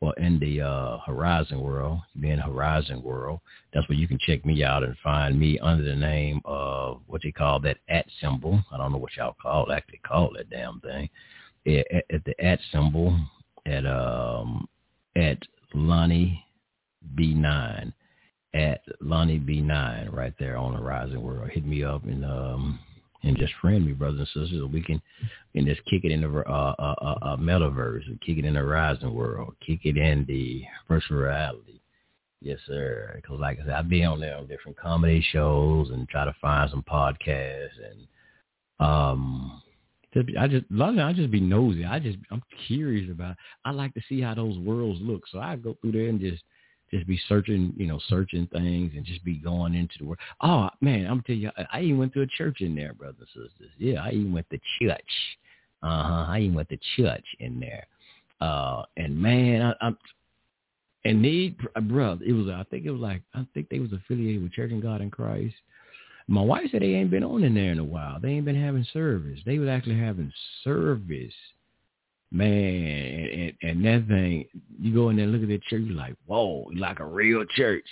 [0.00, 3.40] or in the uh, Horizon world, being Horizon world.
[3.72, 7.22] That's where you can check me out and find me under the name of what
[7.22, 8.62] they call that at symbol.
[8.72, 11.08] I don't know what y'all call it, actually call that damn thing.
[11.66, 13.18] At, at the at symbol
[13.66, 14.68] at um
[15.16, 15.38] at
[15.74, 16.44] Lonnie
[17.16, 17.92] B9
[18.54, 21.50] at Lonnie B9 right there on Horizon World.
[21.50, 22.78] Hit me up and um
[23.22, 24.68] and just friend me, brothers and sisters.
[24.72, 25.02] We can
[25.54, 28.64] and just kick it in the uh, uh, uh, uh, metaverse, kick it in the
[28.64, 31.80] rising world, kick it in the virtual reality.
[32.40, 33.12] Yes, sir.
[33.16, 36.34] Because like I said, I've been on there on different comedy shows and try to
[36.40, 38.06] find some podcasts and
[38.86, 39.62] um.
[40.40, 41.02] I just love it.
[41.02, 41.84] I just be nosy.
[41.84, 43.36] I just I'm curious about.
[43.64, 46.42] I like to see how those worlds look, so I go through there and just
[46.90, 50.18] just be searching, you know, searching things and just be going into the world.
[50.40, 53.48] Oh man, I'm telling you, I even went to a church in there, brothers and
[53.50, 53.70] sisters.
[53.78, 55.02] Yeah, I even went to church.
[55.82, 56.24] Uh huh.
[56.28, 57.86] I even went to church in there.
[58.40, 59.98] Uh, and man, I, I'm
[61.04, 64.42] and they, brother, it was I think it was like I think they was affiliated
[64.42, 65.54] with Church of God in Christ.
[66.26, 68.20] My wife said they ain't been on in there in a while.
[68.20, 69.38] They ain't been having service.
[69.46, 70.30] They was actually having
[70.62, 71.32] service
[72.30, 74.46] man, and, and, that thing,
[74.80, 77.44] you go in there and look at that church, you're like, whoa, like a real
[77.56, 77.86] church.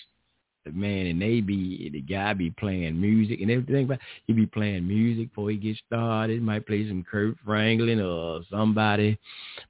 [0.72, 4.88] Man, and they be, the guy be playing music and everything, but he be playing
[4.88, 6.42] music before he gets started.
[6.42, 9.16] Might play some Kirk Franklin or somebody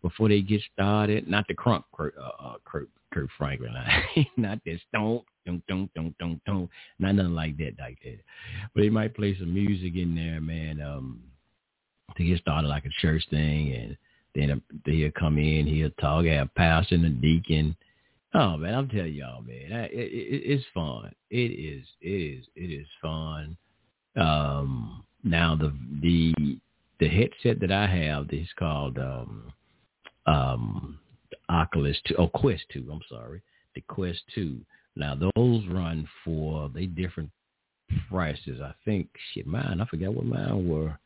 [0.00, 1.28] before they get started.
[1.28, 3.74] Not the crunk Kurt, uh, uh, Kurt, Kirk Franklin,
[4.38, 8.18] not that stomp, don't, don't, don't, don't, don't, not nothing like that, like that.
[8.74, 11.20] But they might play some music in there, man, um,
[12.16, 13.96] to get started like a church thing and
[14.36, 17.76] then he'll come in, he'll talk, have pastor and a deacon.
[18.34, 21.10] Oh man, I'm telling y'all, man, it, it, it's fun.
[21.30, 23.56] It is, it is, it is fun.
[24.14, 25.72] Um, now the
[26.02, 26.58] the
[27.00, 29.52] the headset that I have is called um,
[30.26, 30.98] um,
[31.30, 32.86] the Oculus Two, oh Quest Two.
[32.92, 33.42] I'm sorry,
[33.74, 34.60] the Quest Two.
[34.96, 37.30] Now those run for they different
[38.10, 38.60] prices.
[38.62, 39.80] I think shit, mine.
[39.80, 40.98] I forgot what mine were.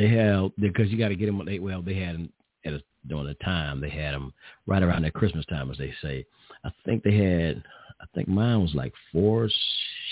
[0.00, 1.44] They have because you got to get them.
[1.44, 2.32] They well, they had them
[2.64, 4.32] at a, during the time they had them
[4.66, 6.24] right around that Christmas time, as they say.
[6.64, 7.62] I think they had.
[8.00, 9.46] I think mine was like four.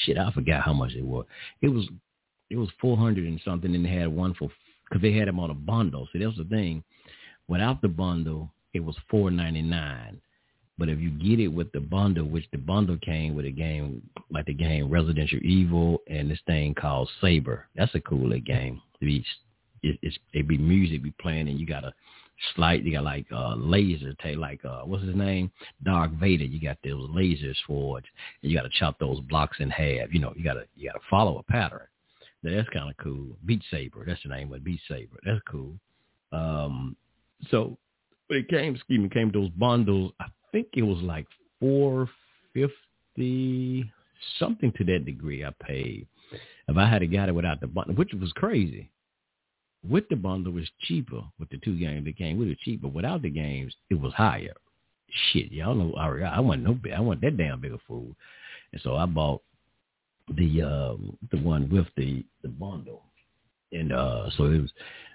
[0.05, 1.24] Shit, I forgot how much it was.
[1.62, 1.89] It was
[2.51, 4.51] it was four hundred and something, and they had one for
[4.85, 6.06] because they had them on a bundle.
[6.12, 6.85] See, that was the thing.
[7.48, 10.20] Without the bundle, it was four ninety nine.
[10.77, 14.02] But if you get it with the bundle, which the bundle came with a game
[14.31, 17.69] like the game Residential Evil and this thing called Saber.
[17.74, 19.24] That's a cool little game to be
[19.82, 21.92] it, it's it be music be playing and you got a
[22.55, 25.50] slight you got like uh laser take like uh what's his name?
[25.84, 26.44] Darth Vader.
[26.44, 28.05] You got those lasers it
[28.42, 30.12] and you got to chop those blocks in half.
[30.12, 31.86] You know you got to you got to follow a pattern.
[32.42, 33.36] That's kind of cool.
[33.44, 34.05] Beat Saber.
[34.06, 35.18] That's the name of Beat Saber.
[35.24, 35.72] That's cool.
[36.32, 36.96] Um
[37.50, 37.76] so
[38.28, 41.26] when it came excuse me came those bundles I think it was like
[41.60, 42.09] four
[42.55, 43.90] fifty
[44.38, 46.06] something to that degree I paid.
[46.68, 48.90] If I had got it without the bundle which was crazy
[49.86, 51.22] with the bundle was cheaper.
[51.38, 52.88] With the two games that came with it, cheaper.
[52.88, 54.55] Without the games, it was higher.
[55.32, 55.94] Shit, y'all know.
[55.94, 58.14] I, I want no, I want that damn bigger food,
[58.72, 59.42] and so I bought
[60.36, 63.05] the um the one with the the bundle,
[63.72, 64.70] and uh so it was,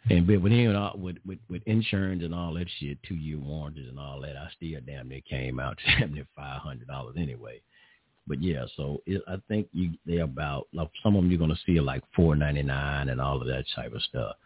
[0.09, 3.87] and but with him with with with insurance and all that shit, two year warranties
[3.87, 7.61] and all that, I still damn near came out to seventy five hundred dollars anyway.
[8.25, 11.59] But yeah, so it, I think you they're about like some of them you're gonna
[11.65, 14.37] see like four ninety nine and all of that type of stuff.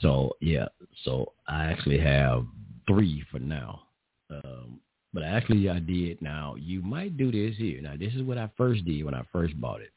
[0.00, 0.66] So yeah,
[1.04, 2.44] so I actually have
[2.86, 3.82] three for now.
[4.30, 4.80] Um,
[5.12, 6.20] But actually, I did.
[6.20, 7.80] Now, you might do this here.
[7.80, 9.90] Now, this is what I first did when I first bought it.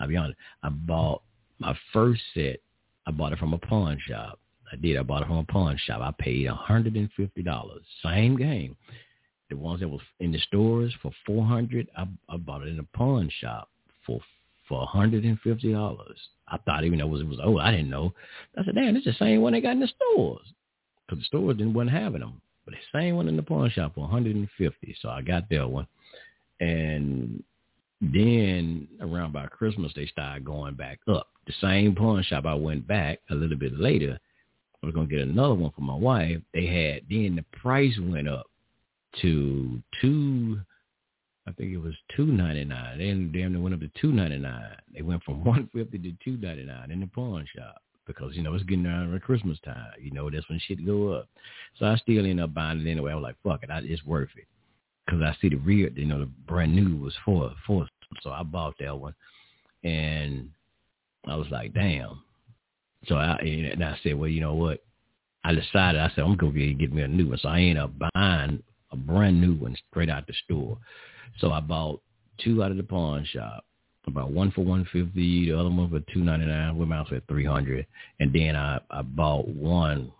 [0.00, 0.38] I'll be honest.
[0.62, 1.22] I bought
[1.58, 2.56] my first set.
[3.06, 4.40] I bought it from a pawn shop.
[4.72, 4.96] I did.
[4.96, 6.00] I bought it from a pawn shop.
[6.00, 7.80] I paid $150.
[8.02, 8.76] Same game.
[9.48, 12.96] The ones that was in the stores for 400 I, I bought it in a
[12.96, 13.68] pawn shop
[14.04, 14.20] for
[14.68, 16.06] for $150.
[16.48, 18.12] I thought even though it was, it was oh, I didn't know.
[18.56, 20.46] I said, damn, it's the same one they got in the stores.
[21.06, 22.40] Because the stores didn't wasn't having them.
[22.64, 25.86] But the same one in the pawn shop for 150 So I got that one.
[26.60, 27.42] And
[28.00, 31.28] then around by Christmas, they started going back up.
[31.46, 34.18] The same pawn shop I went back a little bit later.
[34.82, 36.40] I was going to get another one for my wife.
[36.52, 38.46] They had, then the price went up
[39.22, 40.60] to two,
[41.48, 42.98] I think it was two ninety nine.
[42.98, 44.76] Then damn they went up to two ninety nine.
[44.94, 48.42] They went from one fifty to two ninety nine in the pawn shop because you
[48.42, 49.92] know it's getting around Christmas time.
[49.98, 51.28] You know that's when shit go up.
[51.78, 53.12] So I still end up buying it anyway.
[53.12, 54.46] I was like, fuck it, I, it's worth it
[55.06, 57.88] because I see the real, you know, the brand new was for for.
[58.22, 59.14] So I bought that one,
[59.84, 60.50] and
[61.26, 62.22] I was like, damn.
[63.06, 64.82] So I and I said, well, you know what?
[65.44, 66.00] I decided.
[66.00, 67.38] I said I'm gonna go get me a new one.
[67.38, 68.62] So I ended up buying
[68.92, 70.78] a brand new one straight out the store.
[71.38, 72.00] So I bought
[72.42, 73.64] two out of the pawn shop.
[74.06, 76.78] About one for one fifty, the other one for two ninety nine.
[76.78, 77.86] We mouse at three hundred,
[78.20, 80.10] and then I I bought one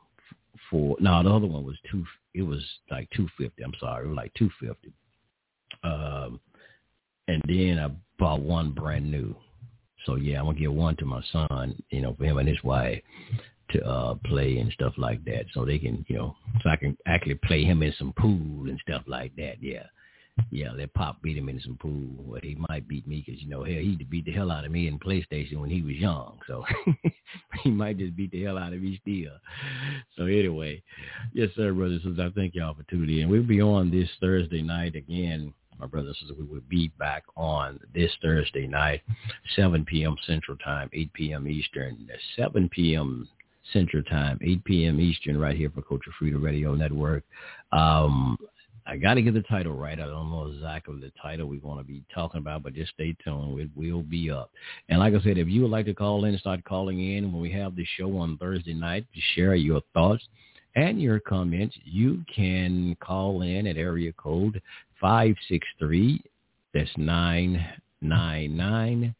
[0.69, 2.05] for no, the other one was two.
[2.35, 3.62] It was like two fifty.
[3.62, 4.93] I'm sorry, it was like two fifty.
[5.85, 6.39] Um,
[7.28, 9.35] and then I bought one brand new.
[10.05, 12.62] So yeah, I'm gonna give one to my son, you know, for him and his
[12.62, 13.01] wife
[13.70, 16.97] to uh play and stuff like that so they can you know so I can
[17.07, 19.85] actually play him in some pool and stuff like that yeah
[20.51, 23.49] yeah let pop beat him in some pool but he might beat me because you
[23.49, 26.39] know hell he beat the hell out of me in PlayStation when he was young
[26.47, 26.65] so
[27.62, 29.32] he might just beat the hell out of me still
[30.16, 30.81] so anyway
[31.32, 34.09] yes sir brothers and sisters I thank y'all for tuning in we'll be on this
[34.20, 39.03] Thursday night again my brothers and sisters, we will be back on this Thursday night,
[39.55, 40.16] 7 p.m.
[40.27, 41.49] Central Time, 8 p.m.
[41.49, 43.28] Eastern, 7 p.m.
[43.73, 45.01] Central Time, 8 p.m.
[45.01, 47.23] Eastern, right here for Culture Freedom Radio Network.
[47.73, 48.36] Um,
[48.86, 50.01] I got to get the title right.
[50.01, 53.15] I don't know exactly the title we're going to be talking about, but just stay
[53.23, 53.61] tuned.
[53.61, 54.51] It will be up.
[54.89, 57.43] And like I said, if you would like to call in, start calling in when
[57.43, 60.27] we have the show on Thursday night to share your thoughts
[60.74, 64.62] and your comments, you can call in at area code
[65.01, 66.23] 563.
[66.73, 69.15] That's 999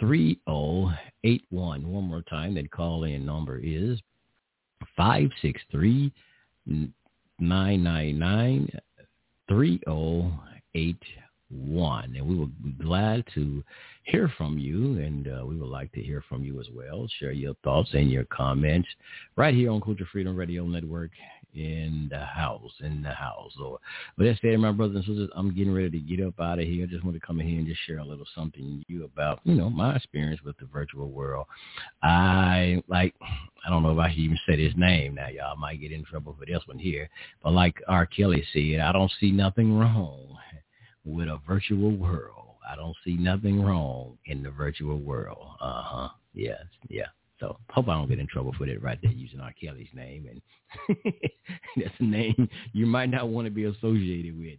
[0.00, 1.92] 3081.
[1.92, 4.00] One more time, that call-in number is
[4.96, 6.10] 563
[7.38, 8.70] 999
[9.48, 12.16] 3081.
[12.16, 13.62] And we will be glad to
[14.04, 17.06] hear from you, and uh, we would like to hear from you as well.
[17.18, 18.88] Share your thoughts and your comments
[19.36, 21.10] right here on Culture Freedom Radio Network
[21.54, 23.52] in the house, in the house.
[23.56, 23.80] So,
[24.16, 26.66] but that said, my brothers and sisters, I'm getting ready to get up out of
[26.66, 26.84] here.
[26.84, 29.40] I just want to come in here and just share a little something you about,
[29.44, 31.46] you know, my experience with the virtual world.
[32.02, 33.14] I like,
[33.66, 35.28] I don't know if I should even say his name now.
[35.28, 37.08] Y'all might get in trouble for this one here,
[37.42, 38.06] but like R.
[38.06, 40.36] Kelly said, I don't see nothing wrong
[41.04, 42.46] with a virtual world.
[42.68, 45.46] I don't see nothing wrong in the virtual world.
[45.60, 46.08] Uh huh.
[46.34, 46.64] Yes.
[46.88, 47.06] Yeah.
[47.38, 49.52] So hope I don't get in trouble for that right there using R.
[49.60, 50.26] Kelly's name.
[50.30, 50.96] And
[51.76, 54.58] that's a name you might not want to be associated with.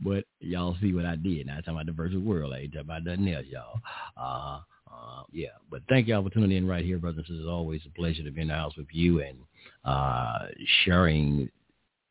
[0.00, 1.46] But y'all see what I did.
[1.46, 2.54] Now I'm talking about the virtual world.
[2.54, 3.80] I ain't talking about nothing else, y'all.
[4.16, 4.60] Uh,
[4.90, 7.26] uh, yeah, but thank y'all for tuning in right here, brothers.
[7.28, 9.38] It's always a pleasure to be in the house with you and
[9.84, 10.46] uh,
[10.84, 11.50] sharing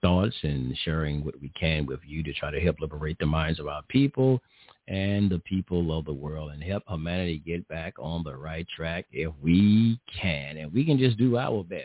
[0.02, 3.60] thoughts and sharing what we can with you to try to help liberate the minds
[3.60, 4.40] of our people
[4.88, 9.06] and the people of the world and help humanity get back on the right track
[9.12, 10.58] if we can.
[10.58, 11.84] And we can just do our best.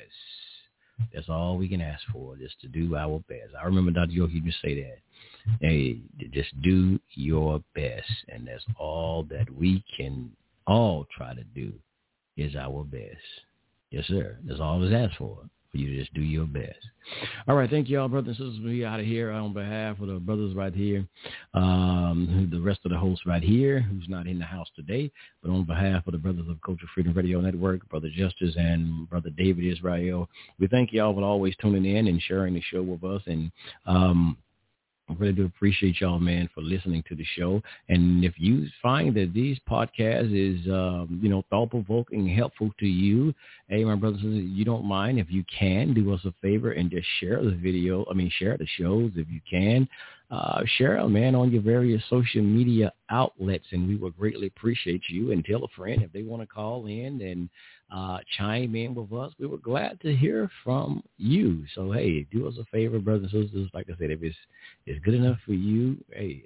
[1.14, 3.54] That's all we can ask for, just to do our best.
[3.58, 4.12] I remember Dr.
[4.12, 4.98] Yogi just say that.
[5.60, 5.98] Hey,
[6.30, 8.10] just do your best.
[8.28, 10.30] And that's all that we can
[10.66, 11.72] all try to do
[12.36, 13.16] is our best.
[13.90, 14.36] Yes, sir.
[14.44, 15.38] That's all it's asked for
[15.70, 16.78] for you to just do your best.
[17.48, 18.64] All right, thank you all, brothers and sisters.
[18.64, 21.06] We out of here on behalf of the brothers right here,
[21.54, 25.10] um, the rest of the hosts right here, who's not in the house today,
[25.42, 29.30] but on behalf of the brothers of Culture Freedom Radio Network, Brother Justice and Brother
[29.30, 30.28] David Israel,
[30.58, 33.22] we thank you all for always tuning in and sharing the show with us.
[33.26, 33.50] And
[33.86, 34.36] um,
[35.10, 37.60] I really do appreciate y'all, man, for listening to the show.
[37.88, 43.34] And if you find that these podcasts is, um, you know, thought-provoking, helpful to you,
[43.68, 46.72] hey, my brothers and sisters, you don't mind if you can do us a favor
[46.72, 48.06] and just share the video.
[48.08, 49.88] I mean, share the shows if you can.
[50.30, 55.02] Uh, share them, man, on your various social media outlets, and we would greatly appreciate
[55.08, 55.32] you.
[55.32, 57.50] And tell a friend if they want to call in and
[57.92, 59.32] uh, chime in with us.
[59.38, 61.64] We were glad to hear from you.
[61.74, 63.70] So hey, do us a favor, brothers and sisters.
[63.74, 64.36] Like I said, if it's
[64.86, 66.44] it's good enough for you, hey,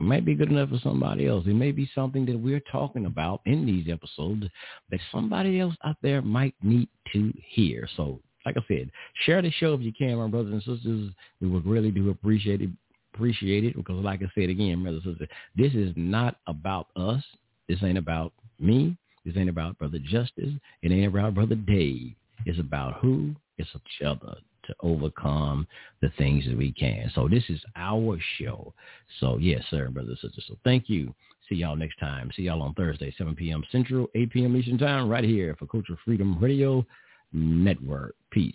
[0.00, 1.44] it might be good enough for somebody else.
[1.46, 4.44] It may be something that we're talking about in these episodes
[4.90, 7.88] that somebody else out there might need to hear.
[7.96, 8.90] So like I said,
[9.26, 11.12] share the show if you can, my brothers and sisters.
[11.40, 12.70] We would really do appreciate it
[13.14, 17.22] appreciate it because like I said again, brothers and sisters, this is not about us.
[17.68, 18.96] This ain't about me.
[19.24, 20.50] This ain't about Brother Justice.
[20.82, 22.14] It ain't about Brother Dave.
[22.46, 23.34] It's about who?
[23.58, 24.36] It's each other
[24.66, 25.66] to overcome
[26.00, 27.10] the things that we can.
[27.14, 28.72] So this is our show.
[29.18, 30.44] So yes, sir, brothers and sisters.
[30.48, 31.14] So thank you.
[31.48, 32.30] See y'all next time.
[32.36, 33.64] See y'all on Thursday, 7 p.m.
[33.72, 34.56] Central, 8 p.m.
[34.56, 36.86] Eastern Time, right here for Cultural Freedom Radio
[37.32, 38.14] Network.
[38.30, 38.54] Peace.